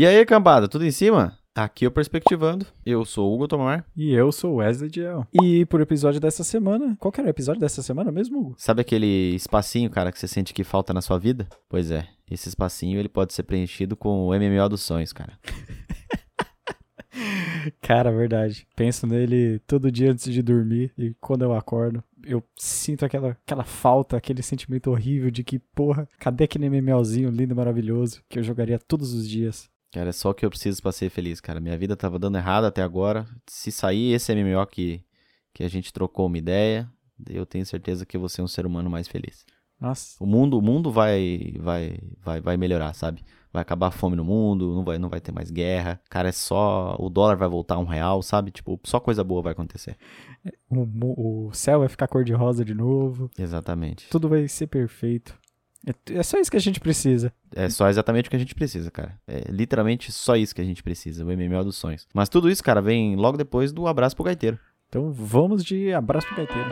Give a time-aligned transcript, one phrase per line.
[0.00, 1.38] E aí, cambada, tudo em cima?
[1.54, 2.64] Aqui é o Perspectivando.
[2.86, 3.84] Eu sou o Hugo Tomar.
[3.94, 5.26] E eu sou o Wesley Diel.
[5.30, 6.96] E por episódio dessa semana.
[6.98, 8.54] Qual que era o episódio dessa semana mesmo, Hugo?
[8.56, 11.46] Sabe aquele espacinho, cara, que você sente que falta na sua vida?
[11.68, 15.38] Pois é, esse espacinho ele pode ser preenchido com o MMO dos sonhos, cara.
[17.82, 18.66] Cara, verdade.
[18.74, 23.64] Penso nele todo dia antes de dormir e quando eu acordo, eu sinto aquela, aquela
[23.64, 28.42] falta, aquele sentimento horrível de que, porra, cadê aquele MMOzinho lindo e maravilhoso que eu
[28.42, 29.68] jogaria todos os dias?
[29.92, 31.60] Cara, é só o que eu preciso pra ser feliz, cara.
[31.60, 33.26] Minha vida tava dando errado até agora.
[33.48, 35.02] Se sair esse MMO que,
[35.52, 36.88] que a gente trocou uma ideia,
[37.28, 39.44] eu tenho certeza que vou ser um ser humano mais feliz.
[39.80, 40.16] Nossa.
[40.22, 43.24] O mundo, o mundo vai, vai, vai, vai melhorar, sabe?
[43.52, 46.00] Vai acabar a fome no mundo, não vai, não vai ter mais guerra.
[46.08, 46.94] Cara, é só.
[47.00, 48.52] O dólar vai voltar a um real, sabe?
[48.52, 49.96] Tipo, só coisa boa vai acontecer.
[50.68, 51.14] O, mo-
[51.48, 53.28] o céu vai ficar cor-de-rosa de novo.
[53.36, 54.08] Exatamente.
[54.08, 55.36] Tudo vai ser perfeito.
[55.86, 57.32] É, é só isso que a gente precisa.
[57.54, 59.18] É só exatamente o que a gente precisa, cara.
[59.26, 62.06] É literalmente só isso que a gente precisa, o MMO dos sonhos.
[62.14, 64.58] Mas tudo isso, cara, vem logo depois do abraço pro gaiteiro.
[64.88, 66.68] Então vamos de abraço pro gaiteiro.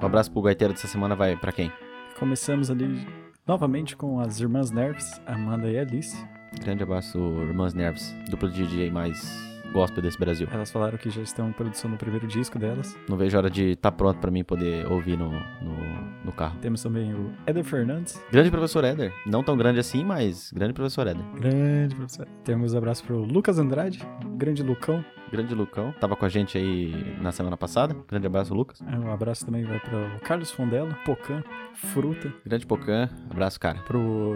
[0.00, 1.70] O abraço pro gaiteiro dessa semana vai pra quem?
[2.18, 3.06] Começamos ali
[3.46, 6.16] novamente com as irmãs Nerves, Amanda e Alice.
[6.60, 10.48] Grande abraço, Irmãs Nerves, dupla de DJ mais gospel desse Brasil.
[10.50, 12.96] Elas falaram que já estão em produção no primeiro disco delas.
[13.08, 15.76] Não vejo a hora de estar pronto pra mim poder ouvir no, no,
[16.24, 16.58] no carro.
[16.60, 19.12] Temos também o Eder Fernandes, Grande professor Éder.
[19.26, 21.22] Não tão grande assim, mas grande professor Éder.
[21.34, 22.26] grande professor.
[22.42, 24.00] Temos abraço pro Lucas Andrade,
[24.36, 25.04] grande Lucão.
[25.30, 25.92] Grande Lucão.
[26.00, 27.96] Tava com a gente aí na semana passada.
[28.08, 28.80] Grande abraço, Lucas.
[28.80, 31.42] Um abraço também vai pro Carlos Fondela, Pocan,
[31.74, 33.10] Fruta, Grande Pocan.
[33.28, 33.78] Abraço, cara.
[33.80, 34.34] pro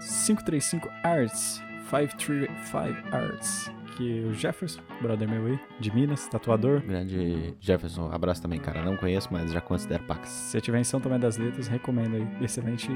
[0.00, 3.70] 535 Arts, 535 Arts,
[4.00, 6.80] é o Jefferson, brother meu aí, de Minas, tatuador.
[6.80, 8.10] Grande Jefferson.
[8.12, 8.82] Abraço também, cara.
[8.82, 10.28] Não conheço, mas já considero Pax.
[10.28, 12.44] Se tiver em São Tomé das Letras, recomendo aí.
[12.44, 12.88] Excelente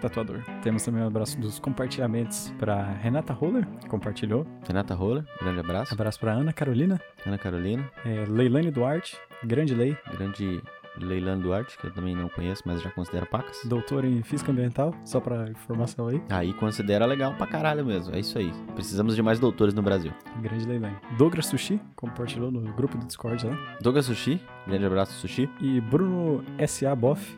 [0.00, 0.40] tatuador.
[0.62, 4.46] Temos também um abraço dos compartilhamentos para Renata Roller, que compartilhou.
[4.66, 5.24] Renata Rola.
[5.40, 5.94] Grande abraço.
[5.94, 7.00] Abraço para Ana Carolina.
[7.26, 7.90] Ana Carolina.
[8.04, 10.60] É, Leilane Duarte, grande lei, Grande
[10.98, 13.60] Leilane Duarte, que eu também não conheço, mas já considero Pacas.
[13.64, 16.22] doutor em Física Ambiental, só para informação aí.
[16.30, 18.14] Aí considera legal pra caralho mesmo.
[18.14, 18.52] É isso aí.
[18.74, 20.12] Precisamos de mais doutores no Brasil.
[20.40, 20.96] Grande Leilane.
[21.18, 23.56] Douglas Sushi, compartilhou no grupo do Discord lá.
[23.80, 24.40] Douglas Sushi.
[24.66, 25.48] Grande abraço, Sushi.
[25.60, 26.94] E Bruno S.A.
[26.94, 27.36] Boff,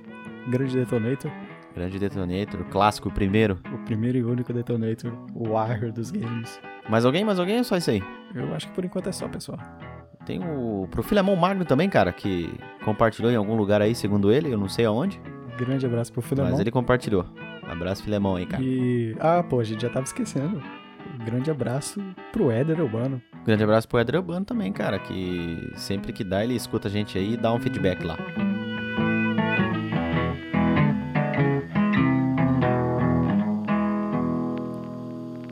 [0.49, 1.31] grande detonator.
[1.75, 2.65] Grande Detonator.
[2.71, 3.59] Clássico, primeiro.
[3.71, 6.59] O primeiro e único detonator, o Warrior dos games.
[6.89, 7.23] Mais alguém?
[7.23, 8.03] Mais alguém ou só isso aí?
[8.35, 9.59] Eu acho que por enquanto é só, pessoal.
[10.27, 12.53] Tem o pro Filemon Magno também, cara, que
[12.85, 14.53] compartilhou em algum lugar aí, segundo ele.
[14.53, 15.21] Eu não sei aonde,
[15.57, 16.51] Grande abraço pro Filemon.
[16.51, 17.25] mas ele compartilhou.
[17.63, 18.63] Abraço, Filemon aí, cara.
[18.63, 19.17] E.
[19.19, 20.61] Ah, pô, a gente já tava esquecendo.
[21.25, 23.23] Grande abraço pro Éder Urbano.
[23.45, 27.17] Grande abraço pro Edre Urbano também, cara, que sempre que dá, ele escuta a gente
[27.17, 28.17] aí e dá um feedback lá.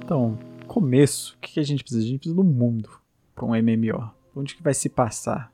[0.03, 0.37] Então,
[0.67, 2.03] começo, o que que a gente precisa?
[2.03, 2.91] A gente precisa do mundo
[3.35, 4.11] pra um MMO.
[4.35, 5.53] Onde que vai se passar?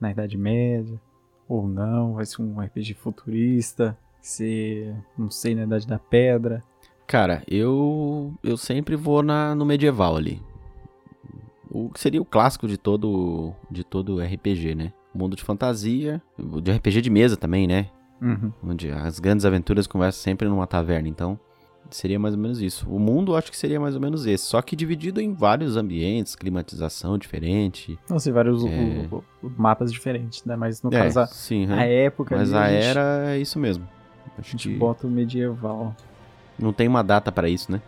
[0.00, 1.00] Na Idade Média?
[1.48, 2.14] Ou não?
[2.14, 3.96] Vai ser um RPG futurista?
[4.20, 6.62] Ser, não sei, na Idade da Pedra?
[7.06, 10.40] Cara, eu eu sempre vou na, no medieval ali.
[11.70, 14.92] O que seria o clássico de todo de todo RPG, né?
[15.14, 16.22] Mundo de fantasia,
[16.62, 17.90] de RPG de mesa também, né?
[18.22, 18.52] Uhum.
[18.62, 21.38] Onde as grandes aventuras começam sempre numa taverna, então
[21.90, 22.88] seria mais ou menos isso.
[22.88, 26.34] O mundo acho que seria mais ou menos esse, só que dividido em vários ambientes,
[26.34, 27.98] climatização diferente.
[28.08, 29.06] Não sei, vários É.
[29.10, 30.56] o- o- mapas diferentes, né?
[30.56, 31.94] Mas no é, caso, a, sim, a né?
[32.04, 33.86] época mas a gente, era é isso mesmo.
[34.36, 35.94] a Acho gente que bota o medieval.
[36.58, 37.80] não tem uma data pra isso, né?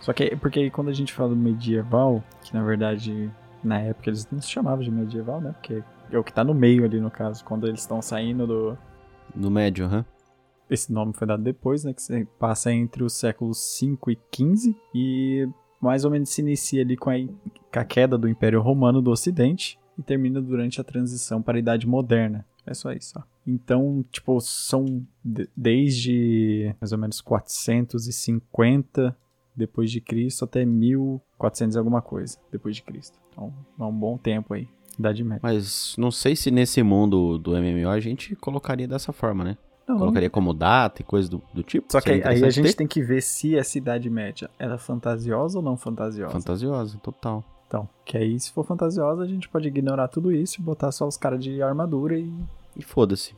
[0.00, 3.30] Só que porque quando a gente fala do medieval, que na verdade
[3.62, 5.52] na época eles não se chamavam de medieval, né?
[5.52, 8.78] Porque é o que tá no meio ali no caso, quando eles estão saindo do.
[9.34, 10.04] No médio, aham.
[10.70, 11.92] Esse nome foi dado depois, né?
[11.92, 15.48] Que passa entre os séculos 5 e 15 e
[15.80, 19.10] mais ou menos se inicia ali com a, com a queda do Império Romano do
[19.10, 22.46] Ocidente e termina durante a transição para a Idade Moderna.
[22.66, 23.22] É só isso, ó.
[23.46, 29.16] Então, tipo, são de- desde mais ou menos 450
[29.56, 33.18] depois de Cristo até 1400 e alguma coisa depois de Cristo.
[33.30, 34.66] Então, é um bom tempo aí,
[34.98, 35.40] Idade Média.
[35.42, 39.56] Mas não sei se nesse mundo do MMO a gente colocaria dessa forma, né?
[39.86, 41.92] Não, não Colocaria como data e coisa do, do tipo.
[41.92, 42.74] Só que aí, aí a gente ter.
[42.76, 46.32] tem que ver se essa Idade Média era fantasiosa ou não fantasiosa.
[46.32, 47.44] Fantasiosa, total.
[47.66, 51.06] Então, que aí se for fantasiosa, a gente pode ignorar tudo isso e botar só
[51.06, 52.32] os caras de armadura e,
[52.76, 53.34] E foda-se.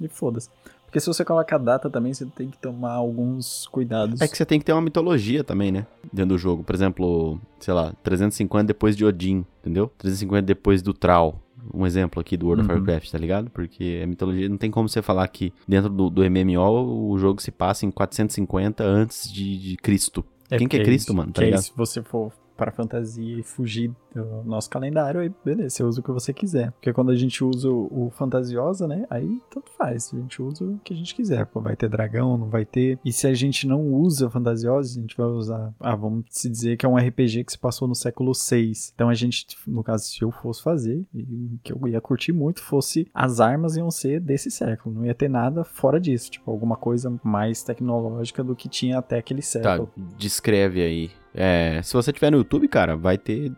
[0.00, 0.48] e foda-se.
[0.86, 4.20] Porque se você coloca a data também, você tem que tomar alguns cuidados.
[4.20, 5.86] É que você tem que ter uma mitologia também, né?
[6.12, 6.62] Dentro do jogo.
[6.62, 9.90] Por exemplo, sei lá, 350 depois de Odin, entendeu?
[9.98, 11.40] 350 depois do Trau.
[11.72, 12.70] Um exemplo aqui do World Uhum.
[12.70, 13.50] of Warcraft, tá ligado?
[13.50, 17.40] Porque a mitologia não tem como você falar que dentro do, do MMO o jogo
[17.40, 20.24] se passa em 450 antes de, de Cristo.
[20.48, 21.32] Quem que é Cristo, mano?
[21.32, 21.62] Tá ligado?
[21.62, 26.02] se você for para fantasia e fugir do nosso calendário, aí beleza, você usa o
[26.02, 26.70] que você quiser.
[26.72, 29.06] Porque quando a gente usa o, o fantasiosa, né?
[29.10, 30.12] Aí tanto faz.
[30.12, 31.46] A gente usa o que a gente quiser.
[31.46, 32.98] Pô, vai ter dragão, não vai ter.
[33.04, 35.72] E se a gente não usa fantasiosa, a gente vai usar.
[35.80, 38.72] Ah, vamos se dizer que é um RPG que se passou no século VI.
[38.94, 42.62] Então a gente, no caso, se eu fosse fazer, e que eu ia curtir muito,
[42.62, 44.94] fosse as armas iam ser desse século.
[44.94, 46.30] Não ia ter nada fora disso.
[46.30, 49.90] Tipo, alguma coisa mais tecnológica do que tinha até aquele Tá, século.
[50.16, 51.10] descreve aí.
[51.36, 53.50] É, se você tiver no YouTube, cara, vai ter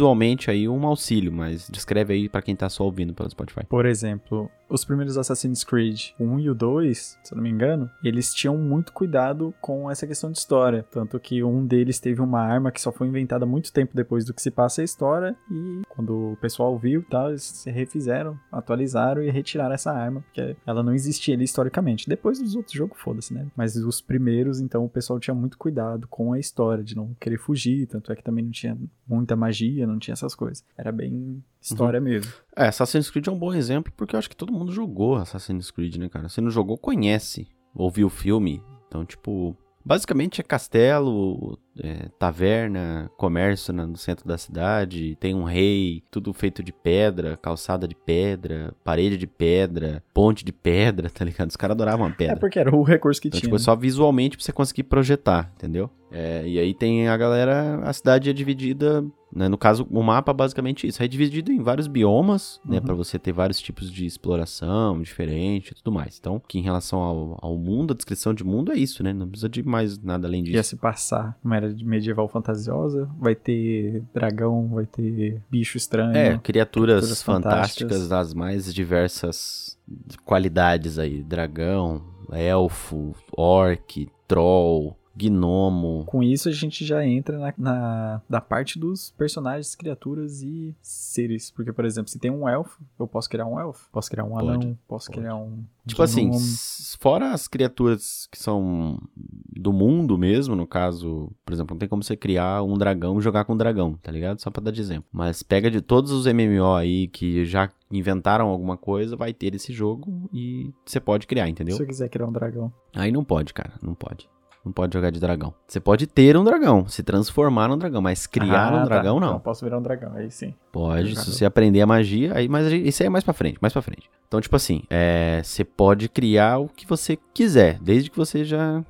[0.00, 3.64] visualmente aí um auxílio, mas descreve aí pra quem tá só ouvindo pelo Spotify.
[3.68, 7.50] Por exemplo, os primeiros Assassin's Creed, o 1 e o 2, se eu não me
[7.50, 10.86] engano, eles tinham muito cuidado com essa questão de história.
[10.90, 14.32] Tanto que um deles teve uma arma que só foi inventada muito tempo depois do
[14.32, 15.36] que se passa a história.
[15.50, 20.56] E quando o pessoal viu tal, eles se refizeram, atualizaram e retiraram essa arma, porque
[20.64, 22.08] ela não existia ali historicamente.
[22.08, 23.48] Depois dos outros jogos, foda-se, né?
[23.56, 27.38] Mas os primeiros, então, o pessoal tinha muito cuidado com a história, de não querer
[27.38, 27.86] fugir.
[27.86, 28.78] Tanto é que também não tinha
[29.08, 30.64] muita magia, não tinha essas coisas.
[30.78, 32.32] Era bem história mesmo.
[32.56, 35.70] É, Assassin's Creed é um bom exemplo porque eu acho que todo mundo jogou Assassin's
[35.70, 36.28] Creed, né, cara?
[36.28, 37.48] Se não jogou, conhece.
[37.74, 38.62] Ouviu o filme.
[38.88, 46.02] Então, tipo, basicamente é castelo, é, taverna, comércio no centro da cidade, tem um rei,
[46.10, 51.50] tudo feito de pedra, calçada de pedra, parede de pedra, ponte de pedra, tá ligado?
[51.50, 52.34] Os caras adoravam a pedra.
[52.34, 53.48] É porque era o recurso que Então, tinha.
[53.48, 53.62] tipo, né?
[53.64, 55.90] só visualmente pra você conseguir projetar, entendeu?
[56.12, 60.32] É, e aí tem a galera, a cidade é dividida, né, no caso, o mapa
[60.32, 62.82] é basicamente isso, é dividido em vários biomas, né, Uhum.
[62.84, 66.18] para você ter vários tipos de exploração diferente e tudo mais.
[66.18, 69.28] Então, que em relação ao, ao mundo, a descrição de mundo é isso, né, não
[69.28, 70.70] precisa de mais nada além ia disso.
[70.70, 76.16] se passar uma era medieval fantasiosa, vai ter dragão, vai ter bicho estranho.
[76.16, 78.08] É, criaturas, criaturas fantásticas fantásticas.
[78.08, 79.78] das mais diversas
[80.24, 82.02] qualidades aí, dragão,
[82.32, 89.10] elfo, orc, troll, gnomo, Com isso a gente já entra na, na, da parte dos
[89.16, 91.50] personagens, criaturas e seres.
[91.50, 94.30] Porque, por exemplo, se tem um elfo, eu posso criar um elfo, posso criar um
[94.30, 95.18] Pode, anão, posso pode.
[95.20, 95.62] criar um.
[95.86, 96.36] Tipo assim, gnomo.
[96.36, 101.88] s- fora as criaturas que são do mundo mesmo, no caso, por exemplo, não tem
[101.88, 104.40] como você criar um dragão e jogar com um dragão, tá ligado?
[104.40, 105.04] Só pra dar de exemplo.
[105.12, 109.72] Mas pega de todos os MMO aí que já inventaram alguma coisa, vai ter esse
[109.72, 111.76] jogo e você pode criar, entendeu?
[111.76, 112.72] Se eu quiser criar um dragão.
[112.94, 114.28] Aí não pode, cara, não pode.
[114.64, 115.54] Não pode jogar de dragão.
[115.66, 118.84] Você pode ter um dragão, se transformar num dragão, mas criar Ah, um tá.
[118.84, 119.32] dragão não.
[119.34, 120.54] eu posso virar um dragão, aí sim.
[120.70, 123.72] Pode, se você aprender a magia, aí, mas isso aí é mais pra frente, mais
[123.72, 124.10] pra frente.
[124.28, 128.84] Então, tipo assim, é, você pode criar o que você quiser, desde que você já.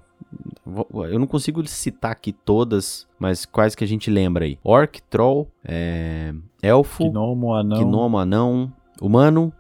[1.05, 4.58] Eu não consigo citar aqui todas, mas quais que a gente lembra aí?
[4.64, 7.78] Orc, Troll, é, Elfo, Gnomo, anão.
[7.84, 9.52] Gnomo, Anão, Humano.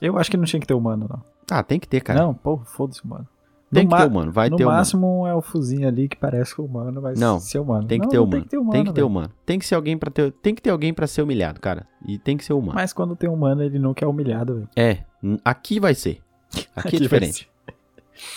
[0.00, 1.22] Eu acho que não tinha que ter humano, não.
[1.50, 2.20] Ah, tem que ter, cara.
[2.20, 3.26] Não, pô, foda-se humano.
[3.72, 4.78] Tem no que ter humano, vai no ter humano.
[4.78, 7.86] máximo um elfozinho ali que parece humano, mas Não, ser humano.
[7.86, 8.40] Tem que Não, ter não humano.
[8.40, 8.72] Tem que ter humano.
[8.72, 9.30] Tem que ter humano.
[9.46, 11.86] Tem que ser alguém para ter, tem que ter alguém para ser humilhado, cara.
[12.06, 12.74] E tem que ser humano.
[12.74, 14.68] Mas quando tem humano, ele nunca é humilhado, velho.
[14.76, 14.98] É,
[15.44, 16.20] aqui vai ser.
[16.74, 17.48] Aqui, é vai diferente.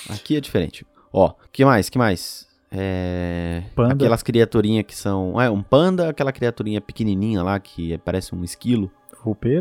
[0.10, 0.86] Aqui é diferente.
[1.12, 1.90] Ó, que mais?
[1.90, 2.48] Que mais?
[2.72, 3.64] É.
[3.76, 3.94] Panda.
[3.94, 5.40] Aquelas criaturinhas que são.
[5.40, 8.92] É, um panda, aquela criaturinha pequenininha lá que parece um esquilo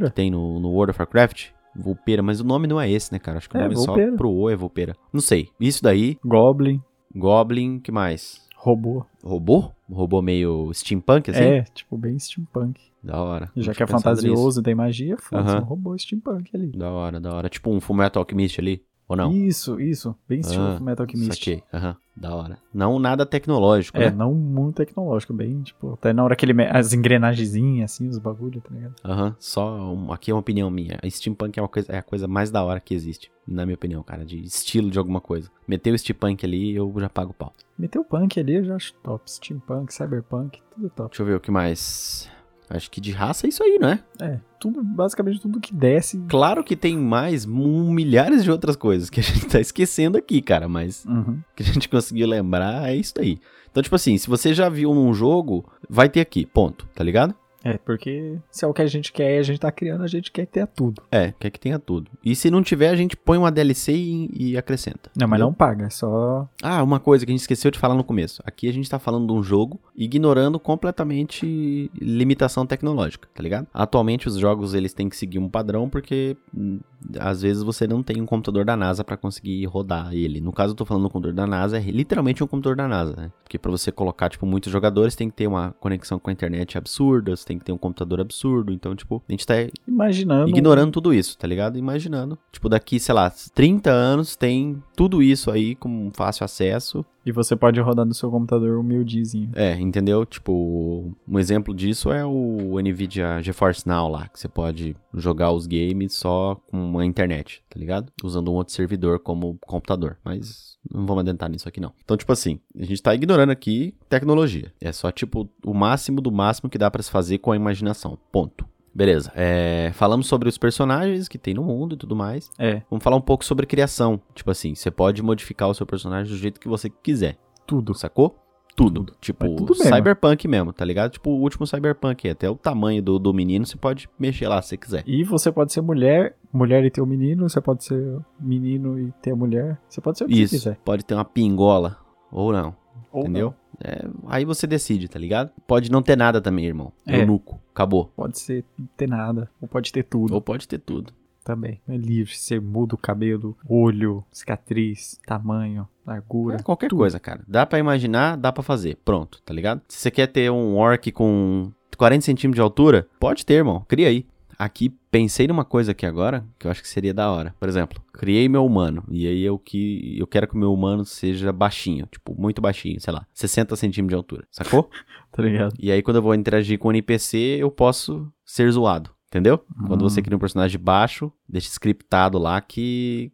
[0.04, 1.50] que tem no, no World of Warcraft.
[1.74, 3.38] Vulpeira, mas o nome não é esse, né, cara?
[3.38, 4.10] Acho que o É, nome Vulpeira.
[4.10, 4.96] só pro O é Vulpeira.
[5.12, 5.48] Não sei.
[5.60, 6.80] Isso daí, Goblin,
[7.14, 8.40] Goblin, que mais?
[8.56, 9.04] robô.
[9.24, 9.72] Robô?
[9.90, 11.42] Robô meio steampunk, assim?
[11.42, 12.80] É, tipo, bem steampunk.
[13.02, 13.50] Da hora.
[13.56, 13.98] Já que é nisso.
[13.98, 16.68] fantasioso e tem magia, foda-se, um robô steampunk ali.
[16.70, 17.48] Da hora, da hora.
[17.48, 18.80] Tipo um Fullmetal Alchemist ali,
[19.12, 19.32] ou não?
[19.32, 20.14] Isso, isso.
[20.28, 21.34] Bem estilo Ah, Metal Alchemist.
[21.34, 22.58] Saquei, aham, da hora.
[22.72, 24.16] Não nada tecnológico, É, né?
[24.16, 26.52] não muito tecnológico, bem, tipo, até na hora que ele.
[26.52, 28.94] me- As engrenagenzinhas, assim, os bagulho, tá ligado?
[29.04, 30.98] Aham, só um- aqui é uma opinião minha.
[31.08, 34.02] Steampunk é, uma coisa, é a coisa mais da hora que existe, na minha opinião,
[34.02, 35.50] cara, de estilo de alguma coisa.
[35.66, 37.52] Meteu o steampunk ali, eu já pago o pau.
[37.78, 39.30] Meteu punk ali, eu já acho top.
[39.30, 41.10] Steampunk, cyberpunk, tudo top.
[41.10, 42.30] Deixa eu ver o que mais.
[42.70, 44.00] Acho que de raça é isso aí, não é?
[44.20, 46.22] É, tudo, basicamente tudo que desce.
[46.28, 50.40] Claro que tem mais um, milhares de outras coisas que a gente tá esquecendo aqui,
[50.40, 51.40] cara, mas Uhum.
[51.54, 53.38] que a gente conseguiu lembrar é isso aí.
[53.70, 57.34] Então, tipo assim, se você já viu num jogo, vai ter aqui, ponto, tá ligado?
[57.64, 60.06] É, porque se é o que a gente quer e a gente tá criando, a
[60.06, 61.02] gente quer ter tudo.
[61.10, 62.10] É, quer que tenha tudo.
[62.24, 65.10] E se não tiver, a gente põe uma DLC e, e acrescenta.
[65.16, 66.48] Não, mas não paga, é só.
[66.62, 68.42] Ah, uma coisa que a gente esqueceu de falar no começo.
[68.44, 73.66] Aqui a gente tá falando de um jogo ignorando completamente limitação tecnológica, tá ligado?
[73.72, 76.80] Atualmente os jogos eles têm que seguir um padrão porque hum,
[77.18, 80.40] às vezes você não tem um computador da NASA pra conseguir rodar ele.
[80.40, 83.14] No caso eu tô falando do computador da NASA, é literalmente um computador da NASA,
[83.16, 83.32] né?
[83.42, 86.78] Porque pra você colocar tipo muitos jogadores tem que ter uma conexão com a internet
[86.78, 89.54] absurda, você tem que ter um computador absurdo, então tipo, a gente tá
[89.86, 90.48] Imaginando.
[90.48, 91.78] ignorando tudo isso, tá ligado?
[91.78, 92.38] Imaginando.
[92.50, 97.04] Tipo, daqui, sei lá, 30 anos tem tudo isso aí com fácil acesso.
[97.24, 99.50] E você pode rodar no seu computador humildezinho.
[99.54, 100.26] É, entendeu?
[100.26, 105.68] Tipo, um exemplo disso é o Nvidia GeForce Now lá, que você pode jogar os
[105.68, 108.10] games só com a internet, tá ligado?
[108.24, 110.18] Usando um outro servidor como computador.
[110.24, 111.92] Mas não vamos adentrar nisso aqui não.
[112.04, 114.72] Então, tipo assim, a gente tá ignorando aqui tecnologia.
[114.80, 118.16] É só, tipo, o máximo do máximo que dá pra se fazer com a imaginação.
[118.30, 118.66] Ponto.
[118.94, 122.50] Beleza, é, falamos sobre os personagens que tem no mundo e tudo mais.
[122.58, 124.20] É, Vamos falar um pouco sobre criação.
[124.34, 127.94] Tipo assim, você pode modificar o seu personagem do jeito que você quiser, tudo.
[127.94, 128.38] sacou?
[128.74, 129.04] Tudo.
[129.04, 129.16] Tudo.
[129.20, 129.94] Tipo, tudo mesmo.
[129.94, 131.10] cyberpunk mesmo, tá ligado?
[131.12, 132.28] Tipo, o último cyberpunk.
[132.28, 135.04] Até o tamanho do, do menino você pode mexer lá se você quiser.
[135.06, 139.12] E você pode ser mulher, mulher e ter o menino, você pode ser menino e
[139.22, 139.78] ter a mulher.
[139.88, 140.54] Você pode ser o que você Isso.
[140.54, 140.78] quiser.
[140.84, 141.98] Pode ter uma pingola
[142.30, 142.74] ou não,
[143.12, 143.54] Ou entendeu?
[143.82, 145.50] É, aí você decide, tá ligado?
[145.66, 146.92] Pode não ter nada também, irmão.
[147.06, 147.20] É.
[147.20, 147.60] Eunuco.
[147.74, 148.12] Acabou.
[148.16, 148.64] Pode ser
[148.96, 149.50] ter nada.
[149.60, 151.12] Ou pode ter tudo Ou pode ter tudo.
[151.44, 151.80] também.
[151.88, 152.34] É livre.
[152.34, 156.56] Você muda o cabelo, olho, cicatriz, tamanho, largura.
[156.56, 156.98] É qualquer tudo.
[157.00, 157.42] coisa, cara.
[157.48, 158.96] Dá pra imaginar, dá pra fazer.
[159.04, 159.80] Pronto, tá ligado?
[159.88, 163.84] Se você quer ter um orc com 40 centímetros de altura, pode ter, irmão.
[163.88, 164.26] Cria aí.
[164.62, 167.52] Aqui, pensei numa coisa aqui agora, que eu acho que seria da hora.
[167.58, 169.02] Por exemplo, criei meu humano.
[169.10, 172.06] E aí eu que eu quero que o meu humano seja baixinho.
[172.06, 173.26] Tipo, muito baixinho, sei lá.
[173.34, 174.46] 60 centímetros de altura.
[174.52, 174.88] Sacou?
[175.32, 175.74] Tá ligado?
[175.78, 179.10] e aí, quando eu vou interagir com o NPC, eu posso ser zoado.
[179.32, 179.64] Entendeu?
[179.86, 183.32] Quando você cria um personagem baixo, deixa scriptado lá que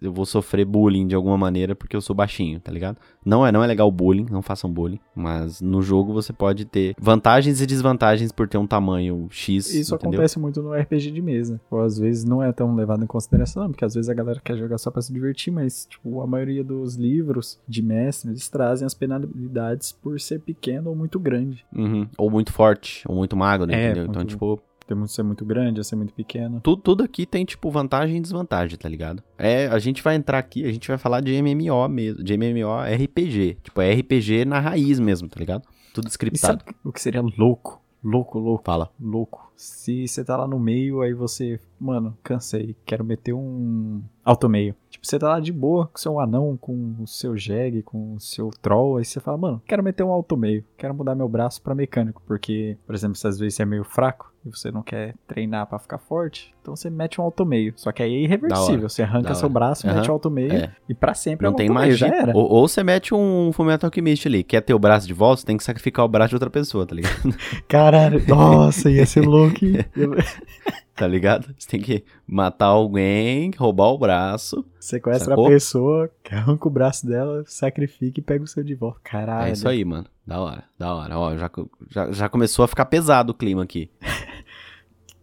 [0.00, 2.96] eu vou sofrer bullying de alguma maneira porque eu sou baixinho, tá ligado?
[3.22, 6.94] Não é, não é legal bullying, não façam bullying, mas no jogo você pode ter
[6.98, 10.12] vantagens e desvantagens por ter um tamanho X, Isso entendeu?
[10.18, 11.60] acontece muito no RPG de mesa.
[11.70, 14.56] Ou às vezes não é tão levado em consideração, porque às vezes a galera quer
[14.56, 18.86] jogar só pra se divertir, mas tipo, a maioria dos livros de mestre, eles trazem
[18.86, 21.66] as penalidades por ser pequeno ou muito grande.
[21.76, 22.08] Uhum.
[22.16, 24.04] Ou muito forte, ou muito magro, É, entendeu?
[24.04, 26.60] Então, muito- tipo, Tem muito ser muito grande, ou ser muito pequeno.
[26.60, 29.22] tudo, tudo aqui tem, tipo, vantagem e desvantagem, tá ligado?
[29.38, 32.80] É, a gente vai entrar aqui, a gente vai falar de MMO mesmo, de MMO
[32.82, 33.58] RPG.
[33.62, 35.62] Tipo, é RPG na raiz mesmo, tá ligado?
[35.94, 36.62] Tudo E scriptado.
[36.64, 37.80] sabe o que seria louco?
[38.02, 38.90] Louco, louco, Fala.
[39.00, 39.50] louco.
[39.56, 44.74] Se você tá lá no meio, aí você, mano, cansei, quero meter um automeio.
[44.90, 48.20] Tipo, você tá lá de boa com seu anão, com o seu jegue, com o
[48.20, 51.74] seu troll, aí você fala, mano, quero meter um automeio, quero mudar meu braço pra
[51.74, 55.14] mecânico, porque, por exemplo, se às vezes você é meio fraco e você não quer
[55.26, 57.72] treinar pra ficar forte, então você mete um automeio.
[57.76, 59.96] Só que aí é irreversível, você arranca seu braço, Aham.
[59.96, 60.72] mete o automeio É.
[60.88, 62.36] e pra sempre é Não um tem automeio, já era.
[62.36, 65.46] Ou, ou você mete um Fullmetal Alchemist ali, quer ter o braço de volta, você
[65.46, 67.14] tem que sacrificar o braço de outra pessoa, tá ligado?
[67.68, 69.54] Caralho, nossa, ia ser louco.
[70.94, 71.52] tá ligado?
[71.58, 74.64] Você tem que matar alguém, roubar o braço.
[74.78, 75.46] Sequestra Sacou?
[75.46, 79.00] a pessoa, arranca o braço dela, sacrifica e pega o seu de volta.
[79.02, 79.48] Caralho.
[79.48, 80.06] É isso aí, mano.
[80.26, 81.18] Da hora, da hora.
[81.18, 81.50] Ó, já,
[81.90, 83.90] já, já começou a ficar pesado o clima aqui.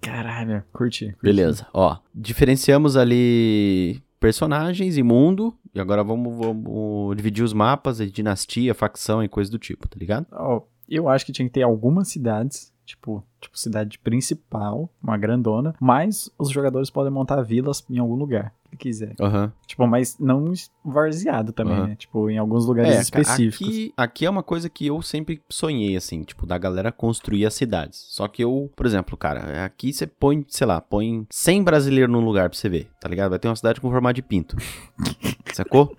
[0.01, 1.05] Caralho, curti.
[1.05, 1.17] curti.
[1.21, 1.97] Beleza, ó.
[2.13, 5.55] Diferenciamos ali personagens e mundo.
[5.73, 10.27] E agora vamos, vamos dividir os mapas dinastia, facção e coisa do tipo, tá ligado?
[10.31, 15.73] Ó, eu acho que tinha que ter algumas cidades, tipo, tipo cidade principal, uma grandona,
[15.79, 19.15] mas os jogadores podem montar vilas em algum lugar que quiser.
[19.19, 19.51] Aham.
[19.67, 21.87] Tipo, mas não varzeado também, Aham.
[21.87, 21.95] né?
[21.95, 23.67] Tipo, em alguns lugares É, específicos.
[23.67, 27.53] Aqui, aqui é uma coisa que eu sempre sonhei, assim, tipo, da galera construir as
[27.53, 28.05] cidades.
[28.09, 32.23] Só que eu, por exemplo, cara, aqui você põe, sei lá, põe 100 brasileiros num
[32.23, 33.29] lugar pra você ver, tá ligado?
[33.31, 34.55] Vai ter uma cidade com formato de pinto.
[35.53, 35.93] Sacou?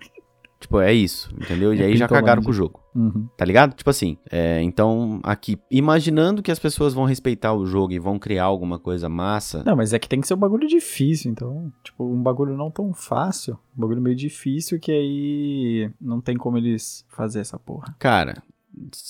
[0.63, 1.73] Tipo, é isso, entendeu?
[1.73, 2.79] E É aí já cagaram com o jogo.
[2.95, 3.27] Uhum.
[3.35, 3.73] Tá ligado?
[3.73, 8.17] Tipo assim, é, então aqui, imaginando que as pessoas vão respeitar o jogo e vão
[8.17, 9.61] criar alguma coisa massa.
[9.65, 12.71] Não, mas é que tem que ser um bagulho difícil, então, tipo, um bagulho não
[12.71, 17.93] tão fácil, um bagulho meio difícil que aí não tem como eles fazer essa porra.
[17.99, 18.41] Cara,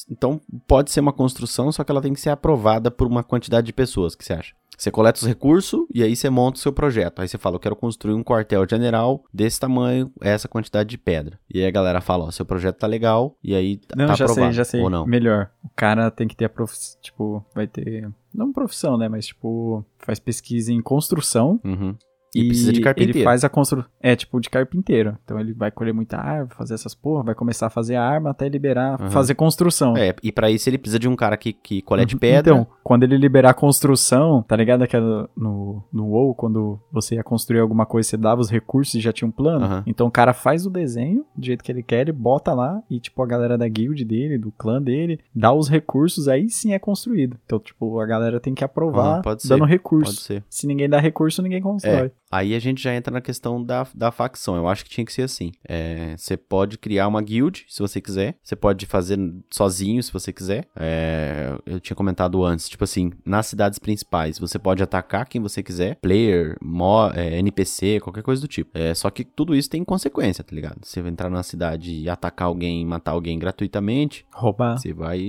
[0.10, 3.66] então pode ser uma construção, só que ela tem que ser aprovada por uma quantidade
[3.68, 4.54] de pessoas, o que você acha?
[4.78, 7.22] Você coleta os recursos e aí você monta o seu projeto.
[7.22, 11.40] Aí você fala, eu quero construir um quartel-general desse tamanho, essa quantidade de pedra.
[11.48, 14.26] E aí a galera fala, ó, seu projeto tá legal, e aí tá Não, já
[14.26, 14.48] aprovado.
[14.48, 14.82] sei, já sei.
[14.82, 15.06] Ou não.
[15.06, 15.52] Melhor.
[15.64, 19.86] O cara tem que ter a profissão, tipo, vai ter, não profissão, né, mas tipo,
[20.00, 21.96] faz pesquisa em construção Uhum.
[22.36, 23.18] E precisa de carpinteiro.
[23.20, 23.90] Ele faz a construção.
[24.02, 25.18] É, tipo, de carpinteiro.
[25.24, 28.32] Então ele vai colher muita árvore, fazer essas porra, vai começar a fazer a arma
[28.32, 29.10] até liberar, Uhum.
[29.12, 29.96] fazer construção.
[29.98, 32.54] É, e pra isso ele precisa de um cara que, que colete pedra.
[32.54, 37.24] Então, quando ele liberar a construção, tá ligado aquela no, no WoW, quando você ia
[37.24, 39.66] construir alguma coisa, você dava os recursos e já tinha um plano?
[39.66, 39.84] Aham.
[39.86, 43.00] Então o cara faz o desenho do jeito que ele quer, ele bota lá e,
[43.00, 46.80] tipo, a galera da guild dele, do clã dele, dá os recursos, aí sim é
[46.80, 47.38] construído.
[47.46, 50.22] Então, tipo, a galera tem que aprovar Aham, pode ser, dando Pode recurso.
[50.22, 50.44] ser.
[50.50, 52.12] Se ninguém dá recurso, ninguém constrói.
[52.34, 54.56] Aí a gente já entra na questão da, da facção.
[54.56, 55.52] Eu acho que tinha que ser assim.
[55.70, 58.36] É, Você pode criar uma guild, se você quiser.
[58.42, 59.20] Você pode fazer
[59.52, 60.68] sozinho, se você quiser.
[60.76, 65.62] É, Eu tinha comentado antes, tipo assim, nas cidades principais, você pode atacar quem você
[65.62, 65.98] quiser.
[66.02, 68.72] Player, mo, é, NPC, qualquer coisa do tipo.
[68.74, 70.80] É, só que tudo isso tem consequência, tá ligado?
[70.82, 75.22] Você vai entrar numa cidade e atacar alguém, matar alguém gratuitamente, Roubar você vai...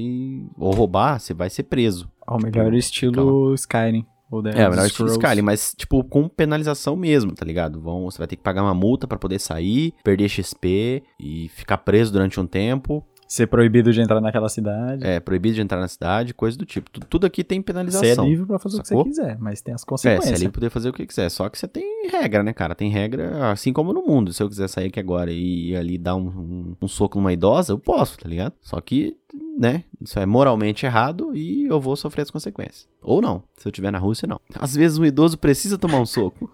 [0.56, 2.10] Ou roubar, você vai ser preso.
[2.26, 4.06] ao melhor estilo Skyrim.
[4.36, 5.18] Ou É, o melhor Scrolls.
[5.18, 7.80] Skyrim, mas, tipo, com penalização mesmo, tá ligado?
[7.80, 11.78] Vão, você vai ter que pagar uma multa pra poder sair, perder XP e ficar
[11.78, 13.04] preso durante um tempo.
[13.26, 15.02] Ser proibido de entrar naquela cidade.
[15.04, 16.90] É, proibido de entrar na cidade, coisa do tipo.
[16.90, 18.28] Tu- Tudo aqui tem Você é penalização.
[18.28, 19.00] livre pra fazer sacou?
[19.00, 20.24] o que você quiser, mas tem as É, consequências.
[20.24, 21.30] você é livre pra poder fazer o que quiser.
[21.30, 22.74] Só que você tem regra, né, cara?
[22.74, 24.30] Tem regra, assim como no mundo.
[24.32, 27.32] Se eu quiser sair aqui agora e ir ali dar um, um, um soco numa
[27.32, 28.52] idosa, eu posso, tá ligado?
[28.60, 29.16] Só que,
[29.58, 32.88] né, isso é moralmente errado e eu vou sofrer as consequências.
[33.02, 34.40] Ou não, se eu estiver na Rússia, não.
[34.54, 36.50] Às vezes um idoso precisa tomar um soco.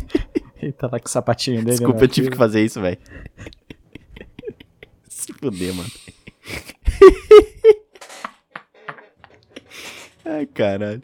[0.60, 1.70] Ele tá lá com o sapatinho dele.
[1.70, 2.98] Desculpa, né, eu tive que fazer isso, velho.
[5.08, 5.90] Se fuder, mano.
[10.24, 11.02] Ai, caralho.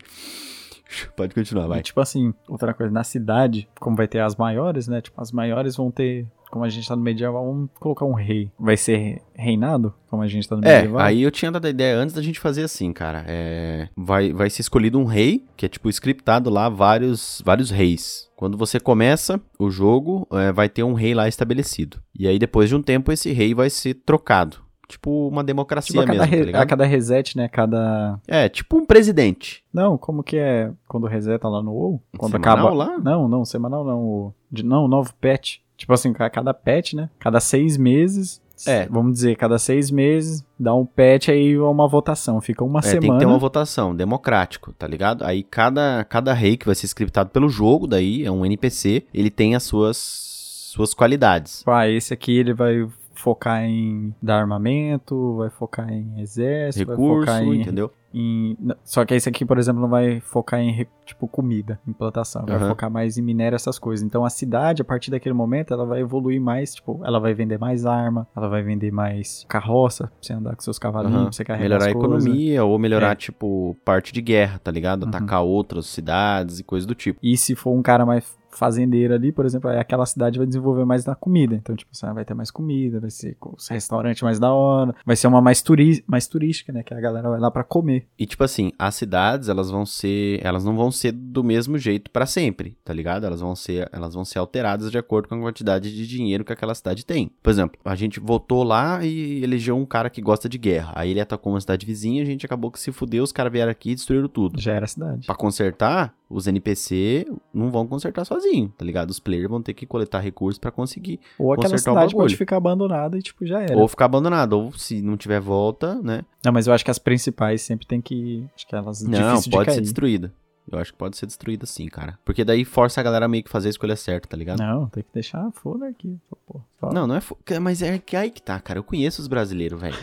[1.16, 1.82] Pode continuar, E, vai.
[1.82, 5.00] tipo assim, outra coisa, na cidade, como vai ter as maiores, né?
[5.00, 6.26] Tipo, as maiores vão ter.
[6.50, 8.50] Como a gente tá no medieval, vamos colocar um rei.
[8.58, 9.92] Vai ser reinado?
[10.08, 11.00] Como a gente tá no É, medieval?
[11.00, 13.24] aí eu tinha dado a ideia antes da gente fazer assim, cara.
[13.28, 18.28] É, vai, vai ser escolhido um rei, que é tipo scriptado lá vários, vários reis.
[18.36, 21.98] Quando você começa o jogo, é, vai ter um rei lá estabelecido.
[22.18, 24.58] E aí depois de um tempo esse rei vai ser trocado.
[24.88, 26.62] Tipo uma democracia Tipo, a cada, mesmo, tá ligado?
[26.62, 27.46] a cada reset, né?
[27.46, 28.18] Cada.
[28.26, 29.62] É, tipo um presidente.
[29.70, 32.02] Não, como que é quando reseta lá no WoW?
[32.16, 32.74] Quando Semanal acaba.
[32.74, 32.98] lá?
[32.98, 33.98] Não, não, semanal não.
[34.02, 34.34] O...
[34.50, 34.62] De...
[34.62, 35.58] Não, novo patch.
[35.78, 37.08] Tipo assim, cada patch, né?
[37.18, 38.42] Cada seis meses.
[38.66, 38.86] É.
[38.88, 42.40] Vamos dizer, cada seis meses dá um patch aí é uma votação.
[42.40, 43.00] Fica uma É, semana.
[43.00, 45.24] tem que ter uma votação, democrático, tá ligado?
[45.24, 49.30] Aí cada, cada rei que vai ser scriptado pelo jogo, daí é um NPC, ele
[49.30, 51.62] tem as suas, suas qualidades.
[51.66, 52.84] Ah, esse aqui ele vai
[53.18, 57.90] focar em dar armamento, vai focar em exército, vai Recurso, focar em, entendeu?
[58.14, 62.46] em- Só que esse aqui, por exemplo, não vai focar em, tipo, comida, em plantação.
[62.46, 62.68] Vai Aham.
[62.68, 64.04] focar mais em minério, essas coisas.
[64.06, 67.58] Então a cidade, a partir daquele momento, ela vai evoluir mais, tipo, ela vai vender
[67.58, 71.24] mais arma, ela vai vender mais carroça, pra você andar com seus cavalinhos, Aham.
[71.24, 72.24] pra você carregar Melhorar a as coisas.
[72.24, 73.14] economia ou melhorar, É.
[73.16, 75.02] tipo, parte de guerra, tá ligado?
[75.02, 75.08] Uhum.
[75.08, 77.18] Atacar outras cidades e coisas do tipo.
[77.22, 80.84] E se for um cara mais fazendeiro ali, por exemplo, aí aquela cidade vai desenvolver
[80.84, 81.54] mais na comida.
[81.54, 84.94] Então, tipo, você vai ter mais comida, vai ser com os restaurantes mais da hora,
[85.04, 86.82] vai ser uma mais, turi mais turística, né?
[86.82, 88.06] Que a galera vai lá pra comer.
[88.18, 92.10] E tipo assim, as cidades, elas vão ser, elas não vão ser do mesmo jeito
[92.10, 93.24] pra sempre, tá ligado?
[93.24, 96.52] Elas vão ser, elas vão ser alteradas de acordo com a quantidade de dinheiro que
[96.52, 97.30] aquela cidade tem.
[97.42, 100.92] Por exemplo, a gente votou lá e elegeu um cara que gosta de guerra.
[100.94, 103.70] Aí ele atacou uma cidade vizinha, a gente acabou que se fudeu, os caras vieram
[103.70, 104.60] aqui e destruíram tudo.
[104.60, 105.26] Já era a cidade.
[105.26, 109.10] Pra consertar, os NPC não vão consertar sozinho, tá ligado?
[109.10, 112.36] Os players vão ter que coletar recursos pra conseguir Ou aquela consertar o cidade pode
[112.36, 113.76] ficar abandonada e, tipo, já era.
[113.76, 116.22] ou ficar abandonado, ou se não tiver volta, né?
[116.44, 118.44] Não, mas eu acho que as principais sempre tem que.
[118.54, 120.32] Acho que elas Não, pode de ser destruída.
[120.70, 122.18] Eu acho que pode ser destruída sim, cara.
[122.26, 124.58] Porque daí força a galera meio que fazer a escolha certa, tá ligado?
[124.58, 126.18] Não, tem que deixar foda aqui.
[126.46, 126.60] Pô,
[126.92, 127.22] Não, não é.
[127.22, 128.78] fo- Mas é que aí que tá, cara.
[128.78, 129.96] Eu conheço os brasileiros, velho.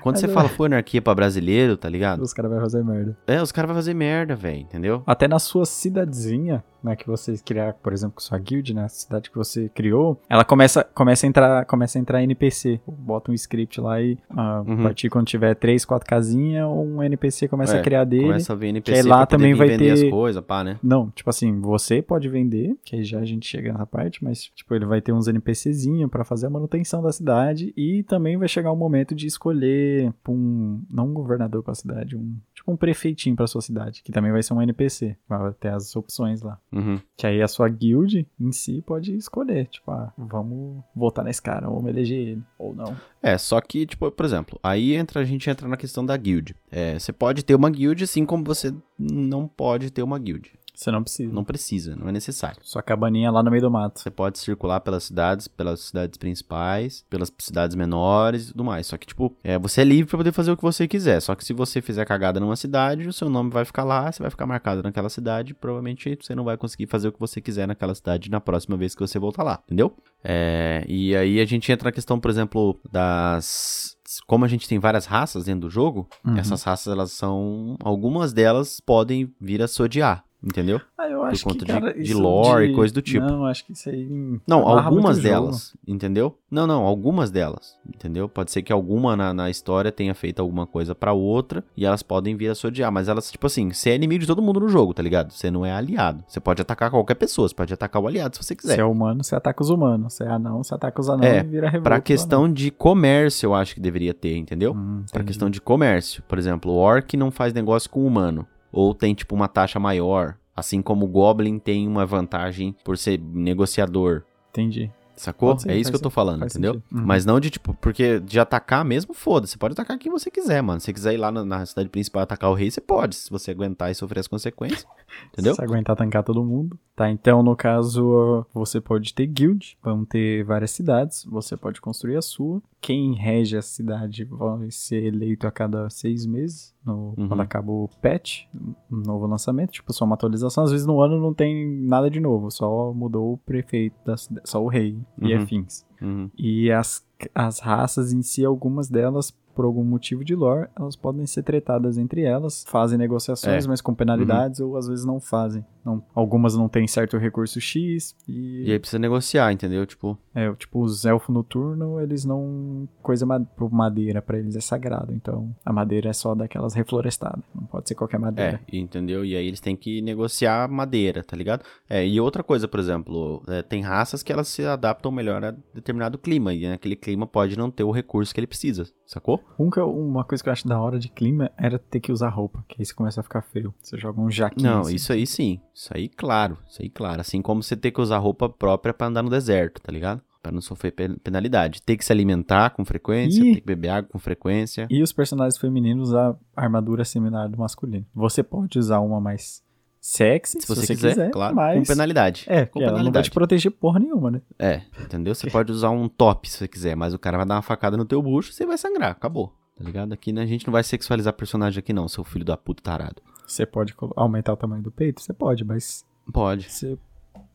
[0.00, 2.22] Quando Mas você é- fala for anarquia pra brasileiro, tá ligado?
[2.22, 3.16] Os caras vão fazer merda.
[3.26, 5.02] É, os caras vão fazer merda, velho, entendeu?
[5.06, 8.88] Até na sua cidadezinha, né, que você criar, por exemplo, com sua guild, né, a
[8.88, 12.80] cidade que você criou, ela começa, começa a entrar, começa a entrar NPC.
[12.86, 14.80] Bota um script lá e ah, Uhum.
[14.80, 18.22] a partir quando tiver três, quatro casinhas, um NPC começa É, a criar dele.
[18.24, 20.78] Começa a ver que NPC aí lá também vai vender ter- as coisas, pá, né?
[20.82, 24.42] Não, tipo assim, você pode vender, que aí já a gente chega nessa parte, mas
[24.54, 28.48] tipo, ele vai ter uns NPCzinho pra fazer a manutenção da cidade e também vai
[28.48, 33.34] chegar o momento de escolher um, não um governador pra cidade, um tipo um prefeitinho
[33.36, 36.58] pra sua cidade, que também vai ser um NPC, vai ter as opções lá.
[36.72, 37.00] Uhum.
[37.16, 41.68] Que aí a sua guild em si pode escolher, tipo, ah, vamos votar nesse cara,
[41.68, 42.96] vamos eleger ele, ou não.
[43.22, 46.54] É, só que, tipo, por exemplo, aí entra, a gente entra na questão da guild.
[46.70, 50.52] É, você pode ter uma guild assim como você não pode ter uma guild.
[50.78, 51.32] Você não precisa.
[51.32, 52.60] Não precisa, não é necessário.
[52.62, 53.98] Sua cabaninha lá no meio do mato.
[53.98, 58.86] Você pode circular pelas cidades, pelas cidades principais, pelas cidades menores e tudo mais.
[58.86, 61.18] Só que, tipo, é, você é livre pra poder fazer o que você quiser.
[61.20, 64.22] Só que se você fizer cagada numa cidade, o seu nome vai ficar lá, você
[64.22, 65.52] vai ficar marcado naquela cidade.
[65.52, 68.94] Provavelmente você não vai conseguir fazer o que você quiser naquela cidade na próxima vez
[68.94, 69.96] que você voltar lá, entendeu?
[70.22, 74.78] É, e aí a gente entra na questão, por exemplo, das como a gente tem
[74.78, 76.38] várias raças dentro do jogo, Uhum.
[76.38, 80.80] essas raças elas são algumas delas podem vir a se odiar, entendeu?
[80.96, 83.24] Ah, eu acho conta que, de- cara, de isso lore e coisa do tipo.
[83.26, 84.08] Não, acho que isso aí...
[84.46, 85.34] Não, algumas o jogo.
[85.34, 86.36] delas, entendeu?
[86.50, 88.28] Não, não, algumas delas, entendeu?
[88.28, 92.02] Pode ser que alguma na, na história tenha feito alguma coisa pra outra e elas
[92.02, 94.60] podem vir a se odiar, mas elas, tipo assim, você é inimigo de todo mundo
[94.60, 95.32] no jogo, tá ligado?
[95.32, 96.24] Você não é aliado.
[96.26, 98.74] Você pode atacar qualquer pessoa, você pode atacar o aliado se você quiser.
[98.74, 100.14] Se é humano, você ataca os humanos.
[100.14, 101.90] Se é anão, você ataca os anãos É, e vira revolta.
[101.90, 104.72] Pra questão de comércio, eu acho que deveria ter, entendeu?
[104.72, 106.22] Hum, Pra questão de comércio.
[106.28, 108.46] Por exemplo, o orc não faz negócio com o humano.
[108.72, 110.36] Ou tem, tipo, uma taxa maior.
[110.54, 114.22] Assim como o Goblin tem uma vantagem por ser negociador.
[114.50, 114.90] Entendi.
[115.18, 115.58] Sacou?
[115.58, 116.74] Ser, é isso que eu tô falando, entendeu?
[116.74, 117.02] Uhum.
[117.04, 119.52] Mas não de, tipo, porque de atacar mesmo, foda-se.
[119.52, 120.80] Você pode atacar quem você quiser, mano.
[120.80, 123.16] Se você quiser ir lá na, na cidade principal atacar o rei, você pode.
[123.16, 124.86] Se você aguentar e sofrer as consequências.
[125.32, 125.54] Entendeu?
[125.54, 126.78] Se aguentar tancar todo mundo.
[126.94, 132.16] Tá, então no caso, você pode ter guild, vão ter várias cidades, você pode construir
[132.16, 132.62] a sua.
[132.80, 137.28] Quem rege a cidade vai ser eleito a cada seis meses, no, Uhum.
[137.28, 138.46] quando acaba o patch,
[138.90, 140.64] um novo lançamento, tipo, só uma atualização.
[140.64, 144.62] Às vezes no ano não tem nada de novo, só mudou o prefeito da só
[144.62, 145.42] o rei e Uhum.
[145.42, 145.84] afins.
[146.00, 146.30] Uhum.
[146.36, 151.26] E as, as raças em si, algumas delas, por algum motivo de lore, elas podem
[151.26, 153.68] ser tratadas entre elas, fazem negociações, É.
[153.68, 155.66] mas com penalidades, ou às vezes não fazem.
[155.84, 159.84] Não, algumas não têm certo recurso X, e, E aí precisa negociar, entendeu?
[159.84, 162.88] Tipo, é, tipo, os elfos noturno, eles não.
[163.02, 163.26] Coisa
[163.72, 165.12] madeira, pra eles é sagrado.
[165.12, 167.42] Então, a madeira é só daquelas reflorestadas.
[167.52, 168.60] Não pode ser qualquer madeira.
[168.70, 169.24] É, entendeu?
[169.24, 171.64] E aí eles têm que negociar madeira, tá ligado?
[171.90, 175.50] É, e outra coisa, por exemplo, é, tem raças que elas se adaptam melhor a
[175.74, 179.42] determinado clima, e naquele clima pode não ter o recurso que ele precisa, sacou?
[179.58, 182.10] Um que eu- uma coisa que eu acho da hora de clima era ter que
[182.12, 183.74] usar roupa, que aí você começa a ficar frio.
[183.82, 184.68] Você joga um jaquinho.
[184.70, 184.94] Não, assim.
[184.94, 185.60] isso aí sim.
[185.74, 186.58] Isso aí, claro.
[186.68, 187.20] Isso aí, claro.
[187.20, 190.20] Assim como você ter que usar roupa própria pra andar no deserto, tá ligado?
[190.40, 191.82] Pra não sofrer pe- penalidade.
[191.82, 193.54] Ter que se alimentar com frequência, Ih.
[193.54, 194.86] ter que beber água com frequência.
[194.88, 198.06] E os personagens femininos a armadura similar do masculino.
[198.14, 199.62] Você pode usar uma mais
[200.00, 201.78] sexy, Se você, quiser, claro, mas...
[201.78, 202.44] com penalidade.
[202.46, 203.30] É, com ela não vai penalidade.
[203.30, 204.42] te proteger porra nenhuma, né?
[204.58, 205.34] É, entendeu?
[205.34, 207.96] Você pode usar um top se você quiser, mas o cara vai dar uma facada
[207.96, 209.10] no teu bucho e você vai sangrar.
[209.10, 209.52] Acabou.
[209.76, 210.12] Tá ligado?
[210.12, 213.22] Aqui né, a gente não vai sexualizar personagem aqui, não, seu filho da puta tarado.
[213.46, 215.22] Você pode aumentar o tamanho do peito?
[215.22, 216.70] Você pode, mas Pode.
[216.70, 216.98] você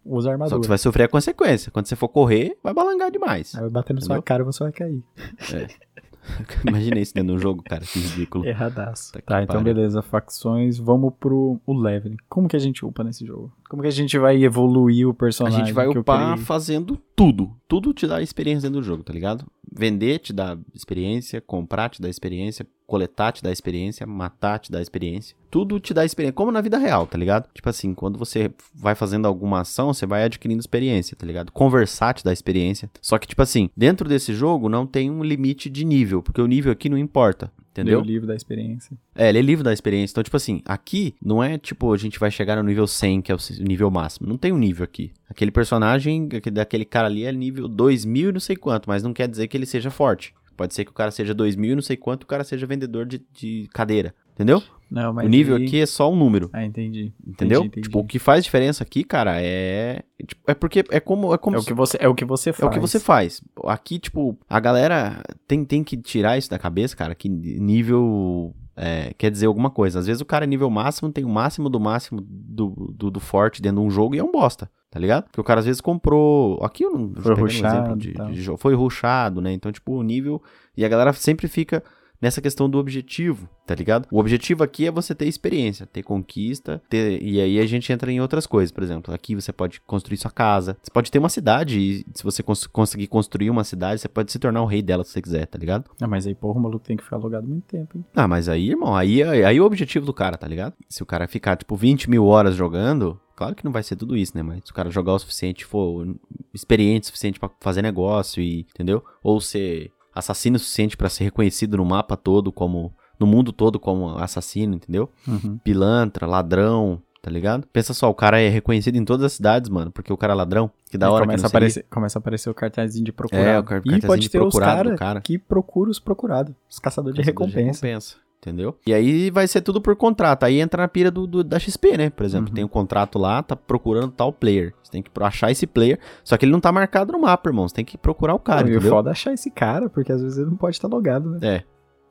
[0.06, 0.60] usa Só armadura.
[0.60, 1.72] que você vai sofrer a consequência.
[1.72, 3.54] Quando você for correr, vai balangar demais.
[3.56, 5.04] Aí vai bater na sua cara e você vai cair.
[6.68, 7.82] Imaginei isso dentro do jogo, cara.
[7.86, 8.46] Que ridículo.
[8.46, 9.14] Erradaço.
[9.14, 9.74] Tá Tá, então pariu.
[9.76, 10.02] beleza.
[10.02, 10.78] Facções.
[10.78, 12.18] Vamos pro o leveling.
[12.30, 13.52] Como que a gente upa nesse jogo?
[13.74, 17.50] Como que a gente vai evoluir o A personagem gente vai upar fazendo tudo.
[17.68, 19.48] Tudo te dá experiência dentro do jogo, tá ligado?
[19.76, 24.80] Vender te dá experiência, comprar te dá experiência, coletar te dá experiência, matar te dá
[24.80, 25.36] experiência.
[25.50, 27.50] Tudo te dá experiência, como na vida real, tá ligado?
[27.52, 31.52] Tipo assim, quando você vai fazendo alguma ação, você vai adquirindo experiência, tá ligado?
[31.52, 32.92] Conversar te dá experiência.
[33.02, 36.46] Só que, tipo assim, dentro desse jogo não tem um limite de nível, porque o
[36.46, 37.52] nível aqui não importa.
[37.74, 37.98] Entendeu?
[37.98, 38.96] Deu o livro da experiência.
[39.16, 40.14] É, ele é livre da experiência.
[40.14, 43.32] Então, tipo assim, aqui não é tipo a gente vai chegar no nível 100, que
[43.32, 44.30] é o nível máximo.
[44.30, 45.12] Não tem um nível aqui.
[45.28, 49.12] Aquele personagem, aquele- daquele cara ali é nível 2000 e não sei quanto, mas não
[49.12, 50.36] quer dizer que ele seja forte.
[50.56, 52.68] Pode ser que o cara seja 2000 e não sei quanto e o cara seja
[52.68, 54.14] vendedor de, de cadeira.
[54.34, 54.62] Entendeu?
[54.92, 56.50] Não, o nível aí- aqui é só um número.
[56.54, 57.14] Ah, entendi.
[57.26, 57.62] Entendeu?
[57.62, 57.82] Entendi, entendi.
[57.88, 60.04] Tipo, o que faz diferença aqui, cara, é.
[60.28, 61.34] tipo, é porque é como.
[61.34, 62.68] É como É o se- que você, é o que você é faz.
[62.68, 63.42] o que você faz.
[63.66, 69.14] Aqui, tipo, a galera tem, tem que tirar isso da cabeça, cara, que nível é,
[69.18, 70.00] quer dizer alguma coisa.
[70.00, 73.20] Às vezes o cara é nível máximo, tem o máximo do máximo do, do, do
[73.20, 75.24] forte dentro de um jogo e é um bosta, tá ligado?
[75.26, 76.60] Porque o cara às vezes comprou.
[76.64, 78.58] Aqui eu não Foi pegando um exemplo e de, de jogo.
[78.60, 79.52] Foi ruxado, né?
[79.54, 80.42] Então, tipo, o nível.
[80.78, 81.84] E a galera sempre fica
[82.24, 84.08] nessa questão do objetivo, tá ligado?
[84.10, 87.22] O objetivo aqui é você ter experiência, ter conquista, ter...
[87.22, 90.32] e aí a gente entra em outras coisas, por exemplo, aqui você pode construir sua
[90.32, 94.08] casa, você pode ter uma cidade e se você cons- conseguir construir uma cidade, você
[94.08, 95.92] pode se tornar o rei dela se você quiser, tá ligado?
[96.02, 98.06] Ah, mas aí, porra, o maluco tem que ficar logado muito tempo, hein?
[98.16, 100.74] Ah, mas aí, irmão, aí, aí é o objetivo do cara, tá ligado?
[100.88, 104.16] Se o cara ficar, tipo, 20 mil horas jogando, claro que não vai ser tudo
[104.16, 104.42] isso, né?
[104.44, 106.08] Mas se o cara jogar o suficiente, for
[106.54, 109.04] experiente o suficiente pra fazer negócio e, entendeu?
[109.24, 114.18] Ou ser assassino suficiente pra ser reconhecido no mapa todo como, no mundo todo como
[114.18, 115.10] assassino, entendeu?
[115.28, 115.58] Uhum.
[115.64, 117.66] Pilantra, ladrão, tá ligado?
[117.72, 120.36] Pensa só, o cara é reconhecido em todas as cidades, mano, porque o cara é
[120.36, 120.70] ladrão.
[120.92, 123.74] Que da hora começa, que a aparecer, começa a aparecer o cartazinho de procurado.
[123.74, 125.22] É, o e pode de ter os procurado do cara cara.
[125.22, 126.54] que procura os procurados.
[126.70, 127.58] Os caçadores de recompensa.
[127.58, 128.23] recompensa.
[128.44, 128.76] Entendeu?
[128.86, 130.44] E aí vai ser tudo por contrato.
[130.44, 132.10] Aí entra na pira do, do da XP, né?
[132.10, 132.54] Por exemplo, Uhum.
[132.56, 134.74] tem um contrato lá, tá procurando tal player.
[134.84, 135.98] Você tem que achar esse player.
[136.26, 137.66] Só que ele não tá marcado no mapa, irmão.
[137.70, 138.92] Você tem que procurar o cara, e o entendeu?
[138.92, 141.40] foda é achar esse cara, porque às vezes ele não pode estar logado, né?
[141.42, 141.64] É.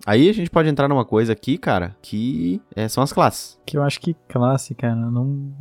[0.07, 3.59] Aí a gente pode entrar numa coisa aqui, cara, que é, são as classes.
[3.67, 5.53] Que eu acho que classe, cara, não.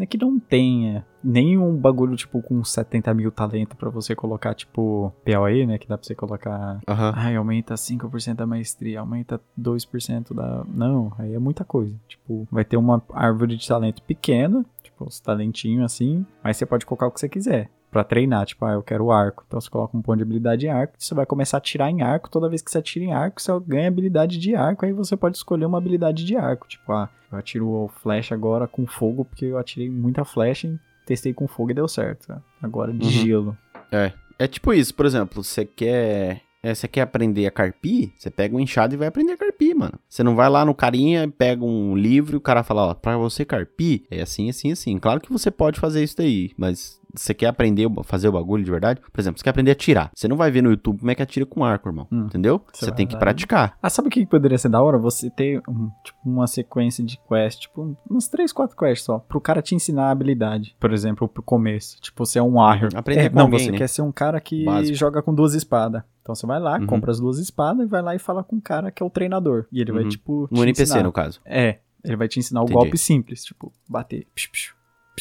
[0.00, 4.54] Não é que não tenha nenhum bagulho, tipo, com 70 mil talento pra você colocar,
[4.54, 5.76] tipo, POE, né?
[5.76, 6.80] Que dá pra você colocar.
[6.88, 7.12] Aham.
[7.14, 10.64] Ai, aumenta 5% da maestria, aumenta 2% da.
[10.66, 11.94] Não, aí é muita coisa.
[12.08, 16.86] Tipo, vai ter uma árvore de talento pequena, tipo, os talentinhos assim, mas você pode
[16.86, 17.68] colocar o que você quiser.
[17.90, 19.42] Pra treinar, tipo, ah, eu quero arco.
[19.46, 22.02] Então você coloca um ponto de habilidade em arco, você vai começar a atirar em
[22.02, 22.30] arco.
[22.30, 24.84] Toda vez que você atira em arco, você ganha habilidade de arco.
[24.86, 26.68] Aí você pode escolher uma habilidade de arco.
[26.68, 31.34] Tipo, ah, eu atiro flecha agora com fogo, porque eu atirei muita flecha e testei
[31.34, 32.32] com fogo e deu certo.
[32.62, 33.10] Agora de Uhum.
[33.10, 33.58] gelo.
[33.90, 34.12] É.
[34.38, 36.40] É tipo isso, por exemplo, você quer.
[36.62, 39.74] é, você quer aprender a carpir, você pega um enxado e vai aprender a carpir,
[39.74, 39.98] mano.
[40.08, 43.16] Você não vai lá no carinha, pega um livro e o cara fala, ó, pra
[43.16, 44.98] você carpir, é assim, assim, assim.
[44.98, 48.62] Claro que você pode fazer isso daí, mas você quer aprender a fazer o bagulho
[48.64, 49.00] de verdade?
[49.12, 50.10] Por exemplo, você quer aprender a atirar.
[50.14, 52.06] Você não vai ver no YouTube como é que atira com arco, irmão.
[52.10, 52.24] Hum.
[52.26, 52.60] Entendeu?
[52.72, 53.76] Você vai tem que praticar.
[53.82, 54.98] Ah, sabe o que poderia ser da hora?
[54.98, 59.40] Você ter um, tipo, uma sequência de quests, tipo, uns 3, 4 quests só, pro
[59.40, 60.76] cara te ensinar a habilidade.
[60.78, 62.00] Por exemplo, pro começo.
[62.00, 62.90] Tipo, você é um warrior.
[62.94, 63.78] Aprender É, com não, alguém, você né?
[63.78, 64.96] quer ser um cara que Básico.
[64.96, 66.02] joga com duas espadas.
[66.22, 66.86] Então você vai lá, Uhum.
[66.86, 69.10] compra as duas espadas e vai lá e fala com o cara que é o
[69.10, 69.66] treinador.
[69.72, 70.08] E ele vai, Uhum.
[70.08, 71.02] tipo, te Um NPC, ensinar.
[71.02, 71.40] no caso.
[71.44, 72.74] É, ele vai te ensinar o Entendi.
[72.78, 74.26] golpe simples, tipo, bater.
[74.34, 74.74] Psh, psh,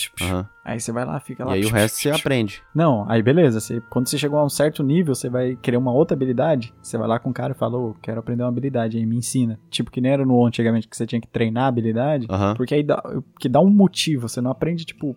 [0.08, 0.24] psh, psh.
[0.32, 0.48] Aham.
[0.64, 1.54] Aí você vai lá, fica E lá.
[1.54, 2.62] aí o resto você aprende.
[2.76, 3.60] Não, aí beleza.
[3.60, 6.74] Você, quando você chegou a um certo nível, você vai querer uma outra habilidade.
[6.82, 9.18] Você vai lá com o cara e fala, ô, quero aprender uma habilidade aí, me
[9.18, 9.60] ensina.
[9.70, 12.28] Tipo, que nem era no antigamente que você tinha que treinar a habilidade.
[12.30, 12.54] Aham.
[12.56, 13.02] Porque aí dá,
[13.40, 14.28] que dá um motivo.
[14.30, 15.16] Você não aprende, tipo,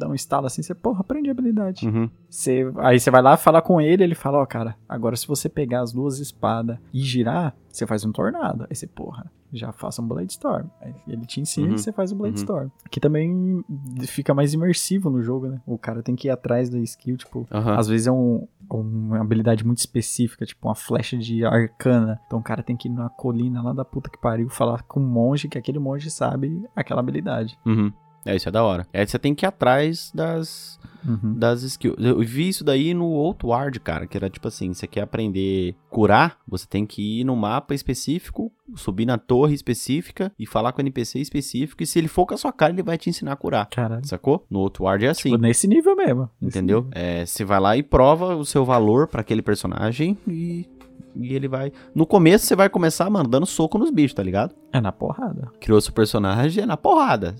[0.00, 1.86] dá um estalo assim, você, porra, aprende a habilidade.
[1.86, 2.10] Uhum.
[2.28, 5.48] Você, aí você vai lá falar com ele, ele fala, ó, cara, agora se você
[5.48, 8.66] pegar as duas espadas e girar, você faz um tornado.
[8.68, 10.66] Aí você, porra, já faça um Blade Storm.
[10.80, 11.74] Aí ele te ensina Uhum.
[11.74, 12.42] e você faz o Blade Uhum.
[12.42, 12.68] Storm.
[12.90, 13.64] Que também
[14.06, 15.60] fica mais imersivo no jogo, né?
[15.66, 17.76] O cara tem que ir atrás da skill, tipo, Aham.
[17.76, 22.20] às vezes é um, uma habilidade muito específica, tipo uma flecha de arcana.
[22.26, 25.00] Então o cara tem que ir na colina lá da puta que pariu falar com
[25.00, 27.58] um monge, que aquele monge sabe aquela habilidade.
[27.66, 27.92] Uhum.
[28.24, 28.86] É, isso é da hora.
[28.92, 31.34] É, você tem que ir atrás das, Uhum.
[31.38, 31.96] das skills.
[31.98, 36.36] Eu vi isso daí no Outward, cara, que era tipo assim, você quer aprender curar,
[36.46, 40.82] você tem que ir no mapa específico, subir na torre específica e falar com o
[40.82, 43.36] NPC específico, e se ele for com a sua cara, ele vai te ensinar a
[43.36, 43.66] curar.
[43.70, 44.06] Caralho.
[44.06, 44.44] Sacou?
[44.50, 45.30] No Outward é assim.
[45.30, 46.28] Tipo, nesse nível mesmo.
[46.42, 46.82] Entendeu?
[46.82, 46.92] nível.
[46.94, 50.66] É, você vai lá e prova o seu valor pra aquele personagem e,
[51.14, 51.72] e ele vai.
[51.94, 54.54] No começo você vai começar, mano, dando soco nos bichos, tá ligado?
[54.72, 55.50] É na porrada.
[55.60, 57.34] Criou seu personagem é na porrada.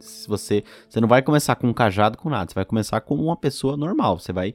[0.00, 3.22] Se você, você não vai começar com um cajado com nada, você vai começar como
[3.22, 4.18] uma pessoa normal.
[4.18, 4.54] Você vai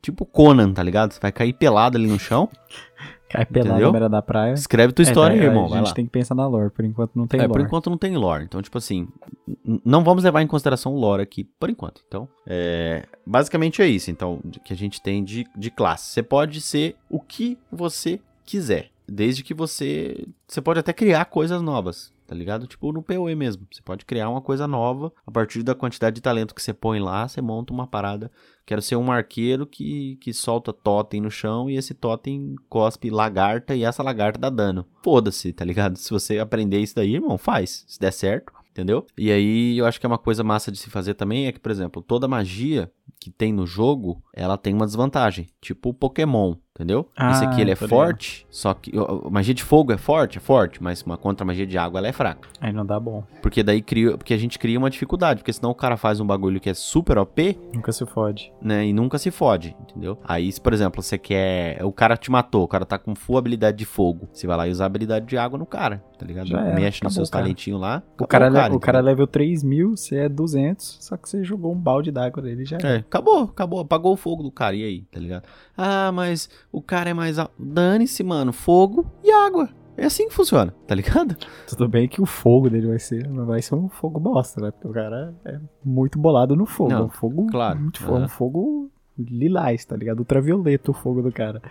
[0.00, 1.12] tipo Conan, tá ligado?
[1.12, 2.48] Você vai cair pelado ali no chão.
[3.28, 4.52] Cai pelado na beira da praia.
[4.52, 5.72] Escreve tua É, história tá, aí, irmão.
[5.72, 7.52] A gente tem que pensar na lore, por enquanto não tem É, lore.
[7.52, 8.44] por enquanto não tem lore.
[8.44, 9.08] Então, tipo assim,
[9.84, 12.02] não vamos levar em consideração o lore aqui, por enquanto.
[12.06, 16.12] Então, é, basicamente é isso, então, que a gente tem de, de classe.
[16.12, 20.26] Você pode ser o que você quiser, desde que você...
[20.46, 22.66] Você pode até criar coisas novas, tá ligado?
[22.66, 23.66] Tipo no PoE mesmo.
[23.70, 26.98] Você pode criar uma coisa nova, a partir da quantidade de talento que você põe
[26.98, 28.30] lá, você monta uma parada.
[28.64, 33.74] Quero ser um arqueiro que, que solta totem no chão e esse totem cospe lagarta
[33.74, 34.84] e essa lagarta dá dano.
[35.02, 35.96] Foda-se, tá ligado?
[35.96, 37.84] Se você aprender isso daí, irmão, faz.
[37.86, 39.06] Se der certo, entendeu?
[39.16, 41.60] E aí eu acho que é uma coisa massa de se fazer também é que,
[41.60, 45.48] por exemplo, toda magia que tem no jogo, ela tem uma desvantagem.
[45.60, 47.08] Tipo o Pokémon, entendeu?
[47.16, 47.98] Ah, Esse aqui ele é tô ligado.
[47.98, 51.46] forte, só que ó, magia de fogo é forte, é forte, mas uma contra a
[51.46, 52.48] magia de água ela é fraca.
[52.60, 53.24] Aí não dá bom.
[53.42, 56.26] Porque daí cria, porque a gente cria uma dificuldade, porque senão o cara faz um
[56.26, 58.52] bagulho que é super OP, Nunca se fode.
[58.62, 60.18] né, e nunca se fode, entendeu?
[60.24, 63.38] Aí, se, por exemplo, você quer, o cara te matou, o cara tá com full
[63.38, 66.26] habilidade de fogo, você vai lá e usa a habilidade de água no cara, tá
[66.26, 66.46] ligado?
[66.46, 67.44] Já Mexe nos seus o cara.
[67.44, 68.02] talentinhos lá.
[68.20, 69.02] O cara, o cara entendeu?
[69.02, 72.66] level 3 mil, você é 200, só que você jogou um balde d'água dele e
[72.66, 75.44] já É, acabou, acabou, apagou o fogo do cara, e aí, tá ligado?
[75.76, 77.38] Ah, mas o cara é mais.
[77.38, 79.68] al- Dane-se, mano, fogo e água.
[79.96, 81.34] É assim que funciona, tá ligado?
[81.66, 84.70] Tudo bem que o fogo dele vai ser, vai ser um fogo bosta, né?
[84.70, 86.90] Porque o cara é muito bolado no fogo.
[86.90, 88.24] Não, é um fogo claro, muito é aham.
[88.24, 90.18] um fogo lilás, tá ligado?
[90.18, 91.62] Ultravioleta o fogo do cara.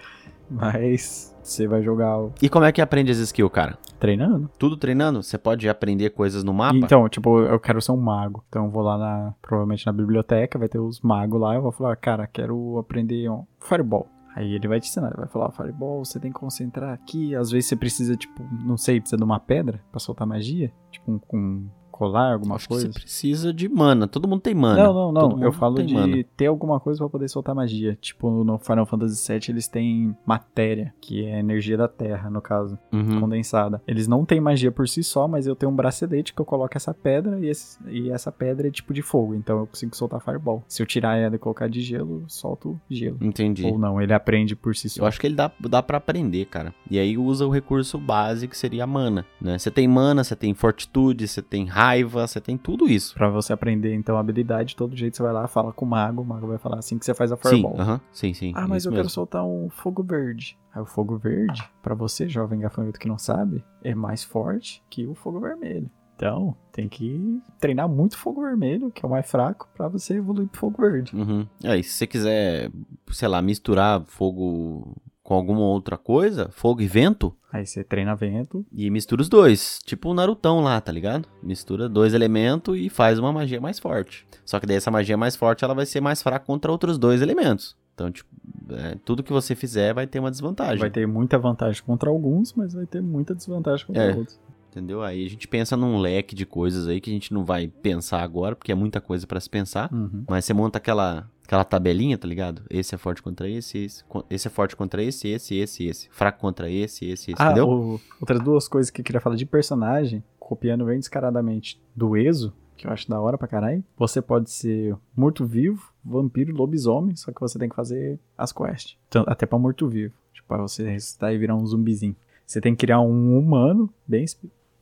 [0.49, 3.77] Mas você vai jogar o- E como é que aprende as skills, cara?
[3.99, 4.49] treinando.
[4.59, 5.23] Tudo treinando?
[5.23, 6.75] Você pode aprender coisas no mapa?
[6.77, 8.43] Então, tipo, eu quero ser um mago.
[8.49, 11.71] Então eu vou lá na, provavelmente na biblioteca, vai ter os magos lá, eu vou
[11.71, 14.07] falar, cara, quero aprender um Fireball.
[14.35, 17.33] Aí ele vai te ensinar, ele vai falar, Fireball, você tem que concentrar aqui.
[17.33, 20.73] Às vezes você precisa, tipo, não sei, precisa de uma pedra pra soltar magia.
[20.91, 22.87] Tipo, um, com colar, alguma Acho coisa?
[22.87, 24.07] que você precisa de mana.
[24.07, 24.83] Todo mundo tem mana.
[24.83, 25.43] Não, não, não.
[25.43, 26.23] Eu falo de mana.
[26.35, 27.97] ter alguma coisa pra poder soltar magia.
[28.01, 32.41] Tipo, no Final Fantasy VII eles têm matéria, que é a energia da Terra, no
[32.41, 33.21] caso, Uhum.
[33.21, 33.81] condensada.
[33.87, 36.75] Eles não têm magia por si só, mas eu tenho um bracelete que eu coloco
[36.75, 39.33] essa pedra e, esse- e essa pedra é tipo de fogo.
[39.35, 40.63] Então eu consigo soltar Fireball.
[40.67, 43.17] Se eu tirar ela e colocar de gelo, solto gelo.
[43.21, 43.65] Entendi.
[43.65, 45.01] Ou não, ele aprende por si só.
[45.03, 46.73] Eu acho que ele dá, dá pra aprender, cara.
[46.91, 49.57] E aí usa o recurso base que seria a mana, né?
[49.57, 53.13] Você tem mana, você tem fortitude, você tem raiva, você tem tudo isso.
[53.15, 55.87] Pra você aprender, então, a habilidade, de todo jeito você vai lá, fala com o
[55.87, 57.79] mago, o mago vai falar assim que você faz a Sim, Fireball.
[57.79, 58.51] aham, sim, sim.
[58.55, 59.09] Ah, mas eu quero mesmo.
[59.11, 60.57] soltar um fogo verde.
[60.73, 65.05] Aí o fogo verde, pra você, jovem gafanhoto que não sabe, é mais forte que
[65.07, 65.89] o fogo vermelho.
[66.15, 70.47] Então, tem que treinar muito fogo vermelho, que é o mais fraco, pra você evoluir
[70.47, 71.13] pro fogo verde.
[71.13, 71.45] Uhum.
[71.63, 72.71] Aí, se você quiser,
[73.11, 78.63] sei lá, misturar fogo com alguma outra coisa, fogo e vento, Aí você treina vento.
[78.71, 79.79] e mistura os dois.
[79.83, 81.27] Tipo o Narutão lá, tá ligado?
[81.41, 84.23] Mistura dois elementos e faz uma magia mais forte.
[84.45, 87.23] Só que daí essa magia mais forte, ela vai ser mais fraca contra outros dois
[87.23, 87.75] elementos.
[87.95, 88.29] Então, tipo,
[88.71, 90.77] é, tudo que você fizer vai ter uma desvantagem.
[90.77, 94.15] Vai ter muita vantagem contra alguns, mas vai ter muita desvantagem contra É.
[94.15, 94.39] outros.
[94.75, 95.01] Entendeu?
[95.01, 98.21] Aí a gente pensa num leque de coisas aí que a gente não vai pensar
[98.21, 99.89] agora, porque é muita coisa pra se pensar.
[99.93, 100.25] Uhum.
[100.27, 102.61] Mas você monta aquela, aquela tabelinha, tá ligado?
[102.69, 106.09] Esse é forte contra esse, esse, esse é forte contra esse, esse, esse, esse.
[106.11, 107.69] Fraco contra esse, esse, esse, Ah, entendeu?
[107.69, 112.51] o- outras duas coisas que eu queria falar de personagem, copiando bem descaradamente do Exo,
[112.75, 113.81] que eu acho da hora pra caralho.
[113.97, 118.97] Você pode ser morto-vivo, vampiro, lobisomem, só que você tem que fazer as quests.
[119.07, 120.13] Então, até pra morto-vivo.
[120.33, 122.13] Tipo, pra você ressuscitar e virar um zumbizinho.
[122.45, 124.25] Você tem que criar um humano bem.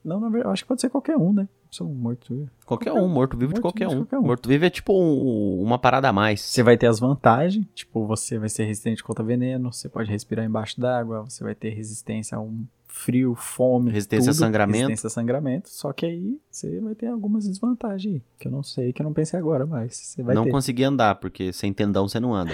[0.04, 1.48] Não, na verdade, eu acho que pode ser qualquer um, né?
[1.82, 2.52] Um morto-vivo.
[2.66, 3.96] Qualquer qualquer um, morto-vivo de qualquer um.
[3.98, 4.22] qualquer um.
[4.24, 6.39] Morto-vivo é tipo um- uma parada a mais.
[6.42, 10.46] Você vai ter as vantagens, tipo, você vai ser resistente contra veneno, você pode respirar
[10.46, 14.78] embaixo d'água, você vai ter resistência a um frio, fome, Resistência a tudo, sangramento.
[14.89, 18.94] Resistência a sangramento, só que aí você vai ter algumas desvantagens que eu não sei,
[18.94, 20.52] que eu não pensei agora, mas você vai não ter.
[20.52, 22.54] conseguir andar, porque sem tendão você não anda.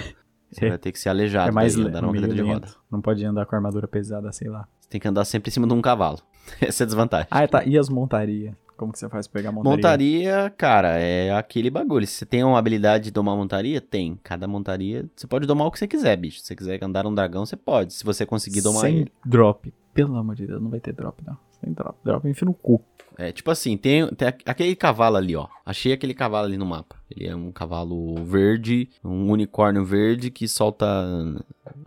[0.50, 0.68] Você É.
[0.70, 2.68] vai ter que ser aleijado É mais andar numa cadeira de roda.
[2.90, 4.66] Não pode andar com armadura pesada, sei lá.
[4.80, 6.18] Você tem que andar sempre em cima de um cavalo.
[6.60, 7.28] Essa é a desvantagem.
[7.30, 7.64] Ah, tá.
[7.64, 8.54] E as montarias?
[8.76, 9.76] Como que você faz pra pegar a montaria?
[9.76, 12.06] Montaria, cara, é aquele bagulho.
[12.06, 14.18] Se você tem uma habilidade de domar montaria, tem.
[14.24, 16.40] Cada montaria, você pode domar o que você quiser, bicho.
[16.40, 17.92] Se você quiser andar um dragão, você pode.
[17.92, 19.12] Se você conseguir domar Sem ele.
[19.24, 19.72] drop.
[19.92, 21.36] Pelo amor de Deus, não vai ter drop, não.
[21.62, 21.94] Sem drop.
[22.02, 22.82] Drop enfia no cu.
[23.18, 25.46] É, tipo assim, tem, tem aqu- aquele cavalo ali, ó.
[25.66, 26.96] Achei aquele cavalo ali no mapa.
[27.10, 30.86] Ele é um cavalo verde, um unicórnio verde que solta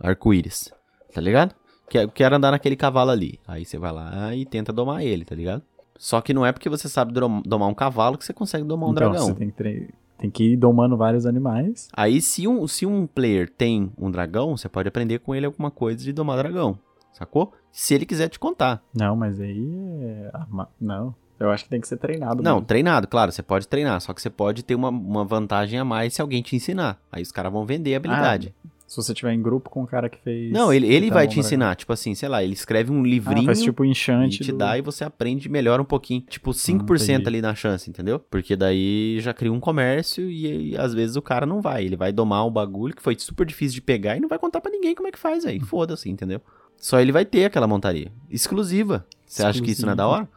[0.00, 0.72] arco-íris.
[1.12, 1.54] Tá ligado?
[1.88, 3.38] Quer- Quero andar naquele cavalo ali.
[3.46, 5.62] Aí você vai lá e tenta domar ele, tá ligado?
[5.96, 8.92] Só que não é porque você sabe domar um cavalo que você consegue domar um
[8.92, 9.26] então, dragão.
[9.28, 11.88] você tem que, tem que ir domando vários animais.
[11.92, 15.70] Aí, se um, se um player tem um dragão, você pode aprender com ele alguma
[15.70, 16.76] coisa de domar dragão.
[17.12, 17.52] Sacou?
[17.70, 18.82] Se ele quiser te contar.
[18.92, 19.64] Não, mas aí
[20.02, 20.32] é.
[20.80, 21.14] Não.
[21.38, 22.42] Eu acho que tem que ser treinado.
[22.42, 22.66] Não, mesmo.
[22.66, 24.00] treinado, claro, você pode treinar.
[24.00, 26.98] Só que você pode ter uma, uma vantagem a mais se alguém te ensinar.
[27.10, 28.54] Aí os caras vão vender a habilidade.
[28.86, 30.52] Se você tiver em grupo com um cara que fez.
[30.52, 31.74] não, ele, ele tá vai te ensinar.
[31.74, 34.38] Tipo assim, sei lá, ele escreve um Ah, livrinho faz tipo e enchante.
[34.44, 36.20] te do- dá e você aprende melhor um pouquinho.
[36.20, 38.20] Tipo, 5% Ah, ali na chance, entendeu?
[38.20, 41.84] Porque daí já cria um comércio e, e às vezes o cara não vai.
[41.84, 44.60] Ele vai domar um bagulho que foi super difícil de pegar e não vai contar
[44.60, 45.58] pra ninguém como é que faz aí.
[45.64, 46.40] Foda-se, entendeu?
[46.76, 48.12] Só ele vai ter aquela montaria.
[48.30, 49.04] Exclusiva.
[49.26, 50.28] Você acha que isso não é da hora?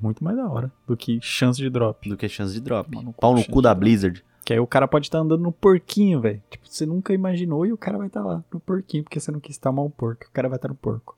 [0.00, 2.08] Muito mais da hora do que chance de drop.
[2.08, 2.90] Do que chance de drop.
[2.90, 3.74] Tomar no cu, Pau no cu da.
[3.74, 4.24] Blizzard.
[4.44, 6.42] Que aí o cara pode estar andando no porquinho, velho.
[6.50, 9.40] Tipo, você nunca imaginou e o cara vai estar lá no porquinho, porque você não
[9.40, 10.24] quis tomar o porco.
[10.26, 11.16] O cara vai estar no porco.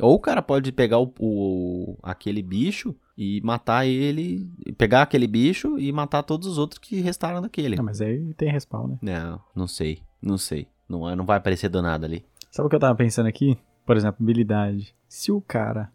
[0.00, 4.50] Ou o cara pode pegar o, o- aquele bicho e matar ele.
[4.76, 7.76] Pegar aquele bicho e matar todos os outros que restaram daquele.
[7.76, 8.98] Não, mas aí tem respawn, né?
[9.00, 10.00] Não, não sei.
[10.20, 10.66] Não sei.
[10.88, 12.24] Não, não vai aparecer do nada ali.
[12.50, 13.56] Sabe o que eu tava pensando aqui?
[13.86, 14.94] Por exemplo, habilidade.
[15.08, 15.90] Se o cara.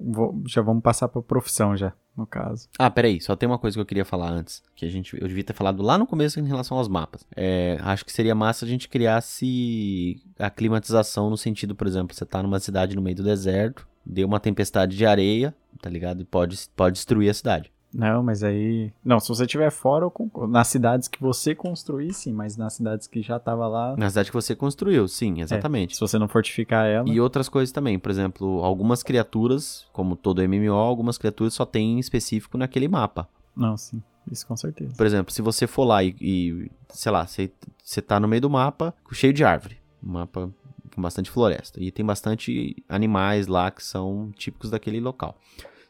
[0.00, 2.68] vou- já vamos passar pra profissão já, no caso.
[2.78, 4.62] Ah, peraí, só tem uma coisa que eu queria falar antes.
[4.74, 7.26] Que a gente, eu devia ter falado lá no começo em relação aos mapas.
[7.36, 12.24] É, acho que seria massa a gente criasse a climatização no sentido, por exemplo, você
[12.24, 16.22] tá numa cidade no meio do deserto, deu uma tempestade de areia, tá ligado?
[16.22, 17.70] E pode, pode destruir a cidade.
[17.92, 18.92] Não, mas aí.
[19.04, 20.52] Não, se você estiver fora, concordo.
[20.52, 23.96] Nas cidades que você construir, sim, mas nas cidades que já tava lá.
[23.96, 25.94] Na cidade que você construiu, sim, exatamente.
[25.94, 27.08] Se você não fortificar ela.
[27.08, 31.98] E outras coisas também, por exemplo, algumas criaturas, como todo MMO, algumas criaturas só tem
[31.98, 33.28] específico naquele mapa.
[33.56, 34.02] Não, sim.
[34.30, 34.94] Isso com certeza.
[34.96, 37.50] Por exemplo, se você for lá e, e, sei lá, você,
[37.82, 40.50] você tá no meio do mapa cheio de árvore, um mapa
[40.94, 45.36] com bastante floresta, e tem bastante animais lá que são típicos daquele local.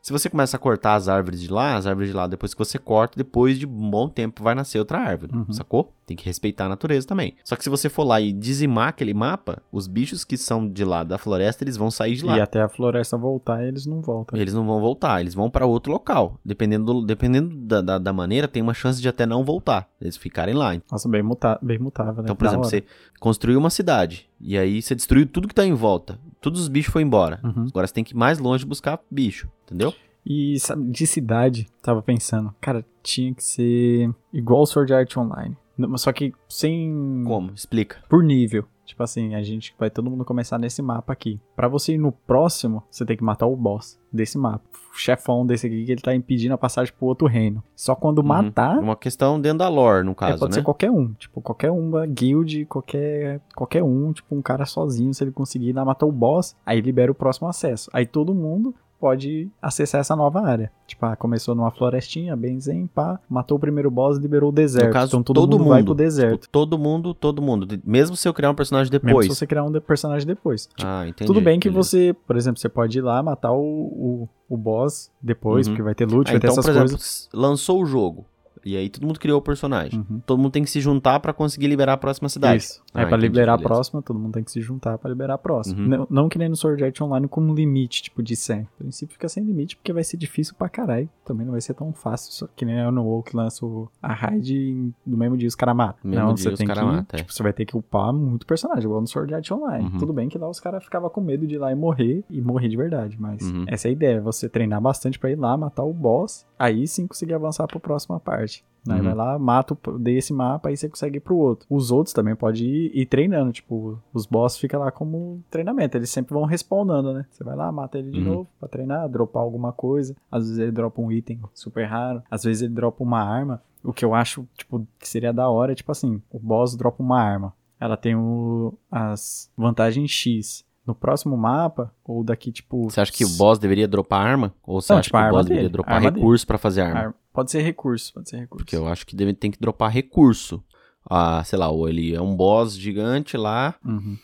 [0.02, 2.58] Se você começa a cortar as árvores de lá, as árvores de lá, depois que
[2.58, 5.52] você corta, depois de um bom tempo vai nascer outra árvore, Uhum.
[5.52, 5.92] sacou?
[6.06, 7.34] Tem que respeitar a natureza também.
[7.44, 10.84] Só que se você for lá e dizimar aquele mapa, os bichos que são de
[10.84, 12.36] lá da floresta, eles vão sair de lá.
[12.36, 14.38] E até a floresta voltar, eles não voltam.
[14.38, 16.38] Eles não vão voltar, eles vão pra outro local.
[16.44, 19.88] Dependendo, do- dependendo da, da, da maneira, tem uma chance de até não voltar.
[20.00, 20.76] Eles ficarem lá.
[20.92, 22.20] Nossa, bem, muta bem mutável, né?
[22.22, 22.70] Então, por Da exemplo, hora.
[22.76, 22.84] você
[23.18, 26.20] construiu uma cidade e aí você destruiu tudo que tá em volta.
[26.46, 27.40] Todos os bichos foram embora.
[27.42, 27.66] Uhum.
[27.68, 29.92] Agora você tem que ir mais longe buscar bicho, entendeu?
[30.24, 35.56] E sabe, de cidade, tava pensando, cara, tinha que ser igual o Sword Art Online.
[35.96, 37.24] Só que sem.
[37.26, 37.50] Como?
[37.50, 38.00] Explica.
[38.08, 38.64] Por nível.
[38.86, 41.40] Tipo assim, a gente vai todo mundo começar nesse mapa aqui.
[41.54, 44.62] Pra você ir no próximo, você tem que matar o boss desse mapa.
[44.94, 47.62] O chefão desse aqui que ele tá impedindo a passagem pro outro reino.
[47.74, 48.24] Só quando Uhum.
[48.26, 50.54] matar, Uma questão dentro da lore, no é, caso, pode né?
[50.54, 51.12] ser qualquer um.
[51.14, 55.84] Tipo, qualquer uma guild, qualquer, qualquer um, tipo, um cara sozinho, se ele conseguir lá
[55.84, 57.90] matar o boss, aí libera o próximo acesso.
[57.92, 60.70] Aí todo mundo pode acessar essa nova área.
[60.86, 64.86] Tipo, ah, começou numa florestinha, bem zen, pá, matou o primeiro boss, liberou o deserto.
[64.86, 66.42] No caso, então todo, mundo, vai pro deserto.
[66.42, 67.66] Tipo, todo mundo, todo mundo.
[67.84, 69.26] Mesmo se eu criar um personagem Mesmo depois.
[69.26, 70.66] se você criar um de- personagem depois.
[70.66, 71.26] Tipo, Ah, entendi.
[71.26, 71.88] tudo bem que beleza.
[71.90, 75.72] você, por exemplo, você pode ir lá matar o, o, o boss depois, Uhum.
[75.74, 77.06] porque vai ter loot, Ah, vai ter então, essas por exemplo, coisas.
[77.06, 78.24] s- lançou o jogo.
[78.66, 80.04] E aí todo mundo criou o personagem.
[80.10, 80.20] Uhum.
[80.26, 82.62] Todo mundo tem que se juntar pra conseguir liberar a próxima cidade.
[82.64, 82.82] Isso.
[82.92, 83.74] Ah, Aí pra entendi, liberar a beleza.
[83.74, 85.80] próxima, todo mundo tem que se juntar pra liberar a próxima.
[85.80, 85.88] Uhum.
[85.88, 88.60] Não, não que nem no Sword Art Online com um limite, tipo, de 100.
[88.60, 91.08] No princípio fica sem limite, porque vai ser difícil pra caralho.
[91.24, 93.64] Também não vai ser tão fácil, só que nem é no WoW que lança
[94.02, 96.10] a raid no mesmo dia os caras matam.
[96.10, 97.18] Não, dia você tem que, mata, é.
[97.18, 99.84] tipo, você vai ter que upar muito personagem, igual no Sword Art Online.
[99.92, 99.98] Uhum.
[99.98, 102.40] Tudo bem que lá os caras ficavam com medo de ir lá e morrer, e
[102.40, 103.64] morrer de verdade, mas Uhum.
[103.68, 107.06] essa é a ideia, você treinar bastante pra ir lá, matar o boss, aí sim
[107.06, 108.55] conseguir avançar pra próxima parte.
[108.88, 109.04] Aí Uhum.
[109.04, 111.66] vai lá, mata o desse mapa, aí você consegue ir pro outro.
[111.68, 116.08] Os outros também pode ir, ir treinando, tipo, os boss ficam lá como treinamento, eles
[116.08, 117.26] sempre vão respawnando, né?
[117.28, 118.24] Você vai lá, mata ele de Uhum.
[118.24, 120.14] novo pra treinar, dropar alguma coisa.
[120.30, 123.60] Às vezes ele dropa um item super raro, às vezes ele dropa uma arma.
[123.82, 127.02] O que eu acho, tipo, que seria da hora é, tipo assim, o boss dropa
[127.02, 127.52] uma arma.
[127.80, 130.64] Ela tem o, as vantagens X.
[130.86, 132.84] No próximo mapa, ou daqui, tipo...
[132.88, 134.54] Você acha que o boss deveria dropar arma?
[134.64, 137.00] Ou você Não, acha tipo, que o boss dele, deveria dropar recurso pra fazer arma?
[137.00, 138.64] ar- Pode ser recurso, pode ser recurso.
[138.64, 140.62] Porque eu acho que deve, tem que dropar recurso.
[141.08, 144.16] Ah, sei lá, ou ele é um boss gigante lá, Uhum.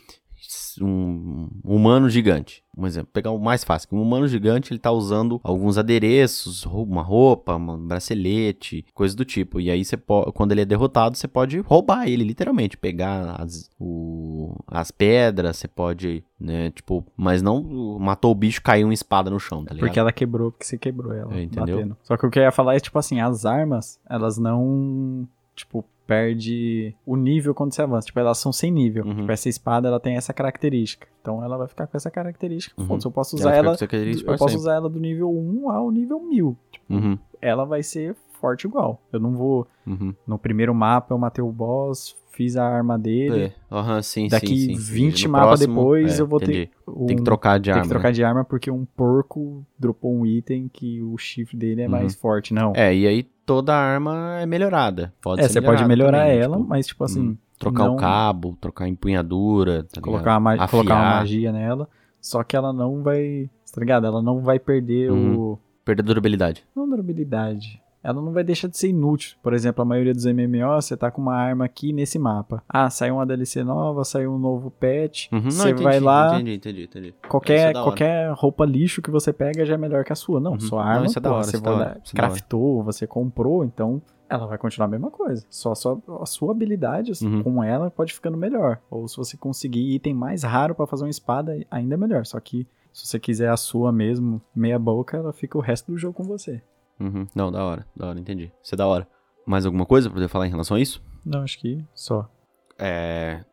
[0.80, 2.62] Um humano gigante.
[2.76, 3.88] Um exemplo, pegar o mais fácil.
[3.92, 9.60] Um humano gigante, ele tá usando alguns adereços, uma roupa, um bracelete, coisa do tipo.
[9.60, 13.68] E aí você pode, quando ele é derrotado, você pode roubar ele, literalmente, pegar as,
[13.78, 19.28] o- as pedras, você pode, né, tipo, mas não matou o bicho, caiu uma espada
[19.30, 19.86] no chão, tá ligado?
[19.88, 21.34] Porque ela quebrou, porque você quebrou ela.
[21.36, 21.76] É, entendeu?
[21.76, 21.96] batendo.
[22.02, 25.84] Só que o que eu ia falar é, tipo assim, as armas, elas não, tipo,
[26.12, 28.06] perde o nível quando você avança.
[28.06, 29.04] Tipo, elas são sem nível.
[29.04, 29.16] Uhum.
[29.16, 31.06] Tipo, essa espada, ela tem essa característica.
[31.20, 32.78] Então, ela vai ficar com essa característica.
[32.80, 32.86] Uhum.
[32.86, 33.76] Foda-se, eu posso Ela usar ela...
[33.76, 34.60] característica Eu posso sempre.
[34.60, 36.56] usar ela do nível 1 ao nível 1000.
[36.70, 39.00] Tipo, Uhum, ela vai ser forte igual.
[39.12, 39.66] Eu não vou...
[39.86, 40.14] uhum.
[40.26, 43.44] No primeiro mapa, eu matei o boss, fiz a arma dele.
[43.44, 44.92] É, aham, sim, Daqui sim, sim, sim.
[44.94, 46.66] 20 No mapas depois, é, eu vou entendi.
[46.66, 46.70] ter...
[46.88, 47.82] Um, Tem que trocar de tem arma.
[47.82, 48.12] que trocar né?
[48.12, 51.90] de arma porque um porco dropou um item que o chifre dele é Uhum.
[51.92, 52.52] mais forte.
[52.52, 52.72] Não.
[52.74, 55.12] É, e aí toda arma é melhorada.
[55.22, 57.96] Pode É, você pode melhorar também, ela, tipo, mas tipo assim, hum, trocar não- o
[57.98, 61.88] cabo, trocar a empunhadura, tá colocar, uma, colocar uma magia nela,
[62.20, 64.06] só que ela não vai, tá ligado?
[64.06, 65.34] Ela não vai perder Uhum.
[65.36, 66.64] o Perder durabilidade.
[66.76, 67.81] não durabilidade.
[68.02, 69.36] Ela não vai deixar de ser inútil.
[69.42, 72.62] Por exemplo, a maioria dos MMO, você tá com uma arma aqui nesse mapa.
[72.68, 75.30] Ah, saiu uma DLC nova, saiu um novo patch.
[75.30, 77.14] Uhum, não, você entendi, vai lá, Entendi, entendi, entendi.
[77.28, 80.40] Qualquer, é qualquer roupa lixo que você pega já é melhor que a sua.
[80.40, 80.60] Não, Uhum.
[80.60, 82.02] sua Não, arma, isso é da hora, você é da hora, é da hora.
[82.14, 85.44] craftou, você comprou, então ela vai continuar a mesma coisa.
[85.50, 87.42] Só a sua, a sua habilidade assim, Uhum.
[87.42, 88.80] com ela pode ficando melhor.
[88.90, 92.24] Ou se você conseguir item mais raro pra fazer uma espada, ainda é melhor.
[92.26, 95.98] Só que se você quiser a sua mesmo, meia boca, ela fica o resto do
[95.98, 96.62] jogo com você.
[97.02, 97.26] Uhum.
[97.34, 98.52] Não, da hora, da hora, entendi.
[98.62, 99.08] Isso é da hora.
[99.46, 101.02] Mais alguma coisa pra poder falar em relação a isso?
[101.24, 102.30] Não, acho que só.
[102.78, 103.44] É.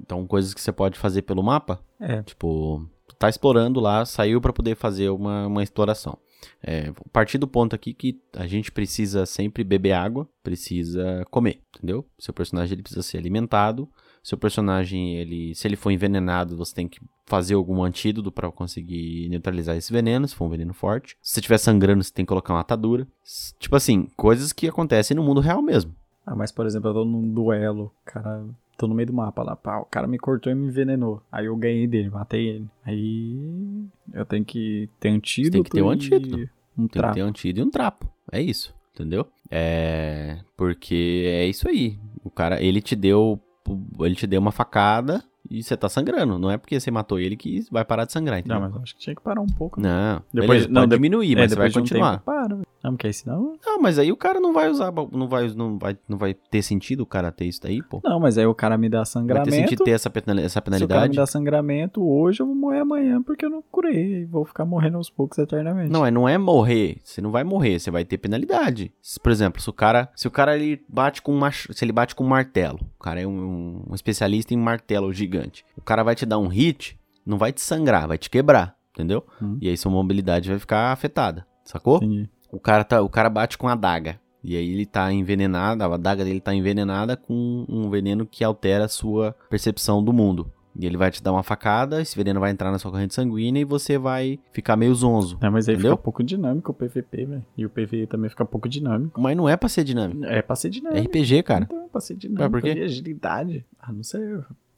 [0.00, 1.80] Então, coisas que você pode fazer pelo mapa.
[2.00, 2.22] É.
[2.22, 2.88] Tipo,
[3.18, 6.18] tá explorando lá, saiu pra poder fazer uma, uma exploração.
[6.62, 12.06] É, partir do ponto aqui que a gente precisa sempre beber água, precisa comer, entendeu?
[12.18, 13.88] Seu personagem ele precisa ser alimentado.
[14.26, 19.28] Seu personagem, ele, se ele for envenenado, você tem que fazer algum antídoto pra conseguir
[19.28, 21.16] neutralizar esse veneno, se for um veneno forte.
[21.22, 23.06] Se você estiver sangrando, você tem que colocar uma atadura.
[23.60, 25.94] Tipo assim, coisas que acontecem no mundo real mesmo.
[26.26, 28.44] Ah, mas por exemplo, eu tô num duelo, cara,
[28.76, 31.22] tô no meio do mapa lá, pá, o cara me cortou e me envenenou.
[31.30, 32.66] Aí eu ganhei dele, matei ele.
[32.84, 35.52] Aí eu tenho que ter antídoto.
[35.52, 36.50] tem que ter um antídoto.
[36.76, 37.14] Um Tem trapo.
[37.14, 38.10] que ter um antídoto e um trapo.
[38.32, 39.24] É isso, entendeu?
[39.48, 40.40] É.
[40.56, 41.96] Porque é isso aí.
[42.24, 43.40] O cara, ele te deu.
[44.00, 46.38] Ele te deu uma facada e você tá sangrando.
[46.38, 48.60] Não é porque você matou ele que vai parar de sangrar, entendeu?
[48.60, 49.80] Não, mas eu acho que tinha que parar um pouco.
[49.80, 49.88] né?
[49.88, 52.12] Não, Depois- beleza, não, de- diminuir, É, mas você vai de um continuar.
[52.12, 52.58] tempo, para.
[52.86, 53.58] Não, porque aí senão...
[53.66, 56.62] Não, mas aí o cara não vai usar, não vai, não vai, não vai, ter
[56.62, 58.00] sentido o cara ter isso daí, pô.
[58.04, 59.50] Não, mas aí o cara me dá Vai ter sangramento.
[59.50, 61.10] sentido ter essa, penali- essa Se o cara penalidade.
[61.10, 64.20] me dá sangramento hoje, eu vou morrer amanhã porque eu não curei.
[64.20, 65.90] E vou ficar morrendo aos poucos eternamente.
[65.90, 66.98] Não, é, não é morrer.
[67.02, 68.92] Você não vai morrer, você vai ter penalidade.
[69.20, 71.66] Por exemplo, se o cara, se o cara ele bate com um mach...
[71.72, 75.64] se ele bate com um martelo, o cara é um, um especialista em martelo gigante.
[75.76, 79.24] O cara vai te dar um hit, não vai te sangrar, vai te quebrar, entendeu?
[79.42, 79.58] Hum.
[79.60, 81.96] E aí sua mobilidade vai ficar afetada, sacou?
[81.96, 82.30] Entendi.
[82.50, 84.18] O cara tá, o cara bate com a adaga.
[84.42, 88.84] E aí ele tá envenenado, a adaga dele tá envenenada com um veneno que altera
[88.84, 90.50] a sua percepção do mundo.
[90.78, 93.62] E ele vai te dar uma facada, esse veneno vai entrar na sua corrente sanguínea
[93.62, 95.38] e você vai ficar meio zonzo.
[95.40, 95.92] É, mas aí Entendeu?
[95.92, 97.44] fica pouco dinâmico o PVP, velho.
[97.56, 99.18] E o PVE também fica pouco dinâmico.
[99.18, 100.24] Mas não é pra ser dinâmico.
[100.26, 101.08] É pra ser É dinâmico.
[101.08, 101.64] RPG, cara.
[101.64, 102.50] Então, é pra ser Mas dinâmico.
[102.50, 102.74] por quê?
[102.78, 103.64] E agilidade.
[103.80, 104.20] Ah, não sei.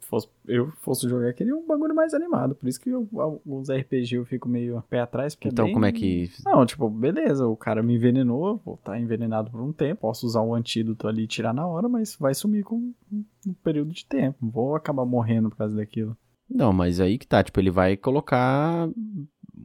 [0.09, 2.55] Eu fosse, eu fosse jogar, queria um bagulho mais animado.
[2.55, 5.35] Por isso que eu, alguns RPG eu fico meio pé atrás.
[5.35, 6.31] Porque Então bem- como é que.
[6.43, 10.41] Não, tipo, beleza, o cara me envenenou, vou estar envenenado por um tempo, posso usar
[10.41, 13.23] um antídoto ali e tirar na hora, mas vai sumir com um,
[13.63, 14.37] período de tempo.
[14.41, 16.17] Vou acabar morrendo por causa daquilo.
[16.49, 18.89] Não, mas aí que tá, tipo, ele vai colocar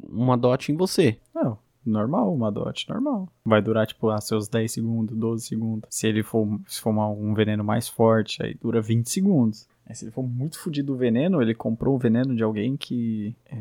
[0.08, 1.18] uma dot em você.
[1.34, 3.28] Não, normal, uma dot normal.
[3.44, 5.88] Vai durar, tipo, ah, seus 10 segundos, 12 segundos.
[5.90, 9.66] Se ele for, se for um veneno mais forte, aí dura 20 segundos.
[9.86, 13.36] Aí, se ele for muito fodido o veneno, ele comprou o veneno de alguém que
[13.46, 13.58] é,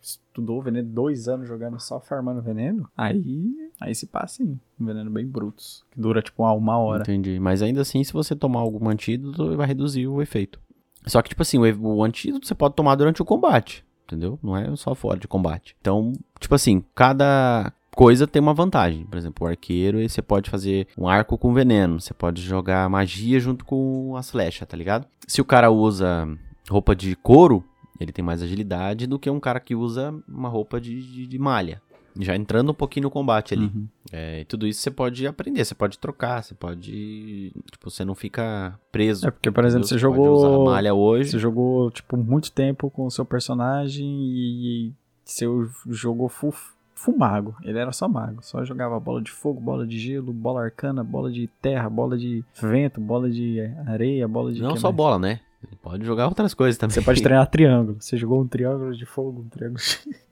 [0.00, 4.58] estudou veneno dois anos jogando só farmando veneno, aí, aí se passa sim.
[4.80, 5.84] Um veneno bem brutos.
[5.90, 7.02] Que dura, tipo, uma hora.
[7.02, 7.38] Entendi.
[7.38, 10.58] Mas ainda assim, se você tomar algum antídoto, vai reduzir o efeito.
[11.06, 13.84] Só que, tipo assim, o, o antídoto você pode tomar durante o combate.
[14.04, 14.38] Entendeu?
[14.42, 15.76] Não é só fora de combate.
[15.80, 19.04] Então, tipo assim, cada coisa tem uma vantagem.
[19.06, 21.98] Por exemplo, o arqueiro, você pode fazer um arco com veneno.
[22.00, 25.06] Você pode jogar magia junto com as flechas, tá ligado?
[25.26, 26.28] Se o cara usa
[26.70, 27.64] roupa de couro,
[27.98, 31.38] ele tem mais agilidade do que um cara que usa uma roupa de, de- de
[31.38, 31.80] malha.
[32.18, 33.66] Já entrando um pouquinho no combate ali.
[33.66, 33.86] Uhum.
[34.10, 37.52] É, e tudo isso você pode aprender, você pode trocar, você pode.
[37.70, 39.26] Tipo, você não fica preso.
[39.26, 39.98] É porque, por exemplo, entendeu?
[40.00, 41.30] você pode jogou- usar malha hoje.
[41.32, 44.92] Você jogou, tipo, muito tempo com o seu personagem e
[45.26, 46.54] seu jogou full,
[46.96, 47.54] full mago.
[47.62, 48.42] Ele era só mago.
[48.42, 52.44] Só jogava bola de fogo, bola de gelo, bola arcana, bola de terra, bola de
[52.60, 54.60] vento, bola de areia, bola de.
[54.60, 54.96] Não só mais?
[54.96, 55.40] bola, né?
[55.62, 56.94] Você pode jogar outras coisas também.
[56.94, 57.96] Você pode treinar triângulo.
[58.00, 60.16] Você jogou um triângulo de fogo, um triângulo de...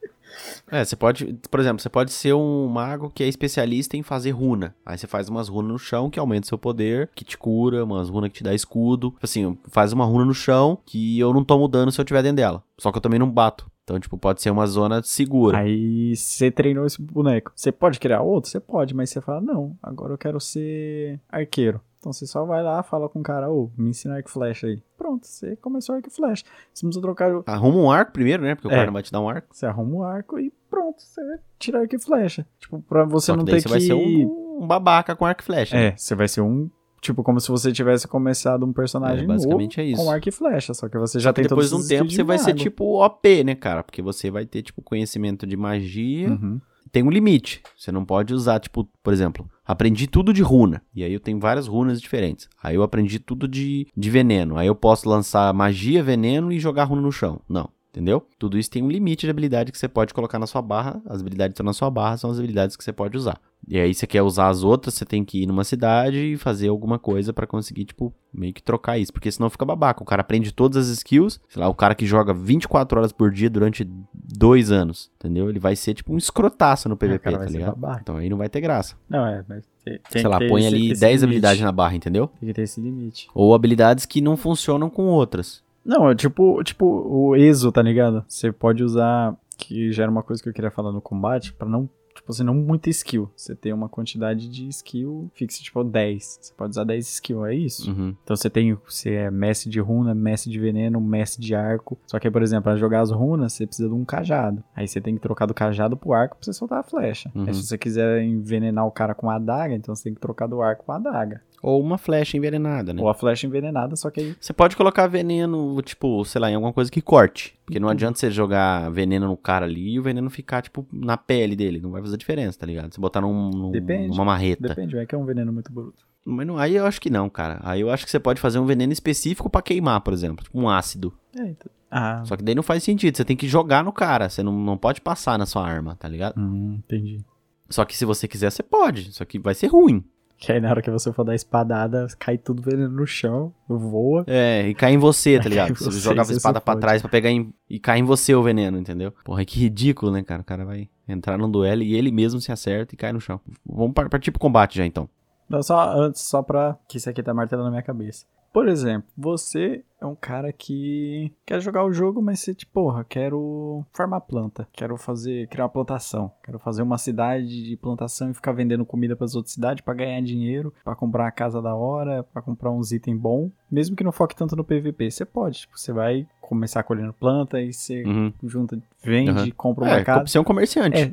[0.69, 4.33] É, você pode, por exemplo, você pode ser um mago que é especialista em fazer
[4.33, 4.75] runa.
[4.85, 8.09] Aí você faz umas runas no chão que aumenta seu poder, que te cura, umas
[8.09, 9.15] runas que te dá escudo.
[9.23, 12.37] Assim, faz uma runa no chão que eu não tomo dano se eu tiver dentro
[12.37, 12.65] dela.
[12.79, 13.71] Só que eu também não bato.
[13.85, 15.59] Então, tipo, pode ser uma zona segura.
[15.59, 17.53] Aí você treinou esse boneco.
[17.55, 18.51] Você pode criar outro?
[18.51, 21.80] Você pode, mas você fala, não, agora eu quero ser arqueiro.
[21.99, 24.66] Então você só vai lá, fala com o cara, ô, me ensina arco e flecha
[24.66, 24.82] aí.
[24.97, 26.45] Pronto, você começou arco e flecha.
[26.72, 27.43] Você precisa trocar o...
[27.47, 28.55] Arruma um arco primeiro, né?
[28.55, 28.74] Porque o É.
[28.74, 29.49] cara não vai te dar um arco.
[29.55, 31.20] Você arruma o arco e pronto, você
[31.59, 32.47] tira arco e flecha.
[32.59, 33.68] Tipo, pra você não ter você que...
[33.70, 35.76] vai ser um, um babaca com arco e flecha.
[35.76, 35.87] né?
[35.89, 36.70] É, você vai ser um...
[37.05, 40.02] Tipo, como se você tivesse começado um personagem É, basicamente é isso.
[40.02, 40.72] com arco e flecha.
[40.72, 43.05] Só que você já Só que tem depois de um tempo você vai ser tipo
[43.05, 43.82] OP, né, cara?
[43.82, 46.30] Porque você vai ter, tipo, conhecimento de magia.
[46.30, 46.59] Uhum.
[46.90, 47.62] Tem um limite.
[47.76, 50.80] Você não pode usar, tipo, por exemplo, aprendi tudo de runa.
[50.94, 52.48] E aí eu tenho várias runas diferentes.
[52.62, 54.57] Aí eu aprendi tudo de, de veneno.
[54.57, 57.38] Aí eu posso lançar magia, veneno e jogar runa no chão.
[57.46, 57.68] Não.
[57.90, 58.26] Entendeu?
[58.38, 61.00] Tudo isso tem um limite de habilidade que você pode colocar na sua barra.
[61.07, 63.38] As habilidades que estão na sua barra são as habilidades que você pode usar.
[63.67, 66.69] E aí você quer usar as outras, você tem que ir numa cidade e fazer
[66.69, 69.12] alguma coisa pra conseguir, tipo, meio que trocar isso.
[69.12, 70.03] Porque senão fica babaca.
[70.03, 71.41] O cara aprende todas as skills.
[71.49, 75.11] Sei lá, o cara que joga 24 horas por dia durante dois anos.
[75.17, 75.49] Entendeu?
[75.49, 77.77] Ele vai ser, tipo, um escrotaço no PVP, cara tá ligado?
[77.77, 78.01] babaca.
[78.03, 78.97] Então aí não vai ter graça.
[79.09, 81.25] Não, é, mas tem, Sei lá, põe ali esse 10 limite.
[81.25, 82.29] habilidades na barra, entendeu?
[82.41, 83.29] Tem que ter esse limite.
[83.35, 85.62] Ou habilidades que não funcionam com outras.
[85.85, 88.25] Não, é tipo, tipo o ESO, tá ligado?
[88.27, 91.69] Você pode usar, que já era uma coisa que eu queria falar no combate, pra
[91.69, 91.89] não,
[92.25, 93.31] tipo assim, não muita skill.
[93.37, 96.39] Você tem uma quantidade de skill fixa, tipo 10.
[96.41, 97.91] Você pode usar 10 skill, é isso?
[97.91, 98.16] Uhum.
[98.25, 101.99] Então você tem, você é mestre de runa, mestre de veneno, mestre de arco.
[102.07, 104.64] Só que, por exemplo, pra jogar as runas, você precisa de um cajado.
[104.75, 107.31] Aí você tem que trocar do cajado pro arco pra você soltar a flecha.
[107.35, 107.45] Uhum.
[107.47, 110.47] Aí se você quiser envenenar o cara com a adaga, então você tem que trocar
[110.47, 111.43] do arco pra adaga.
[111.67, 113.01] Ou uma flecha envenenada, né?
[113.01, 116.55] Ou a flecha envenenada, só que aí Você pode colocar veneno, tipo, sei lá, em
[116.55, 117.57] alguma coisa que corte.
[117.65, 121.17] Porque não adianta você jogar veneno no cara ali e o veneno ficar, tipo, na
[121.17, 121.81] pele dele.
[121.81, 122.93] Não vai fazer diferença, tá ligado?
[122.93, 124.09] Você botar num, num- Depende.
[124.09, 124.69] numa marreta.
[124.69, 126.05] depende, é que é um veneno muito bruto.
[126.23, 127.59] Mas não, aí eu acho que não, cara.
[127.62, 130.45] Aí eu acho que você pode fazer um veneno específico pra queimar, por exemplo.
[130.45, 131.15] Tipo um ácido.
[131.35, 131.71] É, então.
[131.91, 133.17] Ah, Só que daí não faz sentido.
[133.17, 134.29] Você tem que jogar no cara.
[134.29, 136.39] Você não, não pode passar na sua arma, tá ligado?
[136.39, 137.25] hum, entendi.
[137.71, 139.12] Só que se você quiser, você pode.
[139.15, 140.05] Só que vai ser ruim.
[140.37, 144.24] Que aí na hora que você for dar espadada, cai tudo veneno no chão, voa.
[144.26, 145.74] É, e cai em você, tá ligado?
[145.74, 146.80] Você você, jogava a espada fode.
[146.80, 149.12] trás pra pegar em- e cai em você o veneno, entendeu?
[149.24, 150.43] Porra, que ridículo, né, cara?
[150.43, 153.41] O cara vai entrar num duelo e ele mesmo se acerta e cai no chão.
[153.64, 155.09] Vamos par- partir pro combate já, então.
[155.49, 156.76] Não, só antes, só pra.
[156.89, 158.26] Que isso aqui tá martelando na minha cabeça.
[158.53, 163.05] Por exemplo, você é um cara que quer jogar o jogo, mas você, tipo, porra,
[163.05, 164.66] quero farmar planta.
[164.72, 166.30] Quero fazer, criar uma plantação.
[166.42, 170.20] Quero fazer uma cidade de plantação e ficar vendendo comida pras outras cidades pra ganhar
[170.22, 173.50] dinheiro, pra comprar uma casa da hora, pra comprar uns itens bons.
[173.70, 175.61] Mesmo que não foque tanto no PVP, você pode.
[175.61, 178.30] Tipo, você vai começar colhendo planta e você Uhum.
[178.44, 179.50] junta, vende, Aham.
[179.57, 180.26] compra uma É, casa.
[180.26, 180.96] ser um comerciante.
[180.98, 181.11] É,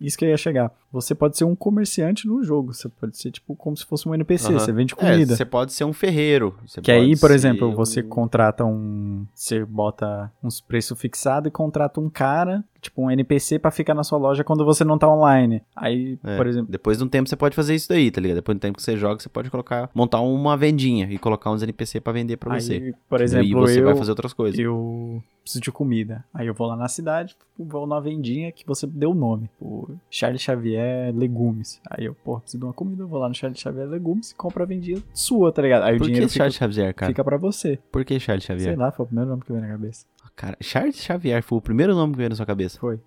[0.00, 0.70] isso que eu ia chegar.
[0.92, 2.72] Você pode ser um comerciante no jogo.
[2.72, 4.48] Você pode ser, tipo, como se fosse um NPC.
[4.50, 4.58] Aham.
[4.60, 5.34] Você vende É, comida.
[5.36, 6.54] você pode ser um ferreiro.
[6.64, 9.26] você Que aí, por exemplo, um- você contrata um.
[9.34, 14.02] Você bota uns preços fixados e contrata um cara, tipo um NPC, pra ficar na
[14.04, 15.62] sua loja quando você não tá online.
[15.74, 16.70] Aí, É, por exemplo.
[16.70, 18.36] Depois de um tempo você pode fazer isso daí, tá ligado?
[18.36, 21.62] Depois do tempo que você joga, você pode colocar, montar uma vendinha e colocar uns
[21.62, 22.74] NPC pra vender pra você.
[22.74, 24.58] Aí, por e exemplo, você eu, vai fazer outras coisas.
[24.58, 26.24] eu preciso de comida.
[26.34, 29.48] Aí eu vou lá na cidade, vou na vendinha que você deu o nome.
[29.60, 31.80] O Charles Xavier Legumes.
[31.90, 34.34] Aí eu, pô, preciso de uma comida, eu vou lá no Charles Xavier Legumes e
[34.34, 35.82] compro a vendinha sua, tá ligado?
[35.84, 37.10] Aí o Por dinheiro que fica, Charles Xavier, cara?
[37.10, 37.78] fica pra você.
[37.90, 38.78] Por que Charles Sei Xavier?
[38.78, 40.04] lá, foi o primeiro nome que veio na cabeça.
[40.34, 42.78] Cara, Charles Xavier foi o primeiro nome que veio na sua cabeça.
[42.78, 43.00] Foi.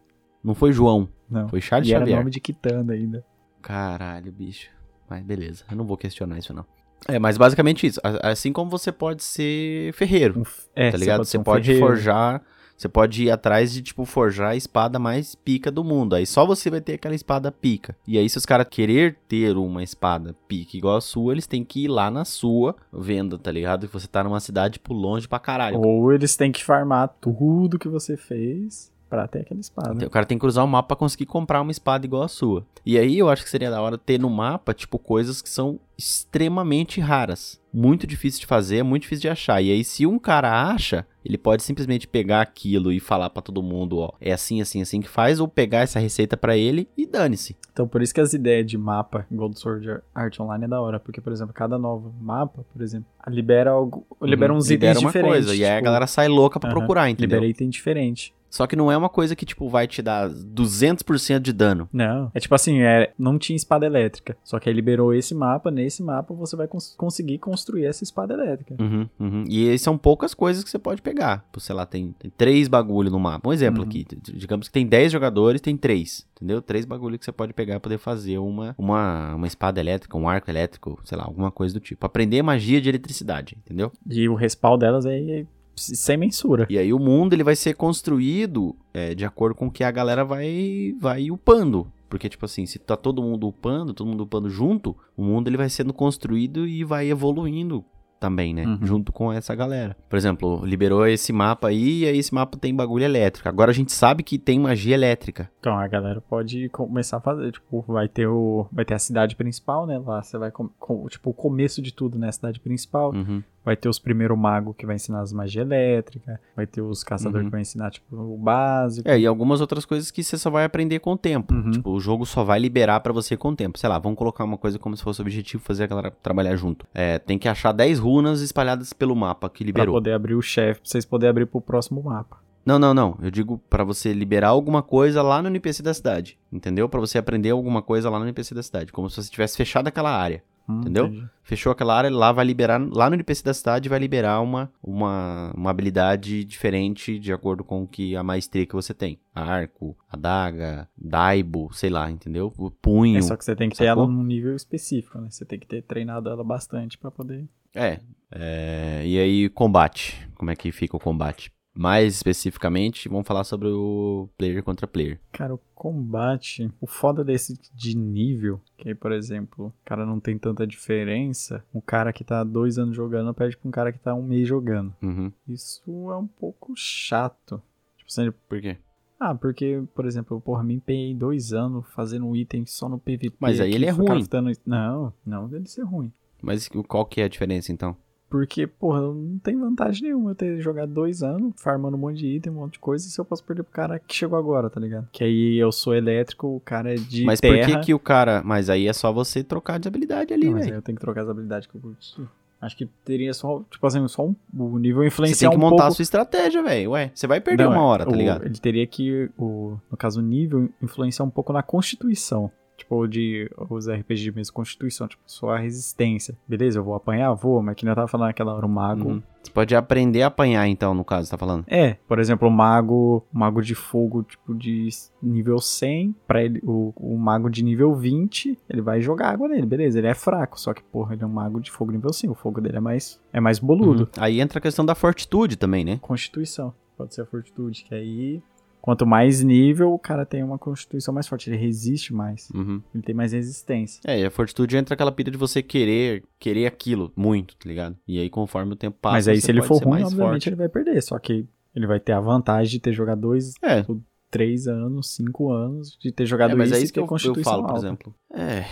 [0.44, 1.48] Não foi João, Não.
[1.50, 2.20] foi Charles e era Xavier.
[2.20, 3.26] nome de Kitanda ainda.
[3.62, 4.70] Caralho, bicho.
[5.10, 6.66] Mas beleza, eu não vou questionar isso não.
[7.08, 8.00] É, mas basicamente isso.
[8.24, 10.44] Assim como você pode ser ferreiro, Um
[10.76, 11.24] é, tá ligado?
[11.26, 12.42] ser Você um pode forjar,
[12.78, 16.16] você pode ir atrás de, tipo, forjar a espada mais pica do mundo.
[16.16, 17.96] Aí só você vai ter aquela espada pica.
[18.08, 21.64] E aí, se os caras querer ter uma espada pica igual a sua, eles têm
[21.64, 23.88] que ir lá na sua venda, tá ligado?
[23.88, 25.80] Que você tá numa cidade, tipo, longe pra caralho.
[25.80, 30.06] Ou eles têm que farmar tudo que você fez pra ter aquela espada.
[30.06, 32.66] O cara tem que cruzar o mapa pra conseguir comprar uma espada igual a sua.
[32.86, 35.80] E aí eu acho que seria da hora ter no mapa, tipo, coisas que são
[35.98, 37.62] extremamente raras.
[37.78, 39.62] Muito difícil de fazer, muito difícil de achar.
[39.62, 43.62] E aí, se um cara acha, ele pode simplesmente pegar aquilo e falar pra todo
[43.62, 47.06] mundo, ó, é assim, assim, assim que faz, ou pegar essa receita pra ele e
[47.06, 47.56] dane-se.
[47.74, 51.00] Então, por isso que as ideias de mapa Gold Sword Art Online é da hora.
[51.00, 54.06] Porque, por exemplo, cada novo mapa, por exemplo, libera algo.
[54.22, 54.72] Libera uns Uhum.
[54.72, 55.46] Libera itens uma diferentes.
[55.46, 57.40] coisa, e aí a tipo, galera sai louca pra aham, procurar, entendeu?
[57.40, 58.34] Libera item diferente.
[58.50, 61.90] Só que não é uma coisa que, tipo, vai te dar 200% de dano.
[61.92, 62.32] Não.
[62.34, 64.38] É tipo assim, é, não tinha espada elétrica.
[64.44, 65.70] Só que aí liberou esse mapa.
[65.72, 68.76] Nesse mapa você vai cons- conseguir construir essa espada elétrica.
[68.82, 69.44] Uhum, uhum.
[69.50, 71.40] E aí são poucas coisas que você pode pegar.
[71.46, 73.50] Tipo, sei lá, tem, tem três bagulho no mapa.
[73.50, 73.88] Um exemplo Uhum.
[73.90, 74.06] aqui.
[74.34, 76.26] Digamos que tem 10 jogadores, tem três.
[76.36, 76.62] Entendeu?
[76.62, 80.28] Três bagulho que você pode pegar pra poder fazer uma, uma, uma espada elétrica, um
[80.28, 82.06] arco elétrico, sei lá, alguma coisa do tipo.
[82.06, 83.92] Aprender magia de eletricidade, entendeu?
[84.10, 85.46] E o respawn delas é, é
[85.76, 86.66] sem mensura.
[86.70, 89.92] E aí o mundo ele vai ser construído é, de acordo com o que a
[89.92, 91.88] galera vai, vai upando.
[92.10, 95.58] Porque, tipo assim, se tá todo mundo upando, todo mundo upando junto, o mundo ele
[95.58, 97.84] vai sendo construído e vai evoluindo
[98.20, 98.66] também, né?
[98.66, 98.80] Uhum.
[98.86, 99.98] Junto com essa galera.
[100.10, 103.50] Por exemplo, liberou esse mapa aí, e aí esse mapa tem bagulho elétrico.
[103.50, 105.52] Agora a gente sabe que tem magia elétrica.
[105.60, 109.36] Então a galera pode começar a fazer, tipo, vai ter o vai ter a cidade
[109.36, 110.00] principal, né?
[110.00, 112.30] Lá você vai com, com- tipo o começo de tudo, né?
[112.30, 113.14] A cidade principal.
[113.14, 113.44] Uhum.
[113.66, 117.42] Vai ter os primeiros magos que vai ensinar as magias elétricas, vai ter os caçadores
[117.46, 117.50] Uhum.
[117.50, 119.10] que vai ensinar tipo o básico.
[119.10, 121.54] É, e algumas outras coisas que você só vai aprender com o tempo.
[121.54, 121.72] Uhum.
[121.72, 123.80] Tipo, o jogo só vai liberar pra você com o tempo.
[123.80, 126.86] Sei lá, vamos colocar uma coisa como se fosse objetivo fazer a galera trabalhar junto.
[126.94, 129.96] É, tem que achar 10 runas espalhadas pelo mapa que Pra liberou.
[129.96, 132.38] poder abrir o chefe, pra vocês poderem abrir pro próximo mapa.
[132.66, 133.18] Não, não, não.
[133.22, 136.38] Eu digo pra você liberar alguma coisa lá no NPC da cidade.
[136.52, 136.90] Entendeu?
[136.90, 138.92] Pra você aprender alguma coisa lá no NPC da cidade.
[138.92, 140.44] Como se você tivesse fechado aquela área.
[140.68, 141.06] Hum, Entendeu?
[141.08, 141.30] entendi.
[141.44, 142.82] Fechou aquela área, lá vai liberar.
[142.92, 147.84] Lá no NPC da cidade vai liberar uma, uma, uma habilidade diferente de acordo com
[147.84, 149.20] o que a maestria que você tem.
[149.34, 152.52] Arco, adaga, daibo, sei lá, entendeu?
[152.58, 153.20] O punho.
[153.20, 154.06] É só que você tem que ter Sacou?
[154.06, 155.28] ela num nível específico, né?
[155.30, 157.48] Você tem que ter treinado ela bastante pra poder.
[157.76, 158.00] É,
[158.32, 160.28] é, E aí, combate.
[160.34, 161.52] Como é que fica o combate?
[161.78, 165.20] Mais especificamente, vamos falar sobre o player contra player.
[165.32, 170.20] Cara, o combate, o foda desse de nível, que aí, por exemplo, o cara não
[170.20, 174.00] tem tanta diferença, um cara que tá dois anos jogando perde pra um cara que
[174.00, 174.96] tá um mês jogando.
[175.02, 175.32] Uhum.
[175.48, 177.62] Isso é um pouco chato.
[177.98, 178.78] Tipo, assim, Por quê?
[179.20, 182.98] ah, porque, por exemplo, eu, porra, me empenhei dois anos fazendo um item só no
[182.98, 183.34] PVP.
[183.40, 184.06] Mas aí ele é ruim.
[184.06, 186.12] craftando- Não, não dele ser ruim.
[186.42, 187.98] Mas qual que é a diferença então?
[188.30, 192.28] Porque, porra, não tem vantagem nenhuma eu ter jogado dois anos, farmando um monte de
[192.28, 194.80] item, um monte de coisa, se eu posso perder pro cara que chegou agora, tá
[194.80, 195.08] ligado?
[195.12, 197.56] Que aí eu sou elétrico, o cara é de mas terra.
[197.70, 198.42] por que que o cara.
[198.44, 200.80] Mas aí é só você trocar de habilidade ali, Não, mas aí velho.
[200.80, 202.22] eu tenho que trocar as habilidades que eu curti.
[202.60, 205.70] Acho que teria só, tipo assim, só um, o nível Você influenciar tem que um
[205.70, 205.92] montar pouco...
[205.94, 206.92] a sua estratégia, velho.
[206.92, 208.44] Ué, você vai perder Não, uma é, hora, tá o- ligado?
[208.46, 212.50] Ele teria que, o, no caso, o nível influenciar um pouco na constituição.
[212.86, 216.38] Tipo, de os RPG de mesma constituição, tipo, só a resistência.
[216.48, 217.34] Beleza, eu vou apanhar?
[217.34, 219.10] Vou, mas que eu tava falando naquela hora, o mago.
[219.10, 219.24] Uhum.
[219.42, 221.66] Você pode aprender a apanhar, então, no caso, tá falando.
[221.68, 224.90] É, por exemplo, o mago, mago de fogo, tipo, de
[225.22, 229.66] nível 100, pra ele, o, o mago de nível 20, ele vai jogar água nele,
[229.66, 232.30] beleza, ele é fraco, só que, porra, ele é um mago de fogo nível 100,
[232.30, 234.04] o fogo dele é mais, é mais boludo.
[234.04, 234.24] Uhum.
[234.24, 236.00] Aí entra a questão da fortitude também, né?
[236.02, 238.42] Constituição, pode ser a fortitude, que aí,
[238.86, 242.80] quanto mais nível, o cara tem uma constituição mais forte, ele resiste mais, Uhum.
[242.94, 244.00] ele tem mais resistência.
[244.06, 247.98] É, e a fortitude entra aquela pilha de você querer, querer aquilo muito, tá ligado?
[248.08, 250.50] E aí, conforme o tempo passa, mas aí se ele for ruim, obviamente forte.
[250.50, 253.84] ele vai perder, só que ele vai ter a vantagem de ter jogado dois, É,
[254.30, 257.08] três anos, cinco anos, de ter jogado É, mas isso é isso que eu, eu
[257.08, 257.86] constituição falo, por alta.
[257.88, 258.16] exemplo.
[258.34, 258.66] É.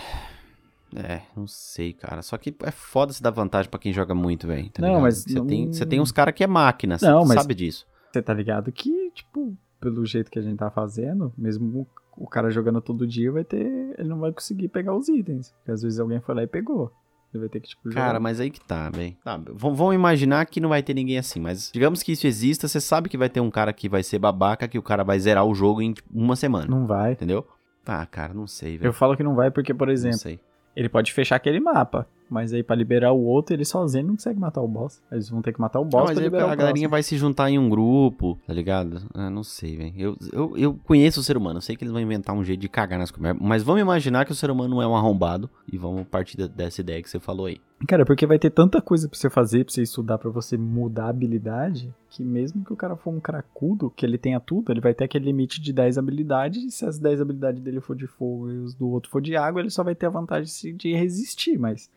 [0.96, 2.22] É, não sei, cara.
[2.22, 4.70] Só que é foda se dar vantagem pra quem joga muito, velho.
[4.70, 5.02] Tá Não, ligado?
[5.02, 7.84] mas Você não- tem, tem uns caras que é máquina, você Não, sabe disso.
[8.12, 12.50] Você tá ligado que, tipo, pelo jeito que a gente tá fazendo, mesmo o, cara
[12.50, 13.94] jogando todo dia vai ter.
[13.98, 15.52] Ele não vai conseguir pegar os itens.
[15.58, 16.90] Porque às vezes alguém foi lá e pegou.
[17.32, 18.06] Ele vai ter que, tipo, jogar.
[18.06, 19.14] Cara, mas aí que tá, velho.
[19.22, 22.80] Tá, vamos imaginar que não vai ter ninguém assim, mas digamos que isso exista, você
[22.80, 25.44] sabe que vai ter um cara que vai ser babaca, que o cara vai zerar
[25.44, 26.66] o jogo em tipo, uma semana.
[26.66, 27.12] Não vai.
[27.12, 27.46] Entendeu?
[27.84, 28.92] Ah, cara, não sei, Eu velho.
[28.92, 30.38] falo que não vai porque, por exemplo,
[30.74, 32.06] ele pode fechar aquele mapa.
[32.28, 35.00] Mas aí pra liberar o outro, ele sozinho não consegue matar o boss.
[35.10, 37.16] Eles vão ter que matar o Não, boss mas pra liberar a galerinha vai se
[37.16, 39.02] juntar em um grupo, tá ligado?
[39.12, 39.92] Ah, não sei, velho.
[39.96, 42.60] Eu, eu, eu conheço o ser humano, eu sei que eles vão inventar um jeito
[42.60, 43.36] de cagar nas coisas.
[43.40, 46.80] Mas vamos imaginar que o ser humano não é um arrombado e vamos partir dessa
[46.80, 47.60] ideia que você falou aí.
[47.86, 51.06] Cara, porque vai ter tanta coisa pra você fazer, pra você estudar, pra você mudar
[51.06, 54.80] a habilidade, que mesmo que o cara for um cracudo, que ele tenha tudo, ele
[54.80, 58.06] vai ter aquele limite de 10 habilidades, e se as 10 habilidades dele for de
[58.06, 60.94] fogo e os do outro for de água, ele só vai ter a vantagem de
[60.94, 61.90] resistir, mas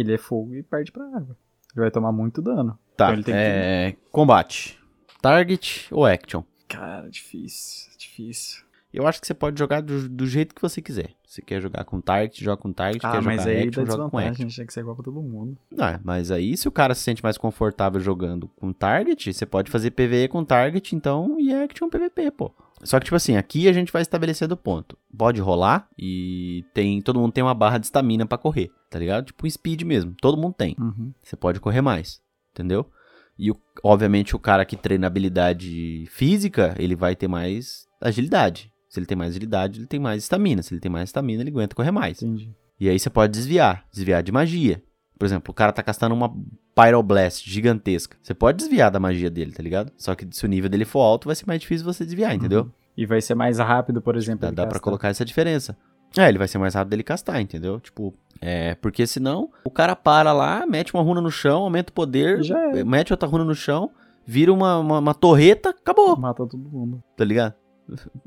[0.00, 1.36] ele é fogo e perde pra água.
[1.74, 2.78] Ele vai tomar muito dano.
[2.96, 3.96] Tá, Então ele tem que- é...
[4.12, 4.78] Combate.
[5.20, 6.42] Target ou action?
[6.68, 8.62] Cara, difícil, difícil.
[8.94, 11.10] Eu acho que você pode jogar do, do jeito que você quiser.
[11.26, 13.04] Se quer jogar com target, joga com target.
[13.04, 14.30] Ah, quer mas jogar aí action, joga com action.
[14.30, 15.58] a gente tem que ser igual pra todo mundo.
[15.76, 19.68] Ah, mas aí se o cara se sente mais confortável jogando com target, você pode
[19.68, 22.54] fazer PvE com target, então, e action PvP, pô.
[22.84, 24.96] Só que, tipo assim, aqui a gente vai estabelecer do ponto.
[25.16, 29.26] Pode rolar e tem todo mundo tem uma barra de estamina pra correr, tá ligado?
[29.26, 30.14] Tipo um speed mesmo.
[30.20, 30.76] Todo mundo tem.
[30.78, 31.12] Uhum.
[31.20, 32.20] Você pode correr mais,
[32.52, 32.88] entendeu?
[33.36, 33.50] E,
[33.82, 38.72] obviamente, o cara que treina habilidade física, ele vai ter mais agilidade.
[38.94, 40.62] Se ele tem mais agilidade, ele tem mais estamina.
[40.62, 42.22] Se ele tem mais estamina, ele aguenta correr mais.
[42.22, 42.54] Entendi.
[42.78, 44.80] E aí você pode desviar, desviar de magia.
[45.18, 46.32] Por exemplo, o cara tá castando uma
[46.76, 48.16] Pyroblast gigantesca.
[48.22, 49.90] Você pode desviar da magia dele, tá ligado?
[49.96, 52.70] Só que se o nível dele for alto, vai ser mais difícil você desviar, entendeu?
[52.96, 54.42] E vai ser mais rápido, por exemplo.
[54.42, 54.80] Dá, dá pra castar.
[54.82, 55.76] colocar essa diferença.
[56.16, 57.80] É, ele vai ser mais rápido dele castar, entendeu?
[57.80, 61.94] Tipo, é, porque senão o cara para lá, mete uma runa no chão, aumenta o
[61.94, 62.84] poder, é.
[62.84, 63.90] mete outra runa no chão,
[64.24, 67.02] vira uma, uma, uma torreta, acabou, Mata todo mundo.
[67.16, 67.54] tá ligado?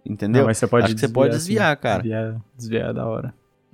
[0.06, 0.42] Entendeu?
[0.42, 2.04] Não, mas você pode Acho que você pode desviar, cara.
[2.04, 3.34] Desviar, desviar é da hora.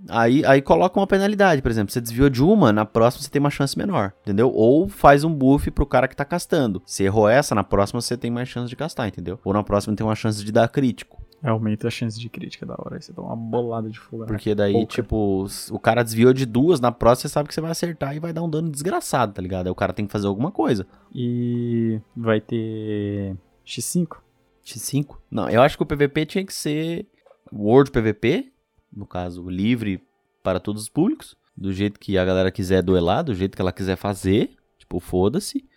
[0.09, 3.39] Aí, aí coloca uma penalidade, por exemplo, você desviou de uma, na próxima você tem
[3.39, 4.51] uma chance menor, entendeu?
[4.53, 6.81] Ou faz um buff pro cara que tá castando.
[6.86, 9.39] Se errou essa, na próxima você tem mais chance de castar, entendeu?
[9.43, 11.21] Ou na próxima tem uma chance de dar crítico.
[11.41, 12.95] Aumenta a chance de crítica da hora.
[12.95, 14.23] Aí você dá uma bolada de fogo.
[14.23, 14.27] né?
[14.27, 14.93] Porque daí, pouca.
[14.93, 18.19] tipo, o cara desviou de duas, na próxima você sabe que você vai acertar e
[18.19, 19.67] vai dar um dano desgraçado, tá ligado?
[19.67, 20.88] Aí o cara tem que fazer alguma coisa.
[21.13, 24.17] E vai ter X5.
[24.66, 25.18] X5?
[25.30, 27.07] Não, eu acho que o PVP tinha que ser
[27.51, 28.51] World PVP,
[28.91, 30.01] no caso, livre
[30.41, 33.72] para todos os públicos, do jeito que a galera quiser duelar, do jeito que ela
[33.72, 35.68] quiser fazer, tipo, foda-se.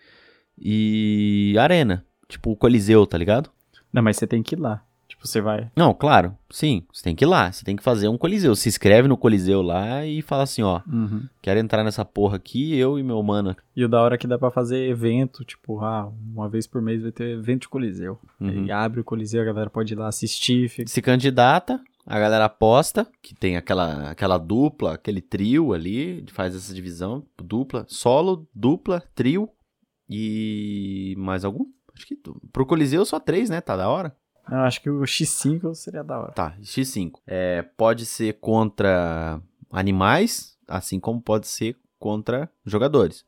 [0.59, 3.51] E Arena, tipo o Coliseu, tá ligado?
[3.93, 4.86] Não, mas você tem que ir lá.
[5.27, 5.71] Você vai.
[5.77, 8.55] Não, claro, sim, você tem que ir lá, você tem que fazer um Coliseu.
[8.55, 10.81] Se inscreve no Coliseu lá e fala assim, ó,
[11.43, 13.57] quero entrar nessa porra aqui, eu e meu mano.
[13.75, 16.81] E o da hora é que dá pra fazer evento, tipo, ah, uma vez por
[16.81, 18.19] mês vai ter evento de Coliseu.
[18.41, 18.49] Uhum.
[18.49, 20.69] Aí abre o Coliseu, a galera pode ir lá assistir.
[20.69, 20.89] Fica...
[20.89, 26.73] se candidata, a galera aposta, que tem aquela, aquela dupla, aquele trio ali, faz essa
[26.73, 29.51] divisão, dupla, solo, dupla, trio
[30.09, 31.67] e mais algum?
[31.95, 32.17] Acho que
[32.53, 33.61] pro Coliseu só três, né?
[33.61, 34.15] Tá da hora?
[34.51, 36.33] Eu acho que o X5 seria da hora.
[36.33, 37.15] Tá, X5.
[37.27, 39.41] É, pode ser contra
[39.71, 43.25] animais, assim como pode ser contra jogadores,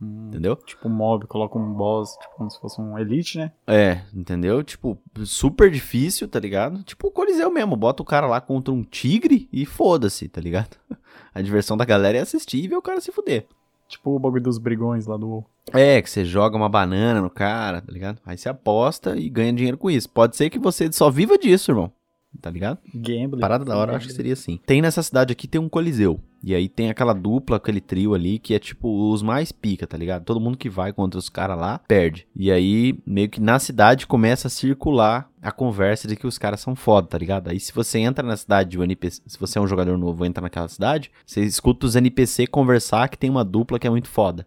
[0.00, 0.56] Hum, entendeu?
[0.56, 3.52] Tipo, mob, coloca um boss, tipo, como se fosse um elite, né?
[3.66, 4.62] É, entendeu?
[4.64, 6.82] Tipo, super difícil, tá ligado?
[6.82, 10.76] Tipo o Coliseu mesmo, bota o cara lá contra um tigre e foda-se, tá ligado?
[11.32, 13.46] A diversão da galera é assistir e ver o cara se fuder.
[13.88, 15.44] Tipo o bagulho dos brigões lá do.
[15.72, 18.20] É, que você joga uma banana no cara, tá ligado?
[18.24, 20.08] Aí você aposta e ganha dinheiro com isso.
[20.08, 21.92] Pode ser que você só viva disso, irmão.
[22.40, 22.78] Tá ligado?
[22.94, 23.40] Gambling.
[23.40, 24.58] Parada da hora, eu acho que seria assim.
[24.66, 26.20] Tem nessa cidade aqui, tem um coliseu.
[26.42, 29.96] E aí tem aquela dupla, aquele trio ali, que é tipo os mais pica, tá
[29.96, 30.24] ligado?
[30.24, 32.26] Todo mundo que vai contra os caras lá, perde.
[32.36, 36.60] E aí, meio que na cidade começa a circular a conversa de que os caras
[36.60, 37.48] são foda, tá ligado?
[37.48, 40.42] Aí se você entra na cidade, o NPC, se você é um jogador novo, entra
[40.42, 44.46] naquela cidade, você escuta os NPC conversar que tem uma dupla que é muito foda,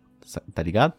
[0.54, 0.94] tá ligado?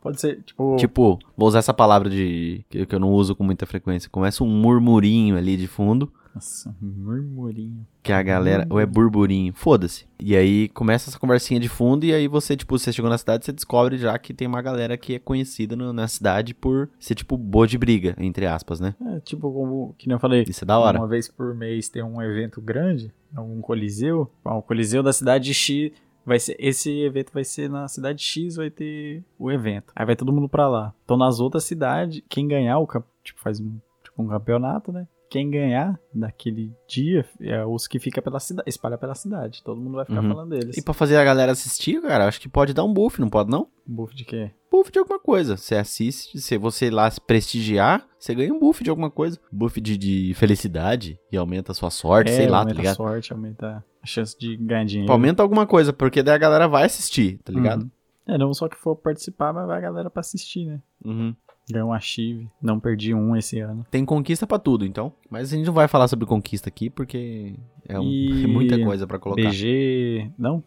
[0.00, 0.76] Pode ser, tipo.
[0.76, 4.08] Tipo, vou usar essa palavra de que, que eu não uso com muita frequência.
[4.10, 6.10] Começa um murmurinho ali de fundo.
[6.34, 7.86] Nossa, murmurinho.
[8.02, 8.66] Que a galera.
[8.70, 9.52] Ou é burburinho.
[9.52, 10.06] Foda-se.
[10.18, 12.04] E aí começa essa conversinha de fundo.
[12.04, 14.96] E aí você, tipo, você chegou na cidade, você descobre já que tem uma galera
[14.96, 18.94] que é conhecida no, na cidade por ser, tipo, boa de briga, entre aspas, né?
[19.06, 20.44] É, tipo, como que nem eu falei.
[20.48, 20.98] Isso é da hora.
[20.98, 24.30] Uma vez por mês tem um evento grande, algum coliseu.
[24.44, 25.92] O coliseu da cidade X
[26.24, 29.92] vai ser esse evento vai ser na cidade X, vai ter o evento.
[29.96, 30.94] Aí vai todo mundo pra lá.
[31.04, 32.86] Então nas outras cidades, quem ganhar o
[33.22, 35.06] tipo faz um, tipo, um campeonato, né?
[35.30, 39.62] Quem ganhar naquele dia é os que fica pela cidade, espalha pela cidade.
[39.62, 40.28] Todo mundo vai ficar Uhum.
[40.28, 40.76] falando deles.
[40.76, 43.48] E pra fazer a galera assistir, cara, acho que pode dar um buff, não pode
[43.48, 43.68] não?
[43.86, 44.50] Buff de quê?
[44.68, 45.56] Buff de alguma coisa.
[45.56, 49.38] Você assiste, se você lá se prestigiar, você ganha um buff de alguma coisa.
[49.52, 52.82] Buff de, de felicidade e aumenta a sua sorte, É, sei lá, tá aumenta a
[52.82, 52.96] ligado?
[52.96, 55.12] sorte, aumenta a chance de ganhar dinheiro.
[55.12, 57.82] Aumenta alguma coisa, porque daí a galera vai assistir, tá ligado?
[57.82, 57.90] Uhum.
[58.26, 60.80] É, não só que for participar, mas vai a galera pra assistir, né?
[61.04, 61.34] Uhum.
[61.72, 62.48] Ganhou um Achieve.
[62.60, 63.84] Não perdi um esse ano.
[63.90, 65.12] Tem conquista pra tudo, então.
[65.30, 67.54] Mas a gente não vai falar sobre conquista aqui, porque
[67.88, 69.42] é, um- E é muita coisa pra colocar.
[69.42, 70.30] BG.
[70.38, 70.62] Não?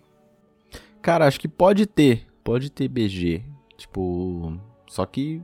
[1.02, 2.26] Cara, acho que pode ter.
[2.44, 3.44] Pode ter BG.
[3.78, 4.58] Tipo.
[4.88, 5.42] Só que.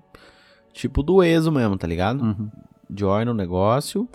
[0.72, 2.22] Tipo do ESO mesmo, tá ligado?
[2.24, 2.50] Uhum.
[2.96, 4.08] Join no negócio.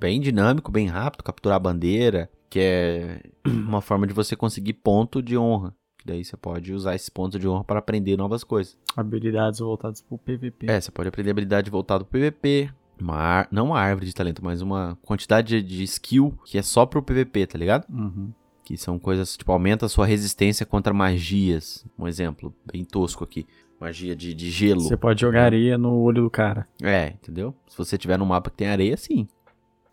[0.00, 1.22] Bem dinâmico, bem rápido.
[1.24, 2.30] Capturar a bandeira.
[2.48, 5.74] Que é uma forma de você conseguir ponto de honra.
[6.08, 8.76] Daí você pode usar esses pontos de honra para aprender novas coisas.
[8.96, 10.66] Habilidades voltadas pro PVP.
[10.70, 12.70] É, você pode aprender habilidade voltada pro PVP.
[13.00, 16.84] Uma Não uma árvore de talento, mas uma quantidade de- de skill que é só
[16.86, 17.84] pro PVP, tá ligado?
[17.88, 18.32] Uhum.
[18.64, 21.86] Que são coisas, tipo, aumenta a sua resistência contra magias.
[21.98, 23.46] Um exemplo bem tosco aqui.
[23.80, 24.80] Magia de, de gelo.
[24.80, 26.66] Você pode jogar areia no olho do cara.
[26.82, 27.54] É, entendeu?
[27.68, 29.28] Se você tiver num mapa que tem areia, sim.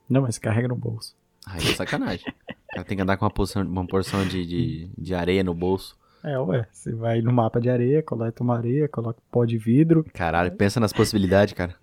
[0.10, 1.16] Não, mas carrega no bolso.
[1.46, 2.26] Aí é sacanagem.
[2.50, 5.54] o cara tem que andar com uma porção, uma porção de, de, de areia no
[5.54, 5.96] bolso.
[6.26, 6.68] É, ué.
[6.72, 10.04] Você vai no mapa de areia, coleta uma areia, coloca pó de vidro.
[10.14, 11.76] Caralho, pensa nas possibilidades, cara.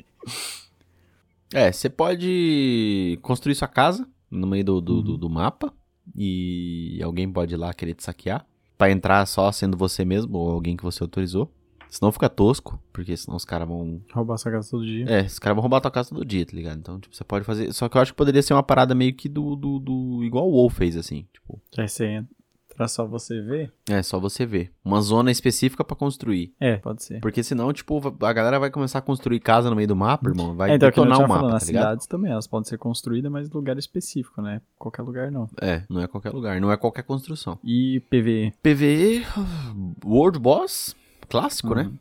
[1.54, 5.72] É, você pode construir sua casa no meio do, do, do- do mapa.
[6.16, 8.44] E alguém pode ir lá querer te saquear.
[8.76, 11.52] Pra entrar só sendo você mesmo ou alguém que você autorizou.
[11.88, 15.04] Senão fica tosco, porque senão os caras vão Roubar sua casa todo dia.
[15.06, 16.78] É, os caras vão roubar tua casa todo dia, tá ligado?
[16.78, 17.70] Então, tipo, você pode fazer.
[17.72, 19.54] Só que eu acho que poderia ser uma parada meio que do.
[19.54, 20.24] do, do...
[20.24, 21.26] igual o WoW fez, assim.
[21.32, 22.24] Tipo, aí você
[22.72, 23.72] entra só você ver.
[23.88, 24.72] é só você ver.
[24.84, 26.54] Uma zona específica pra construir.
[26.58, 27.20] É, pode ser.
[27.20, 30.56] Porque senão, tipo, a galera vai começar a construir casa no meio do mapa, irmão.
[30.56, 31.82] Vai é, então, eu detonar o mapa, falando, tá as ligado?
[31.82, 34.60] cidades também, elas podem ser construídas, mas em lugar específico, né?
[34.78, 35.48] Qualquer lugar não.
[35.60, 37.58] É, não é qualquer lugar, não é qualquer construção.
[37.62, 38.54] E PVE?
[38.62, 39.26] PVE,
[40.04, 40.96] World Boss,
[41.28, 41.84] clássico, né?
[41.84, 41.98] Uhum.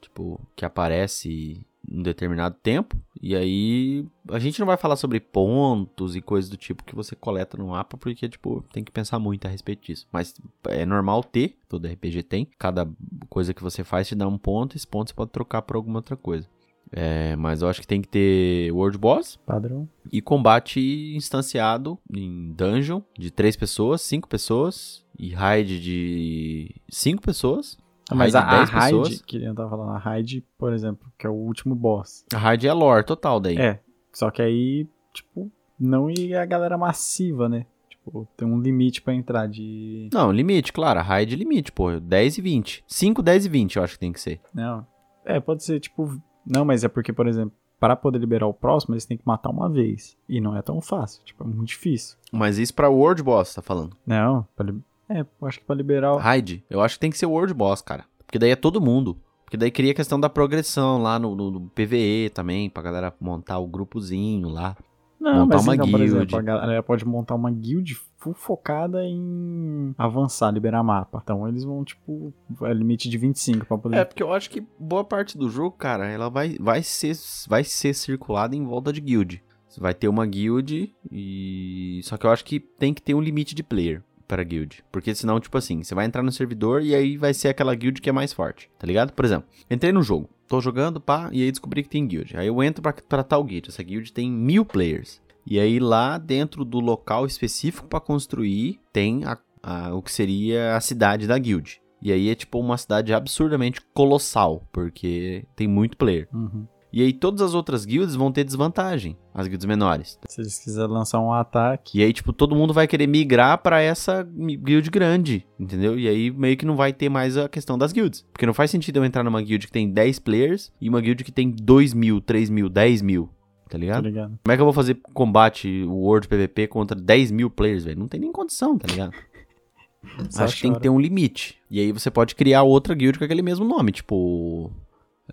[0.00, 2.96] Tipo, que aparece um determinado tempo.
[3.20, 7.14] E aí, a gente não vai falar sobre pontos e coisas do tipo que você
[7.16, 10.06] coleta no mapa, porque, tipo, tem que pensar muito a respeito disso.
[10.12, 10.34] Mas
[10.68, 12.48] é normal ter, todo RPG tem.
[12.58, 12.88] Cada
[13.28, 15.98] coisa que você faz te dá um ponto, esse ponto você pode trocar por alguma
[15.98, 16.48] outra coisa.
[16.92, 19.88] É, mas eu acho que tem que ter World Boss Padrão.
[20.12, 27.76] e combate instanciado em dungeon de três pessoas, cinco pessoas e raid de cinco pessoas.
[28.10, 31.26] Ah, mas a, a 10 raid, que eu tava falando, a raid, por exemplo, que
[31.26, 32.24] é o último boss.
[32.34, 33.56] A raid é lore total daí.
[33.56, 33.80] É,
[34.12, 37.66] só que aí, tipo, não ia a galera massiva, né?
[37.88, 40.10] Tipo, tem um limite pra entrar de...
[40.12, 42.84] Não, limite, claro, a raid é limite, pô, 10 e 20.
[42.86, 44.40] 5, 10 e 20 eu acho que tem que ser.
[44.52, 44.86] Não,
[45.24, 46.20] é, pode ser, tipo...
[46.46, 49.48] Não, mas é porque, por exemplo, para poder liberar o próximo, eles têm que matar
[49.50, 50.16] uma vez.
[50.28, 52.18] E não é tão fácil, tipo, é muito difícil.
[52.30, 53.96] Mas isso pra World Boss, tá falando.
[54.06, 54.74] Não, pra
[55.08, 56.16] é, eu acho que pra liberar o...
[56.16, 58.04] Raid, eu acho que tem que ser World Boss, cara.
[58.26, 59.16] Porque daí é todo mundo.
[59.44, 63.14] Porque daí cria a questão da progressão lá no, no- no PVE também, pra galera
[63.20, 64.76] montar o grupozinho lá.
[65.20, 66.16] Não, montar mas uma então, por guild.
[66.16, 71.20] exemplo, a galera pode montar uma guild full focada em avançar, liberar mapa.
[71.22, 72.32] Então eles vão, tipo,
[72.62, 73.96] é limite de 25 pra poder...
[73.98, 77.14] É, porque eu acho que boa parte do jogo, cara, ela vai, vai, ser,
[77.48, 79.42] vai ser circulada em volta de guild.
[79.78, 82.00] Vai ter uma guild e.
[82.04, 84.84] Só que eu acho que tem que ter um limite de player para a guild.
[84.90, 88.00] Porque senão, tipo assim, você vai entrar no servidor e aí vai ser aquela guild
[88.00, 89.12] que é mais forte, tá ligado?
[89.12, 92.36] Por exemplo, entrei no jogo, tô jogando, pá, e aí descobri que tem guild.
[92.36, 93.68] Aí eu entro pra tratar o guild.
[93.68, 95.20] Essa guild tem mil players.
[95.46, 100.74] E aí lá dentro do local específico pra construir tem a- a- o que seria
[100.74, 101.80] a cidade da guild.
[102.00, 106.28] E aí é tipo uma cidade absurdamente colossal, porque tem muito player.
[106.32, 106.66] Uhum.
[106.96, 110.16] E aí todas as outras guilds vão ter desvantagem, as guilds menores.
[110.28, 111.98] Se eles quiserem lançar um ataque.
[111.98, 115.98] E aí, tipo, todo mundo vai querer migrar pra essa guild grande, entendeu?
[115.98, 118.24] E aí meio que não vai ter mais a questão das guilds.
[118.32, 121.24] Porque não faz sentido eu entrar numa guild que tem 10 players e uma guild
[121.24, 123.28] que tem 2 mil, 3 mil, 10 mil.
[123.68, 124.04] Tá ligado?
[124.04, 124.38] Tá ligado?
[124.44, 127.98] Como é que eu vou fazer combate, o World PVP contra 10 mil players, velho?
[127.98, 129.12] Não tem nem condição, tá ligado?
[130.38, 131.56] Acho que tem que ter um limite.
[131.68, 134.70] E aí você pode criar outra guild com aquele mesmo nome, tipo.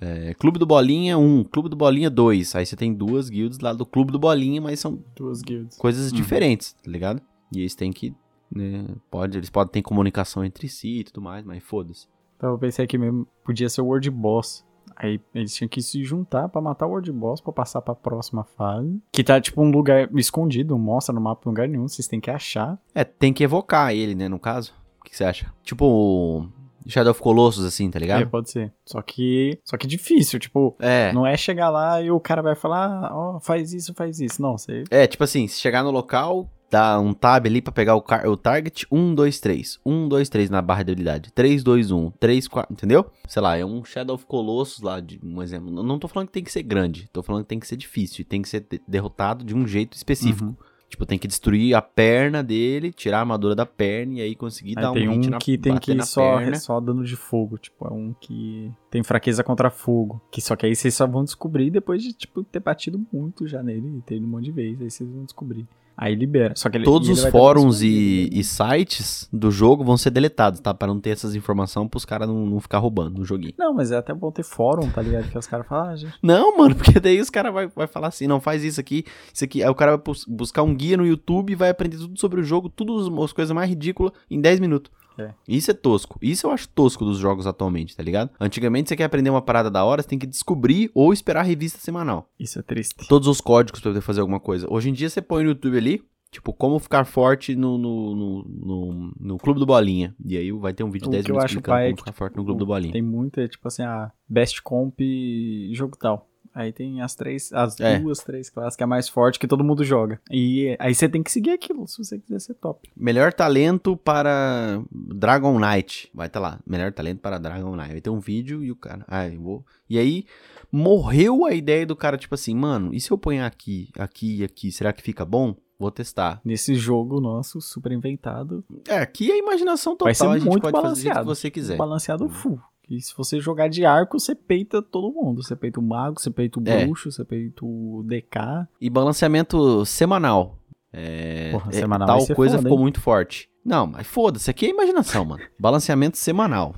[0.01, 2.55] É, Clube do Bolinha 1, Clube do Bolinha 2.
[2.55, 5.77] Aí você tem duas guilds lá do Clube do Bolinha, mas são Duas guilds.
[5.77, 6.17] coisas Uhum.
[6.17, 7.21] diferentes, tá ligado?
[7.53, 8.13] E eles têm que.
[8.53, 12.07] Né, pode, eles podem ter comunicação entre si e tudo mais, mas foda-se.
[12.35, 14.65] Então eu pensei que mesmo podia ser o World Boss.
[14.97, 18.43] Aí eles tinham que se juntar pra matar o World Boss pra passar pra próxima
[18.43, 18.99] fase.
[19.11, 22.19] Que tá tipo um lugar escondido, não mostra no mapa em lugar nenhum, vocês têm
[22.19, 22.77] que achar.
[22.93, 24.73] É, tem que evocar ele, né, no caso.
[24.99, 25.51] O que, que você acha?
[25.63, 26.49] Tipo o
[26.87, 28.27] Shadow of Colossus, assim, tá É, ligado?
[28.29, 28.71] pode ser.
[28.85, 29.57] Só que.
[29.63, 31.11] Só que difícil, tipo, É.
[31.13, 34.41] não é chegar lá e o cara vai falar, "Ah, ó, faz isso, faz isso.
[34.41, 34.83] Não, você.
[34.89, 38.25] É, tipo assim, se chegar no local, dá um tab ali pra pegar o, car-
[38.27, 39.77] o target, 1, 2, 3.
[39.85, 41.31] 1, 2, 3 na barra de habilidade.
[41.33, 42.11] 3, 2, 1.
[42.11, 43.05] 3, 4, entendeu?
[43.27, 45.69] Sei lá, é um Shadow of Colossus lá, de um exemplo.
[45.69, 48.23] Não- tô falando que tem que ser grande, tô falando que tem que ser difícil,
[48.23, 50.45] tem que ser de- derrotado de um jeito específico.
[50.45, 50.55] Uhum.
[50.91, 54.77] Tipo, tem que destruir a perna dele, tirar a armadura da perna e aí conseguir
[54.77, 56.57] Aí dar um tem hit um na, que tem que na só, perna.
[56.57, 57.57] só dano de fogo.
[57.57, 60.21] Tipo, é um que tem fraqueza contra fogo.
[60.29, 63.63] Que só que aí vocês só vão descobrir depois de, tipo, ter batido muito já
[63.63, 64.81] nele e ter ido um monte de vez.
[64.81, 65.65] Aí vocês vão descobrir.
[66.01, 66.55] Aí libera.
[66.57, 70.73] Só que ele, Todos os fóruns e, e sites do jogo vão ser deletados, tá?
[70.73, 73.53] Pra não ter essas informações pros caras não, não ficar roubando no joguinho.
[73.55, 75.29] Não, mas é até bom ter fórum, tá ligado?
[75.29, 76.15] Que os caras falam, ah, gente.
[76.23, 79.43] Não, mano, porque daí os caras vai, vai falar assim, não, faz isso aqui, isso
[79.43, 79.61] aqui.
[79.61, 82.41] Aí o cara vai bus- buscar um guia no YouTube e vai aprender tudo sobre
[82.41, 84.91] o jogo, tudo as coisas mais ridículas em 10 minutos.
[85.21, 85.33] É.
[85.47, 86.17] Isso é tosco.
[86.21, 88.31] Isso eu acho tosco dos jogos atualmente, tá ligado?
[88.39, 91.43] Antigamente você quer aprender uma parada da hora, você tem que descobrir ou esperar a
[91.43, 92.29] revista semanal.
[92.39, 93.07] Isso é triste.
[93.07, 94.67] Todos os códigos pra poder fazer alguma coisa.
[94.69, 98.45] Hoje em dia você põe no YouTube ali, tipo, como ficar forte no, no, no,
[98.47, 100.15] no, no Clube do Bolinha.
[100.25, 101.95] E aí vai ter um vídeo de O 10 que eu minutos explicando é como
[101.95, 102.93] que, ficar forte no Clube do Bolinha.
[102.93, 106.30] Tem muita, tipo assim, a Best Comp e jogo tal.
[106.53, 107.97] Aí tem as três, as É.
[107.99, 110.19] duas, três classes que é mais forte que todo mundo joga.
[110.29, 112.89] E aí você tem que seguir aquilo se você quiser ser top.
[112.95, 116.09] Melhor talento para Dragon Knight.
[116.13, 116.59] Vai estar lá.
[116.67, 117.91] Melhor talento para Dragon Knight.
[117.91, 119.05] Vai ter um vídeo e o cara.
[119.07, 119.65] Ah, eu vou.
[119.89, 120.25] E aí
[120.71, 124.43] morreu a ideia do cara, tipo assim, mano, e se eu ponhar aqui, aqui e
[124.43, 125.55] aqui, será que fica bom?
[125.77, 126.39] Vou testar.
[126.45, 130.05] Nesse jogo nosso, super inventado, É, aqui é imaginação total.
[130.05, 131.35] vai ser a gente muito pode fazer do jeito que balanceado.
[131.35, 131.75] você quiser.
[131.77, 132.59] Balanceado full.
[132.91, 135.41] E se você jogar de arco, você peita todo mundo.
[135.41, 136.85] Você peita o mago, você peita o É.
[136.85, 138.67] bruxo, você peita o DK.
[138.81, 140.57] E balanceamento semanal.
[140.91, 142.81] É, Porra, é, semanal tal ser coisa foda, ficou hein?
[142.83, 143.49] muito forte.
[143.63, 145.41] Não, mas foda-se, aqui é imaginação, mano.
[145.57, 146.75] Balanceamento semanal.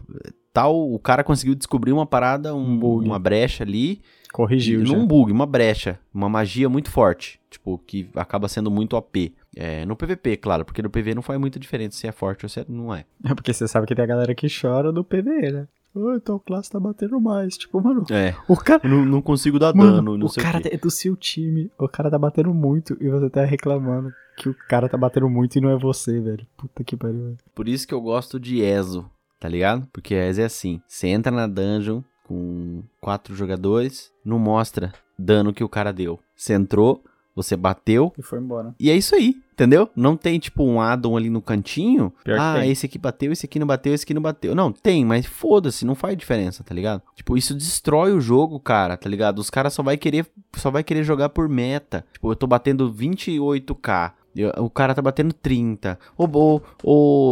[0.53, 3.05] Tal, o cara conseguiu descobrir uma parada, um, Um bug.
[3.07, 3.99] uma brecha ali.
[4.31, 4.95] Corrigiu já.
[4.95, 7.39] Num bug, uma brecha, uma magia muito forte.
[7.49, 9.33] Tipo, que acaba sendo muito OP.
[9.55, 12.49] É, no PVP, claro, porque no PV não faz muita diferença se é forte ou
[12.49, 13.05] se não é.
[13.25, 15.67] É porque você sabe que tem a galera que chora do PVE, né?
[15.95, 17.57] Ô, então classe tá batendo mais.
[17.57, 18.35] Tipo, mano, É.
[18.47, 18.81] o cara.
[18.83, 21.69] Eu não, não consigo dar Mano, dano, não o cara o é do seu time.
[21.77, 25.55] O cara tá batendo muito e você tá reclamando que o cara tá batendo muito
[25.57, 26.45] e não é você, velho.
[26.57, 27.21] Puta que pariu.
[27.23, 27.37] velho.
[27.53, 29.05] Por isso que eu gosto de ESO,
[29.39, 29.87] tá ligado?
[29.93, 35.63] Porque ESO é assim, você entra na dungeon com quatro jogadores, não mostra dano que
[35.63, 36.19] o cara deu.
[36.35, 37.03] Você entrou,
[37.35, 38.73] você bateu, E foi embora.
[38.79, 39.89] e é isso aí, entendeu?
[39.95, 42.11] Não tem tipo um addon ali no cantinho.
[42.23, 42.71] Pior ah, tem.
[42.71, 44.53] esse aqui bateu, esse aqui não bateu, esse aqui não bateu.
[44.53, 47.01] Não, tem, mas foda-se, não faz diferença, tá ligado?
[47.15, 49.39] Tipo, isso destrói o jogo, cara, tá ligado?
[49.39, 50.25] Os caras só vai querer
[50.55, 52.05] só vai querer jogar por meta.
[52.13, 54.11] Tipo, eu tô batendo 28k.
[54.35, 55.97] eu- O cara tá batendo 30.
[56.17, 56.61] Ô, ô,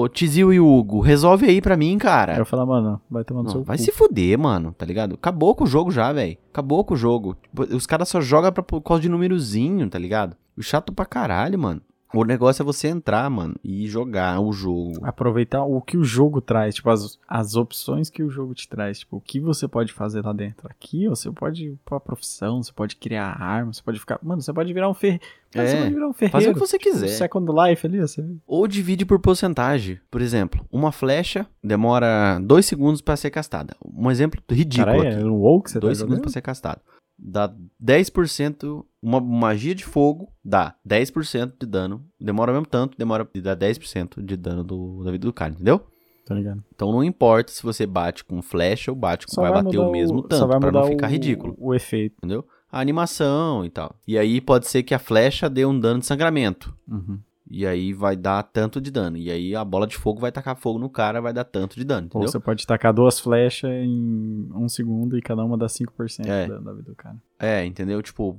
[0.03, 2.37] ô, Tizil e Hugo, resolve aí pra mim, cara.
[2.37, 3.83] eu falo, mano, vai tomar no Não, seu vai cu.
[3.83, 5.15] se fuder, mano, tá ligado?
[5.15, 6.37] Acabou com o jogo já, velho.
[6.51, 7.35] Acabou com o jogo.
[7.41, 10.35] Tipo, Os caras só jogam pra- por causa de númerozinho, tá ligado?
[10.59, 11.81] Chato pra caralho, mano.
[12.13, 14.99] O negócio é você entrar, mano, e jogar o jogo.
[15.01, 18.99] Aproveitar o que o jogo traz, tipo, as, as opções que o jogo te traz,
[18.99, 20.67] tipo, o que você pode fazer lá dentro.
[20.69, 24.19] Aqui, ó, você pode ir pra profissão, você pode criar arma, você pode ficar.
[24.21, 25.21] Mano, você pode virar um fer...
[25.53, 26.31] É, você pode virar um ferreiro.
[26.31, 27.07] Fazer o que você tipo, quiser.
[27.07, 29.99] Second Life ali, você Ou divide por porcentagem.
[30.09, 33.75] Por exemplo, uma flecha demora 2 segundos pra ser castada.
[33.83, 35.21] Um exemplo ridículo Caralho, aqui.
[35.21, 36.81] é um WoW que você 2 tá segundos pra ser castado.
[37.17, 37.53] Dá
[37.83, 42.05] 10%, uma magia de fogo dá 10% de dano.
[42.19, 45.81] Demora mesmo tanto, demora e dá 10% de dano do, da vida do cara, entendeu?
[46.25, 46.63] Tá ligado?
[46.73, 49.91] Então não importa se você bate com flecha ou bate com vai, bater mudar o
[49.91, 52.15] mesmo só tanto, vai pra não ficar o- ridículo, O efeito.
[52.19, 52.45] entendeu?
[52.71, 53.95] A animação e tal.
[54.07, 56.73] E aí pode ser que a flecha dê um dano de sangramento.
[56.87, 57.19] Uhum.
[57.49, 59.17] E aí vai dar tanto de dano.
[59.17, 61.83] E aí a bola de fogo vai tacar fogo no cara, vai dar tanto de
[61.83, 62.29] dano, Ou entendeu?
[62.31, 66.47] você pode tacar duas flechas em um segundo e cada uma dá 5% É.
[66.47, 67.17] da, da vida do cara.
[67.37, 68.01] É, entendeu?
[68.01, 68.37] Tipo,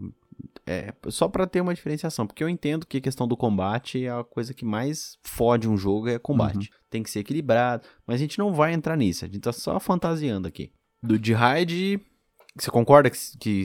[0.66, 4.10] é só pra ter uma diferenciação, porque eu entendo que a questão do combate é
[4.10, 6.70] a coisa que mais fode um jogo é combate.
[6.88, 9.78] Tem que ser equilibrado, mas a gente não vai entrar nisso, a gente tá só
[9.80, 10.72] fantasiando aqui.
[11.02, 12.00] Do de raid,
[12.54, 13.64] você concorda que, que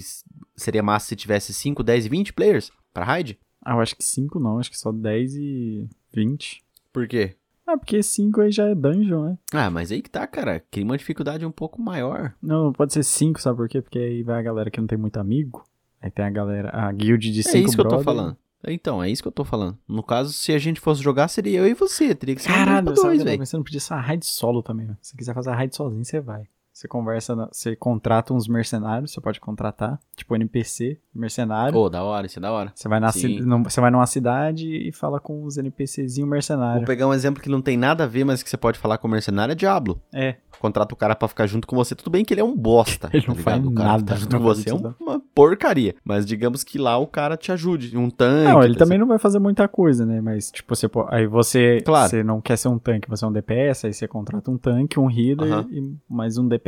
[0.55, 3.37] seria massa se tivesse 5, 10 e 20 players pra raid?
[3.63, 6.63] Ah, eu acho que 5 não, acho que só 10 e 20.
[6.91, 7.35] Por quê?
[7.67, 9.37] Ah, porque 5 aí já é dungeon, né?
[9.51, 12.33] Ah, mas aí que tá, cara, cria uma dificuldade um pouco maior.
[12.41, 13.81] Não, não pode ser 5, sabe por quê?
[13.81, 15.63] Porque aí vai a galera que não tem muito amigo.
[16.07, 18.37] Aí tem a galera, a guild de 5 É isso que eu tô falando.
[18.65, 19.77] Então, é isso que eu tô falando.
[19.87, 22.15] No caso, se a gente fosse jogar, seria eu e você.
[22.15, 23.45] Teria que ser Caralho, dois, velho.
[23.45, 24.97] você não podia ser uma raid solo também, velho.
[25.01, 26.47] Se quiser fazer a raid sozinho, você vai.
[26.77, 31.73] Você conversa, na- você contrata uns mercenários, você pode contratar, tipo NPC, mercenário.
[31.73, 32.71] Pô, da hora, isso é da hora.
[32.75, 33.19] Você vai, na Sim.
[33.19, 36.85] ci- num- você vai numa cidade e fala com os NPCzinho Vou mercenário.
[36.85, 39.07] pegar um exemplo que não tem nada a ver, mas que você pode falar com
[39.07, 39.99] o mercenário, é Diablo.
[40.13, 41.93] É, Contrata o cara pra ficar junto com você.
[41.93, 43.09] Tudo bem que ele é um bosta.
[43.13, 43.71] Ele não tá faz ligado?
[43.71, 45.93] O cara nada, tá junto não com faz você é um- uma porcaria.
[46.03, 47.95] Mas digamos que lá o cara te ajude.
[47.95, 48.51] Um tanque.
[48.51, 50.19] não, ele tá- também não vai fazer muita coisa, né?
[50.19, 52.09] Mas, tipo, você aí você, Claro.
[52.09, 54.99] você não quer ser um tanque, você é um DPS, aí você contrata um tanque,
[54.99, 55.67] um healer Aham.
[55.69, 56.66] e mais um DPS.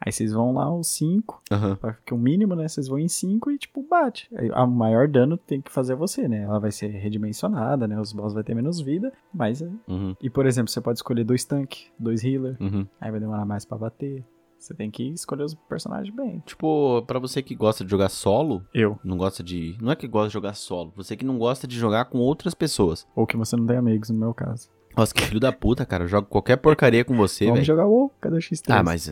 [0.00, 1.78] Aí vocês vão lá, os 5, Aham.
[2.06, 2.66] que o mínimo, né?
[2.68, 4.28] Vocês vão em 5 e, tipo, bate.
[4.34, 6.42] Aí, a maior dano tem que fazer você, né?
[6.44, 8.00] Ela vai ser redimensionada, né?
[8.00, 9.60] Os boss vai ter menos vida, mas...
[9.62, 10.14] é- Uhum.
[10.22, 12.86] E, por exemplo, você pode escolher dois tanques, dois healer, Uhum.
[13.00, 14.24] aí vai demorar mais pra bater.
[14.58, 16.42] Você tem que escolher os personagens bem.
[16.44, 18.98] Tipo, pra você que gosta de jogar solo, Eu.
[19.02, 19.74] não gosta de.
[19.80, 22.52] Não é que gosta de jogar solo, você que não gosta de jogar com outras
[22.54, 23.06] pessoas.
[23.16, 24.68] Ou que você não tem amigos, no meu caso.
[25.00, 26.04] Nossa, que filho da puta, cara.
[26.04, 27.66] Eu jogo qualquer porcaria com você, Vamos velho.
[27.66, 28.64] jogar WoW, cadê o X3?
[28.68, 29.10] Ah, mas.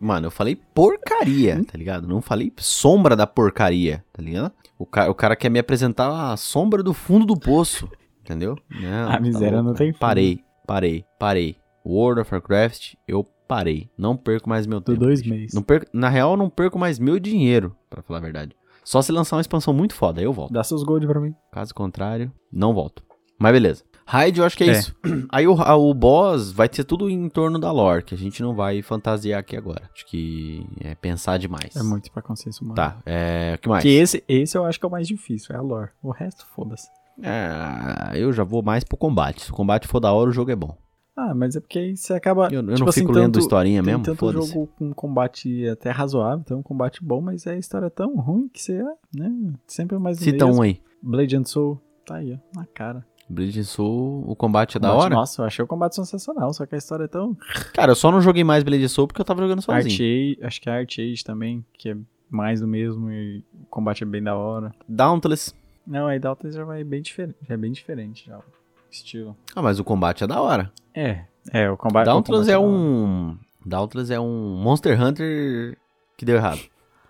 [0.00, 2.06] Mano, eu falei porcaria, tá ligado?
[2.06, 4.52] Não falei sombra da porcaria, tá ligado?
[4.78, 7.88] O, ca o cara quer me apresentar a sombra do fundo do poço,
[8.20, 8.56] entendeu?
[8.68, 9.98] Não, A miséria não tem fim.
[9.98, 11.56] Parei, parei, parei.
[11.84, 13.88] World of Warcraft, eu parei.
[13.96, 14.98] Não perco mais meu Do tempo.
[14.98, 15.54] dois meses.
[15.54, 18.54] Não perco, na real, eu não perco mais meu dinheiro, pra falar a verdade.
[18.84, 20.52] Só se lançar uma expansão muito foda, aí eu volto.
[20.52, 21.34] Dá seus gold pra mim.
[21.52, 23.02] Caso contrário, não volto.
[23.38, 23.84] Mas beleza.
[24.08, 24.72] Raid, eu acho que é, É.
[24.72, 24.94] isso.
[25.30, 28.40] Aí o, a- o boss vai ser tudo em torno da lore, que a gente
[28.42, 29.90] não vai fantasiar aqui agora.
[29.92, 31.74] Acho que é pensar demais.
[31.74, 32.76] É muito pra consciência humana.
[32.76, 33.54] Tá, é.
[33.56, 33.82] O que mais?
[33.82, 35.90] Que esse, esse eu acho que é o mais difícil, é a lore.
[36.02, 36.86] O resto, foda-se.
[37.22, 39.42] É, eu já vou mais pro combate.
[39.42, 40.76] Se o combate for da hora, o jogo é bom.
[41.16, 42.48] Ah, mas é porque aí você acaba.
[42.52, 44.52] Eu, eu tipo não assim, fico lendo tanto- historinha Tem mesmo, tanto foda-se.
[44.52, 48.48] jogo com combate até razoável, tem um combate bom, mas a história é tão ruim
[48.52, 48.82] que você,
[49.14, 49.32] né?
[49.66, 50.60] Sempre mais Cita mesmo.
[50.60, 50.78] um aí.
[51.02, 53.02] Blade and Soul, tá aí, ó, na cara.
[53.28, 55.14] Bleeding Soul, o combate é da Combate- hora?
[55.16, 57.36] Nossa, eu achei o combate sensacional, só que a história é tão.
[57.72, 59.84] Cara, eu só não joguei mais Bleeding Soul porque eu tava jogando sozinho.
[59.84, 61.96] Art Age, acho que é Art Age também, que é
[62.30, 64.72] mais do mesmo e o combate é bem da hora.
[64.88, 65.52] Dauntless.
[65.86, 68.42] Não, aí Dalton já vai bem diferente, já é bem diferente já o
[68.90, 69.36] estilo.
[69.54, 70.72] Ah, mas o combate é da hora.
[70.94, 72.04] É, é, o combate.
[72.04, 72.66] o Dauntless combate é hora.
[72.68, 73.38] um.
[73.64, 75.76] Dauntless é um Monster Hunter
[76.16, 76.60] que deu errado.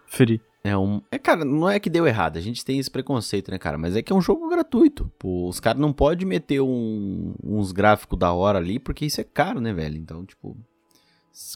[0.06, 0.40] Free.
[0.66, 1.00] É um.
[1.10, 2.36] É, cara, não é que deu errado.
[2.38, 3.76] A gente tem esse preconceito, né, cara?
[3.78, 5.10] Mas é que é um jogo gratuito.
[5.18, 9.24] Pô, os caras não podem meter um- uns gráficos da hora ali, porque isso é
[9.24, 9.96] caro, né, velho?
[9.96, 10.56] Então, tipo.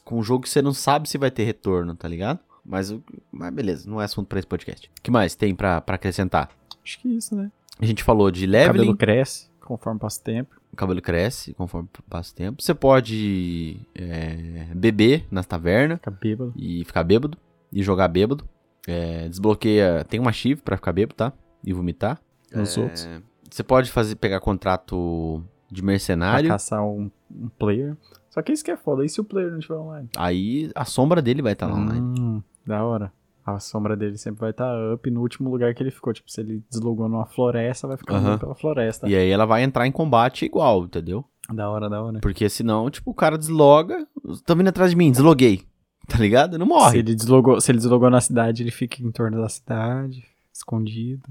[0.04, 2.38] Com um jogo que você não sabe se vai ter retorno, tá ligado?
[2.64, 3.02] Mas, o-
[3.32, 4.88] mas beleza, não é assunto pra esse podcast.
[4.98, 6.50] O que mais tem pra, pra acrescentar?
[6.84, 7.50] Acho que é isso, né?
[7.80, 10.54] A gente falou de O leveling, cabelo cresce conforme passa o tempo.
[10.70, 12.62] o cabelo cresce conforme passa o tempo.
[12.62, 16.52] Você pode é, beber nas tavernas Fica bêbado.
[16.56, 17.38] e ficar bêbado
[17.72, 18.46] e jogar bêbado.
[18.86, 20.04] É, desbloqueia.
[20.08, 21.32] Tem uma chive pra ficar bêbado, tá?
[21.64, 22.20] E vomitar.
[22.54, 23.08] Nos É, outros.
[23.50, 26.48] Você pode fazer pegar contrato de Pra mercenário.
[26.48, 27.96] caçar um, um player.
[28.28, 29.04] Só que isso que é foda.
[29.04, 30.08] E se o player não estiver online?
[30.16, 32.20] Aí a sombra dele vai estar lá online.
[32.20, 33.12] Hum, da hora.
[33.44, 36.12] A sombra dele sempre vai estar up no último lugar que ele ficou.
[36.12, 39.08] Tipo, se ele deslogou numa floresta, vai ficar andando pela floresta.
[39.08, 41.24] E aí ela vai entrar em combate igual, entendeu?
[41.52, 42.20] Da hora, da hora.
[42.20, 44.06] Porque senão, tipo, o cara desloga.
[44.46, 45.62] Tá vindo atrás de mim, desloguei.
[46.10, 46.58] Tá ligado?
[46.58, 46.98] Não Se morre.
[46.98, 51.28] ele, deslogou, se ele deslogou na cidade, ele fica em torno da cidade, escondido.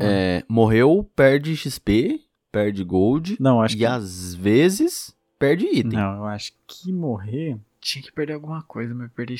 [0.00, 2.20] É, morreu, perde XP,
[2.52, 3.36] perde gold.
[3.40, 3.86] Não, acho e que.
[3.86, 5.98] às vezes perde item.
[5.98, 7.56] Não, eu acho que morrer.
[7.80, 9.38] Tinha que perder alguma coisa, mas perder.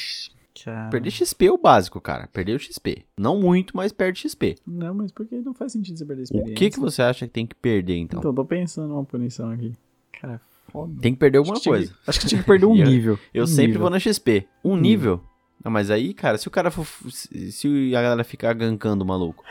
[0.65, 0.89] Cara...
[0.91, 2.29] Perder XP é o básico, cara.
[2.33, 3.05] Perdeu XP.
[3.17, 4.57] Não muito, mas perde XP.
[4.67, 6.55] Não, mas por que não faz sentido você perder O experiência?
[6.57, 8.19] que, que você acha que tem que perder, então?
[8.19, 9.73] Então, tô pensando numa punição aqui.
[10.21, 10.41] Cara,
[10.71, 10.93] foda.
[11.01, 11.93] Tem que perder alguma Acho que coisa.
[11.93, 13.19] que- acho que tinha que perder um eu- nível.
[13.35, 13.81] Eu Um sempre nível.
[13.83, 14.47] vou na XP.
[14.65, 15.21] Um Um nível.
[15.65, 16.87] Não, mas aí, cara, se o cara for.
[17.11, 19.43] Se se a galera ficar gankando o maluco,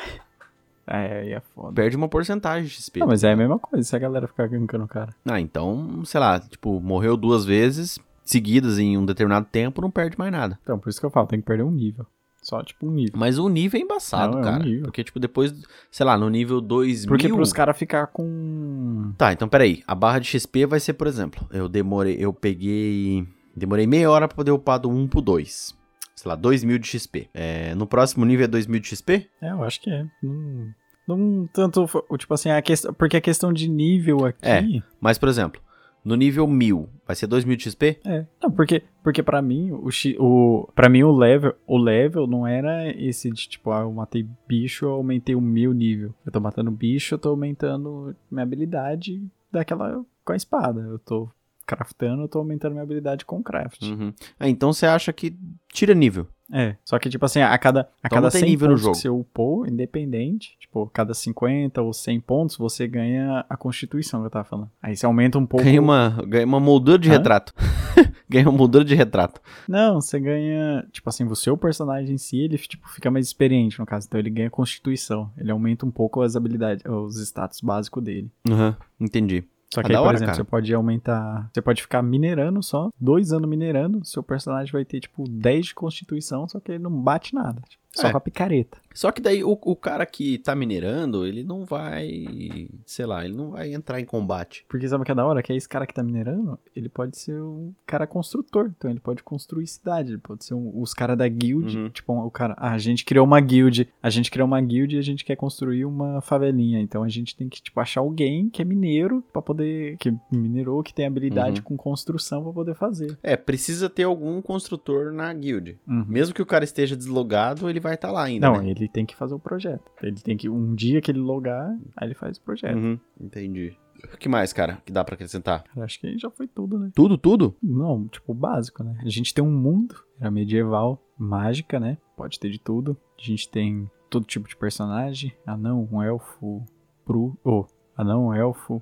[0.87, 1.73] É, aí é foda.
[1.73, 2.99] perde uma porcentagem de XP.
[3.01, 5.13] Não, mas é a mesma coisa se a galera ficar gankando o cara.
[5.25, 10.17] Ah, então, sei lá, tipo, morreu duas vezes seguidas em um determinado tempo, não perde
[10.17, 10.57] mais nada.
[10.63, 12.05] Então, por isso que eu falo, tem que perder um nível.
[12.47, 13.11] Só, tipo, um nível.
[13.19, 14.63] Mas o nível é embaçado, Não, é um cara.
[14.63, 14.83] nível.
[14.83, 15.53] Porque, tipo, depois,
[15.91, 17.09] sei lá, no nível 2000...
[17.09, 19.11] Porque pros caras ficar com.
[19.17, 19.83] Tá, então peraí.
[19.85, 23.27] A barra de XP vai ser, por exemplo, eu demorei, eu peguei.
[23.53, 25.75] Demorei meia hora pra poder upar do 1 pro 2.
[26.15, 27.29] Sei lá, 2000 de XP.
[27.33, 29.29] É, no próximo nível é 2000 de XP?
[29.41, 30.05] É, eu acho que é.
[30.23, 30.73] Não,
[31.05, 31.85] não tanto.
[32.17, 32.93] Tipo assim, a questão.
[32.93, 34.39] Porque a questão de nível aqui.
[34.47, 34.63] É.
[35.01, 35.61] Mas, por exemplo,
[36.07, 37.99] no nível 1000 vai ser 2000 de XP?
[38.05, 38.25] É.
[38.41, 39.89] Não, porque, porque pra mim, o,
[40.19, 44.25] o, pra mim o level, o level não era esse de tipo, ah, eu matei
[44.47, 46.15] bicho, eu aumentei o meu nível.
[46.25, 50.79] Eu tô matando bicho, eu tô aumentando minha habilidade daquela com a espada.
[50.81, 51.29] Eu tô
[51.65, 53.81] craftando, eu tô aumentando minha habilidade com craft.
[53.83, 54.13] Uhum.
[54.39, 55.35] Ah, então você acha que
[55.73, 56.25] tira nível.
[56.51, 58.73] É, só que tipo assim, a cada, a Então cada não tem 100 nível no
[58.73, 58.95] pontos jogo.
[58.95, 64.27] que você upou, independente, tipo, cada 50 ou 100 pontos, você ganha a constituição que
[64.27, 64.71] eu tava falando.
[64.81, 65.63] Aí você aumenta um pouco...
[65.65, 67.13] Ganha uma, ganha uma moldura de Hã?
[67.13, 67.53] retrato.
[68.29, 69.41] ganha uma moldura de retrato.
[69.67, 73.79] Não, você ganha, tipo assim, o seu personagem em si, ele tipo, fica mais experiente
[73.79, 75.31] no caso, então ele ganha constituição.
[75.37, 78.31] Ele aumenta um pouco as habilidades, os status básicos dele.
[78.47, 79.43] Uhum, entendi.
[79.73, 80.43] Só que Ah, aí, por hora, exemplo, cara.
[80.43, 81.49] você pode aumentar.
[81.53, 85.75] Você pode ficar minerando só, dois anos minerando, seu personagem vai ter, tipo, 10 de
[85.75, 87.61] constituição, só que ele não bate nada.
[87.67, 88.11] tipo, só É.
[88.11, 88.77] com a picareta.
[88.97, 92.67] Só que daí o, o cara que tá minerando, ele não vai.
[92.83, 94.65] Sei lá, ele não vai entrar em combate.
[94.67, 95.43] Porque sabe o que é da hora?
[95.43, 98.71] Que esse cara que tá minerando, ele pode ser um cara construtor.
[98.75, 100.13] Então ele pode construir cidade.
[100.13, 101.77] Ele pode ser um- os caras da guild.
[101.77, 101.89] Uhum.
[101.89, 102.55] Tipo, o cara.
[102.57, 103.87] Ah, a gente criou uma guild.
[104.01, 106.79] A gente criou uma guild e a gente quer construir uma favelinha.
[106.79, 109.97] Então a gente tem que, tipo, achar alguém que é mineiro pra poder.
[109.97, 111.65] Que minerou, que tem habilidade Uhum.
[111.65, 113.17] com construção pra poder fazer.
[113.21, 115.77] É, precisa ter algum construtor na guild.
[115.87, 116.05] Uhum.
[116.07, 118.47] Mesmo que o cara esteja deslogado, ele vai estar lá ainda.
[118.49, 118.69] Não, né?
[118.71, 119.91] ele tem que fazer o projeto.
[120.01, 120.49] Ele tem que.
[120.49, 122.77] Um dia que ele logar, aí ele faz o projeto.
[122.77, 123.77] Uhum, entendi.
[124.13, 125.63] O que mais, cara, que dá pra acrescentar?
[125.63, 126.91] Cara, acho que já foi tudo, né?
[126.93, 127.55] Tudo, tudo?
[127.61, 128.97] Não, tipo, o básico, né?
[129.03, 131.97] A gente tem um mundo, era medieval, mágica, né?
[132.15, 132.95] Pode ter de tudo.
[133.17, 136.63] A gente tem todo tipo de personagem, anão, um elfo,
[137.05, 137.65] pru, oh,
[137.95, 138.81] anão, elfo,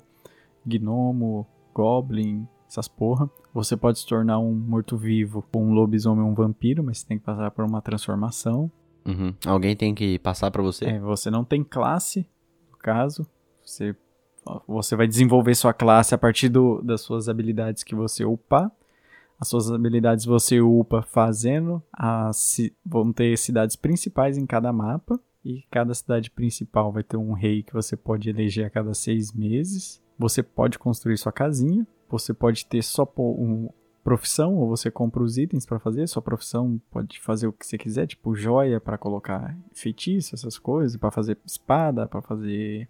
[0.64, 3.30] gnomo, goblin, essas porra.
[3.54, 7.24] Você pode se tornar um morto-vivo, ou um lobisomem um vampiro, mas você tem que
[7.24, 8.70] passar por uma transformação.
[9.06, 9.34] Uhum.
[9.46, 10.86] Alguém tem que passar pra você?
[10.86, 12.28] É, você não tem classe,
[12.70, 13.26] no caso.
[13.64, 13.94] Você,
[14.66, 18.70] você vai desenvolver sua classe a partir do, das suas habilidades que você upar.
[19.38, 21.82] As suas habilidades você upa fazendo.
[21.92, 25.20] As, vão ter cidades principais em cada mapa.
[25.44, 29.32] E cada cidade principal vai ter um rei que você pode eleger a cada seis
[29.32, 30.02] meses.
[30.18, 31.86] Você pode construir sua casinha.
[32.08, 33.68] Você pode ter só um,
[34.06, 36.06] profissão, ou você compra os itens pra fazer.
[36.06, 40.96] Sua profissão pode fazer o que você quiser, tipo joia pra colocar feitiço, essas coisas,
[40.96, 42.88] pra fazer espada, pra fazer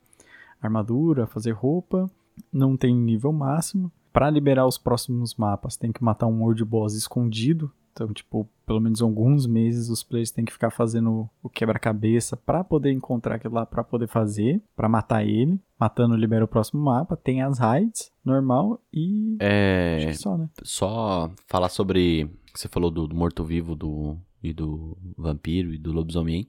[0.61, 2.11] armadura, fazer roupa.
[2.53, 3.91] Não tem nível máximo.
[4.13, 7.73] Pra liberar os próximos mapas, tem que matar um world boss escondido.
[7.97, 12.63] Então, tipo, pelo menos alguns meses os players têm que ficar fazendo o quebra-cabeça pra
[12.63, 15.59] poder encontrar aquilo lá pra poder fazer, pra matar ele.
[15.81, 17.17] Matando libera o próximo mapa.
[17.17, 19.97] Tem as raids, normal e É.
[19.97, 20.51] acho que só, né?
[20.63, 22.31] Só falar sobre.
[22.55, 26.47] Você falou do, do morto-vivo do, e do vampiro e do lobisomem.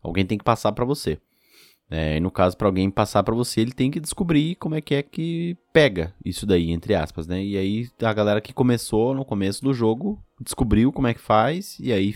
[0.00, 1.18] Alguém tem que passar pra você.
[1.90, 4.80] É, e no caso, pra alguém passar pra você, ele tem que descobrir como é
[4.80, 7.42] que é que pega isso daí, entre aspas, né?
[7.44, 11.78] E aí a galera que começou no começo do jogo descobriu como é que faz,
[11.78, 12.12] e aí,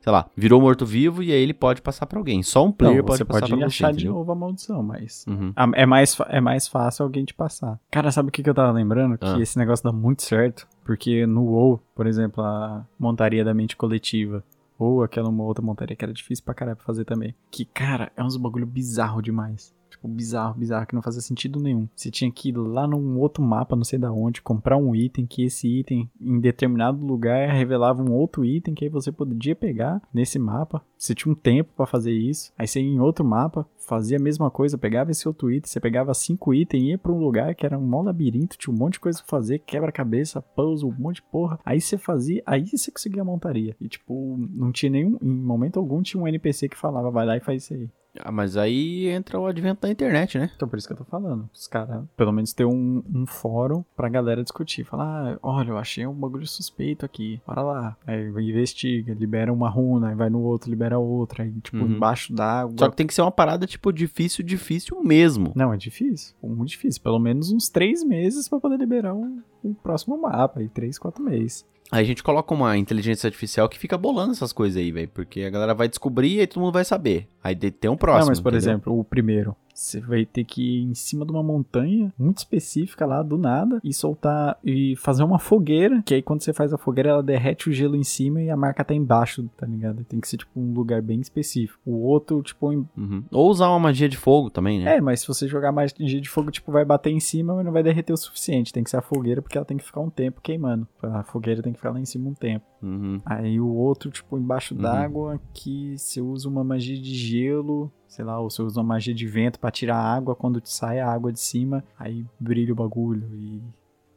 [0.00, 2.40] sei lá, virou morto-vivo e aí ele pode passar pra alguém.
[2.44, 3.64] Só um player Não, pode você passar pode pra você.
[3.66, 4.12] achar de entendeu?
[4.14, 5.52] novo a maldição, mas Uhum.
[5.74, 7.80] É mais, é mais fácil alguém te passar.
[7.90, 9.18] Cara, sabe o que, que eu tava lembrando?
[9.18, 9.40] Que Ah.
[9.40, 10.68] esse negócio dá muito certo.
[10.84, 14.44] Porque no WoW, por exemplo, a montaria da mente coletiva.
[14.80, 17.34] Ou aquela uma outra montaria que era difícil pra caralho fazer também.
[17.50, 19.74] Que, cara, é uns bagulho bizarro demais.
[20.00, 21.86] Tipo, bizarro, bizarro, que não fazia sentido nenhum.
[21.94, 25.26] Você tinha que ir lá num outro mapa, não sei da onde, comprar um item,
[25.26, 30.00] que esse item, em determinado lugar, revelava um outro item que aí você podia pegar
[30.12, 30.82] nesse mapa.
[30.96, 32.50] Você tinha um tempo pra fazer isso.
[32.56, 35.78] Aí você ia em outro mapa, fazia a mesma coisa, pegava esse outro item, você
[35.78, 38.94] pegava cinco itens, ia pra um lugar que era um mó labirinto, tinha um monte
[38.94, 41.60] de coisa pra fazer, quebra-cabeça, puzzle, um monte de porra.
[41.62, 43.76] Aí você fazia, aí você conseguia montaria.
[43.78, 47.36] E tipo, não tinha nenhum, em momento algum tinha um NPC que falava, vai lá
[47.36, 47.90] e faz isso aí.
[48.24, 50.50] Ah, mas aí entra o advento da internet, né?
[50.54, 51.48] Então por isso que eu tô falando.
[51.52, 54.84] Os caras, pelo menos ter um, um fórum pra galera discutir.
[54.84, 57.40] Falar, ah, olha, eu achei um bagulho suspeito aqui.
[57.46, 57.96] Bora lá.
[58.06, 61.44] Aí investiga, libera uma runa, aí vai no outro, libera outra.
[61.44, 61.92] Aí, tipo, Uhum.
[61.96, 62.74] embaixo d'água.
[62.78, 65.52] Só que tem que ser uma parada, tipo, difícil, difícil mesmo.
[65.54, 66.34] Não, é difícil.
[66.42, 67.02] Muito difícil.
[67.02, 70.60] Pelo menos uns três meses pra poder liberar o, o próximo mapa.
[70.60, 71.64] Aí, três, quatro meses.
[71.92, 75.08] Aí a gente coloca uma inteligência artificial que fica bolando essas coisas aí, velho.
[75.08, 77.28] Porque a galera vai descobrir e aí todo mundo vai saber.
[77.42, 78.20] Aí tem um próximo.
[78.20, 78.70] Não, mas por entendeu?
[78.70, 79.56] exemplo, o primeiro.
[79.80, 83.80] Você vai ter que ir em cima de uma montanha muito específica lá, do nada,
[83.82, 86.02] e soltar e fazer uma fogueira.
[86.04, 88.56] Que aí quando você faz a fogueira, ela derrete o gelo em cima e a
[88.56, 90.04] marca tá embaixo, tá ligado?
[90.04, 91.80] Tem que ser tipo um lugar bem específico.
[91.86, 93.24] O outro, tipo, em- Uhum.
[93.32, 94.96] Ou usar uma magia de fogo também, né?
[94.96, 97.72] é, mas se você jogar magia de fogo, tipo, vai bater em cima, mas não
[97.72, 98.72] vai derreter o suficiente.
[98.74, 100.86] Tem que ser a fogueira, porque ela tem que ficar um tempo queimando.
[101.02, 102.66] A fogueira tem que ficar lá em cima um tempo.
[102.82, 103.20] Uhum.
[103.24, 104.82] Aí o outro, tipo, embaixo Uhum.
[104.82, 109.14] d'água, que você usa uma magia de gelo, sei lá, ou você usa uma magia
[109.14, 112.72] de vento pra tirar a água quando te sai a água de cima, aí brilha
[112.72, 113.62] o bagulho e.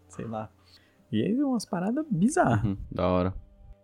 [0.09, 0.49] sei lá.
[1.11, 2.65] E aí é umas paradas bizarras.
[2.65, 3.33] Uhum, da hora.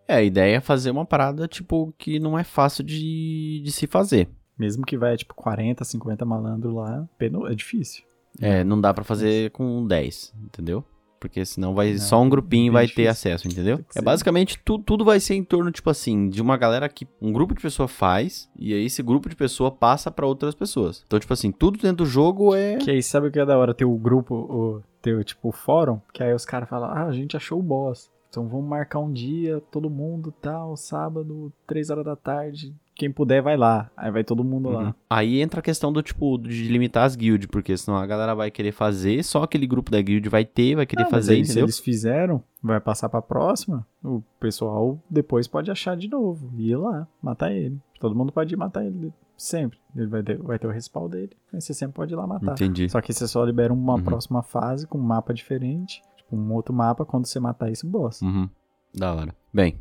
[0.08, 3.86] É, a ideia é fazer uma parada, tipo, que não é fácil de, de se
[3.86, 4.28] fazer.
[4.58, 7.08] Mesmo que vai, tipo, 40, 50 malandro lá,
[7.48, 8.04] é difícil.
[8.40, 10.84] É, não dá pra fazer com 10, entendeu?
[11.20, 13.10] Porque senão vai Não, só um grupinho vai ter difícil.
[13.10, 13.84] acesso, entendeu?
[13.94, 17.30] É basicamente tu, tudo vai ser em torno tipo assim, de uma galera que um
[17.30, 21.04] grupo de pessoa faz e aí esse grupo de pessoa passa pra outras pessoas.
[21.06, 23.58] Então tipo assim, tudo dentro do jogo é Que aí sabe o que é da
[23.58, 23.74] hora?
[23.74, 27.12] Ter o grupo, o, ter tipo, o fórum, que aí os caras falam, ah, a
[27.12, 28.10] gente achou o boss.
[28.30, 32.74] Então vamos marcar um dia, todo mundo, tal, sábado, 3 horas da tarde.
[33.00, 33.90] Quem puder vai lá.
[33.96, 34.74] Aí vai todo mundo Uhum.
[34.74, 34.94] lá.
[35.08, 38.50] Aí entra a questão do tipo de limitar as guilds, porque senão a galera vai
[38.50, 41.44] querer fazer, só aquele grupo da guild vai ter, vai querer Ah, mas fazer, aí,
[41.46, 46.52] se eles fizeram, vai passar pra próxima, o pessoal depois pode achar de novo.
[46.58, 47.78] E ir lá, matar ele.
[47.98, 49.78] Todo mundo pode ir matar ele sempre.
[49.96, 51.30] Ele vai ter, vai ter o respawn dele.
[51.50, 52.52] Mas você sempre pode ir lá matar.
[52.52, 52.86] Entendi.
[52.90, 54.02] Só que você só libera uma Uhum.
[54.02, 56.02] próxima fase com um mapa diferente.
[56.18, 58.20] Tipo, um outro mapa quando você matar esse boss.
[58.20, 58.46] Uhum.
[58.94, 59.34] Da hora.
[59.54, 59.76] Bem,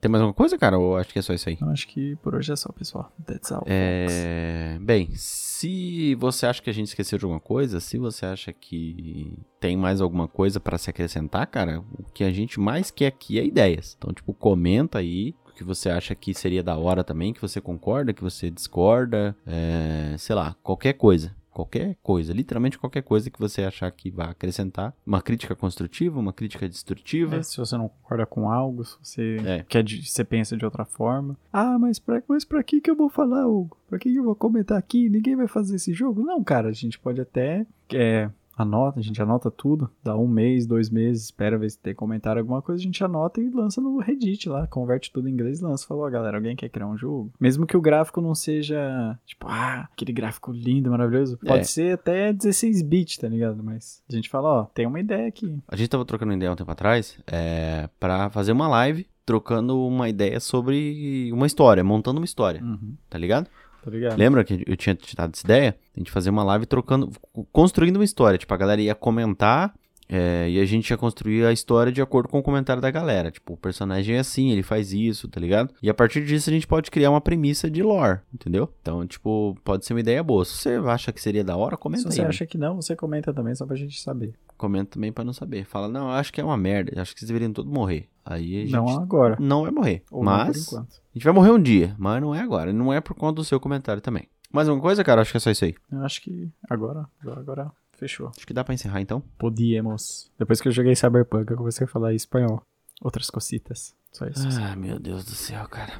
[0.00, 0.78] tem mais alguma coisa, cara?
[0.78, 1.54] Ou acho que é só isso aí?
[1.54, 3.12] Então acho que por hoje é só, pessoal.
[3.24, 3.64] That's all.
[3.66, 4.78] É...
[4.80, 9.36] Bem, se você acha que a gente esqueceu de alguma coisa, se você acha que
[9.58, 13.38] tem mais alguma coisa pra se acrescentar, cara, o que a gente mais quer aqui
[13.38, 13.96] é ideias.
[13.98, 17.60] Então, tipo, comenta aí o que você acha que seria da hora também, que você
[17.60, 20.14] concorda, que você discorda, é...
[20.18, 21.34] sei lá, qualquer coisa.
[21.50, 24.94] Qualquer coisa, literalmente qualquer coisa que você achar que vai acrescentar.
[25.06, 27.36] Uma crítica construtiva, uma crítica destrutiva.
[27.36, 29.64] É, se você não concorda com algo, se você É.
[29.68, 31.36] quer de, você pensa de outra forma.
[31.52, 33.76] Ah, mas pra, mas pra que que eu vou falar, Hugo?
[33.88, 35.08] Pra que que eu vou comentar aqui?
[35.08, 36.22] Ninguém vai fazer esse jogo?
[36.22, 40.66] Não, cara, a gente pode até é, anota, a gente anota tudo, dá um mês,
[40.66, 43.98] dois meses, espera ver se tem comentário alguma coisa, a gente anota e lança no
[43.98, 45.86] Reddit lá, converte tudo em inglês e lança.
[45.86, 47.32] Falou, galera, alguém quer criar um jogo?
[47.40, 51.64] Mesmo que o gráfico não seja, tipo, ah, aquele gráfico lindo, maravilhoso, pode É.
[51.64, 53.62] ser até 16 bits, tá ligado?
[53.62, 55.58] Mas a gente fala, ó, tem uma ideia aqui.
[55.68, 60.08] A gente tava trocando ideia um tempo atrás é, para fazer uma live trocando uma
[60.08, 63.48] ideia sobre uma história, montando uma história, Uhum, tá ligado?
[63.82, 64.18] Tá ligado?
[64.18, 65.76] Lembra que eu tinha te dado essa ideia?
[65.96, 67.10] A gente fazer uma live trocando,
[67.52, 68.38] construindo uma história.
[68.38, 69.74] Tipo, a galera ia comentar
[70.12, 73.30] é, e a gente ia construir a história de acordo com o comentário da galera.
[73.30, 75.72] Tipo, o personagem é assim, ele faz isso, tá ligado?
[75.80, 78.68] E a partir disso a gente pode criar uma premissa de lore, entendeu?
[78.82, 80.44] Então, tipo, pode ser uma ideia boa.
[80.44, 82.14] Se você acha que seria da hora, comenta Se aí.
[82.14, 82.28] você né?
[82.28, 84.34] acha que não, você comenta também, só pra gente saber.
[84.56, 85.64] Comenta também pra não saber.
[85.64, 87.00] Fala, não, eu acho que é uma merda.
[87.00, 88.08] Acho que vocês deveriam todos morrer.
[88.30, 89.36] Aí a gente Não agora.
[89.40, 90.04] não vai morrer.
[90.08, 92.72] Ou mas a gente vai morrer um dia, mas não é agora.
[92.72, 94.28] Não é por conta do seu comentário também.
[94.52, 95.20] Mais alguma coisa, cara?
[95.20, 95.74] Acho que é só isso aí.
[95.90, 98.28] Eu acho que agora, agora, fechou.
[98.36, 99.20] Acho que dá pra encerrar então.
[99.36, 100.30] Podíamos.
[100.38, 102.62] Depois que eu joguei Cyberpunk, eu comecei a falar espanhol.
[103.02, 103.96] Outras cositas.
[104.12, 104.46] Só isso.
[104.60, 105.92] Ah, meu Deus do céu, cara.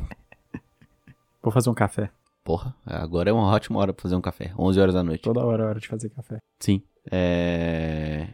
[1.42, 2.10] Vou fazer um café.
[2.44, 4.52] Porra, agora é uma ótima hora pra fazer um café.
[4.56, 5.22] 11 horas da noite.
[5.22, 6.38] Toda hora é hora de fazer café.
[6.60, 6.80] Sim.
[7.10, 8.28] É.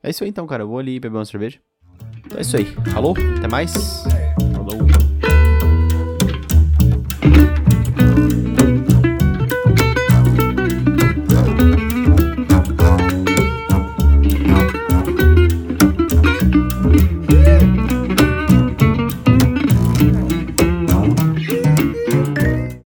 [0.00, 0.62] É isso aí então, cara.
[0.62, 1.60] Eu vou ali beber uma cerveja.
[2.24, 2.64] Então é isso aí.
[2.92, 4.06] Falou, até mais.
[4.06, 4.78] É, falou.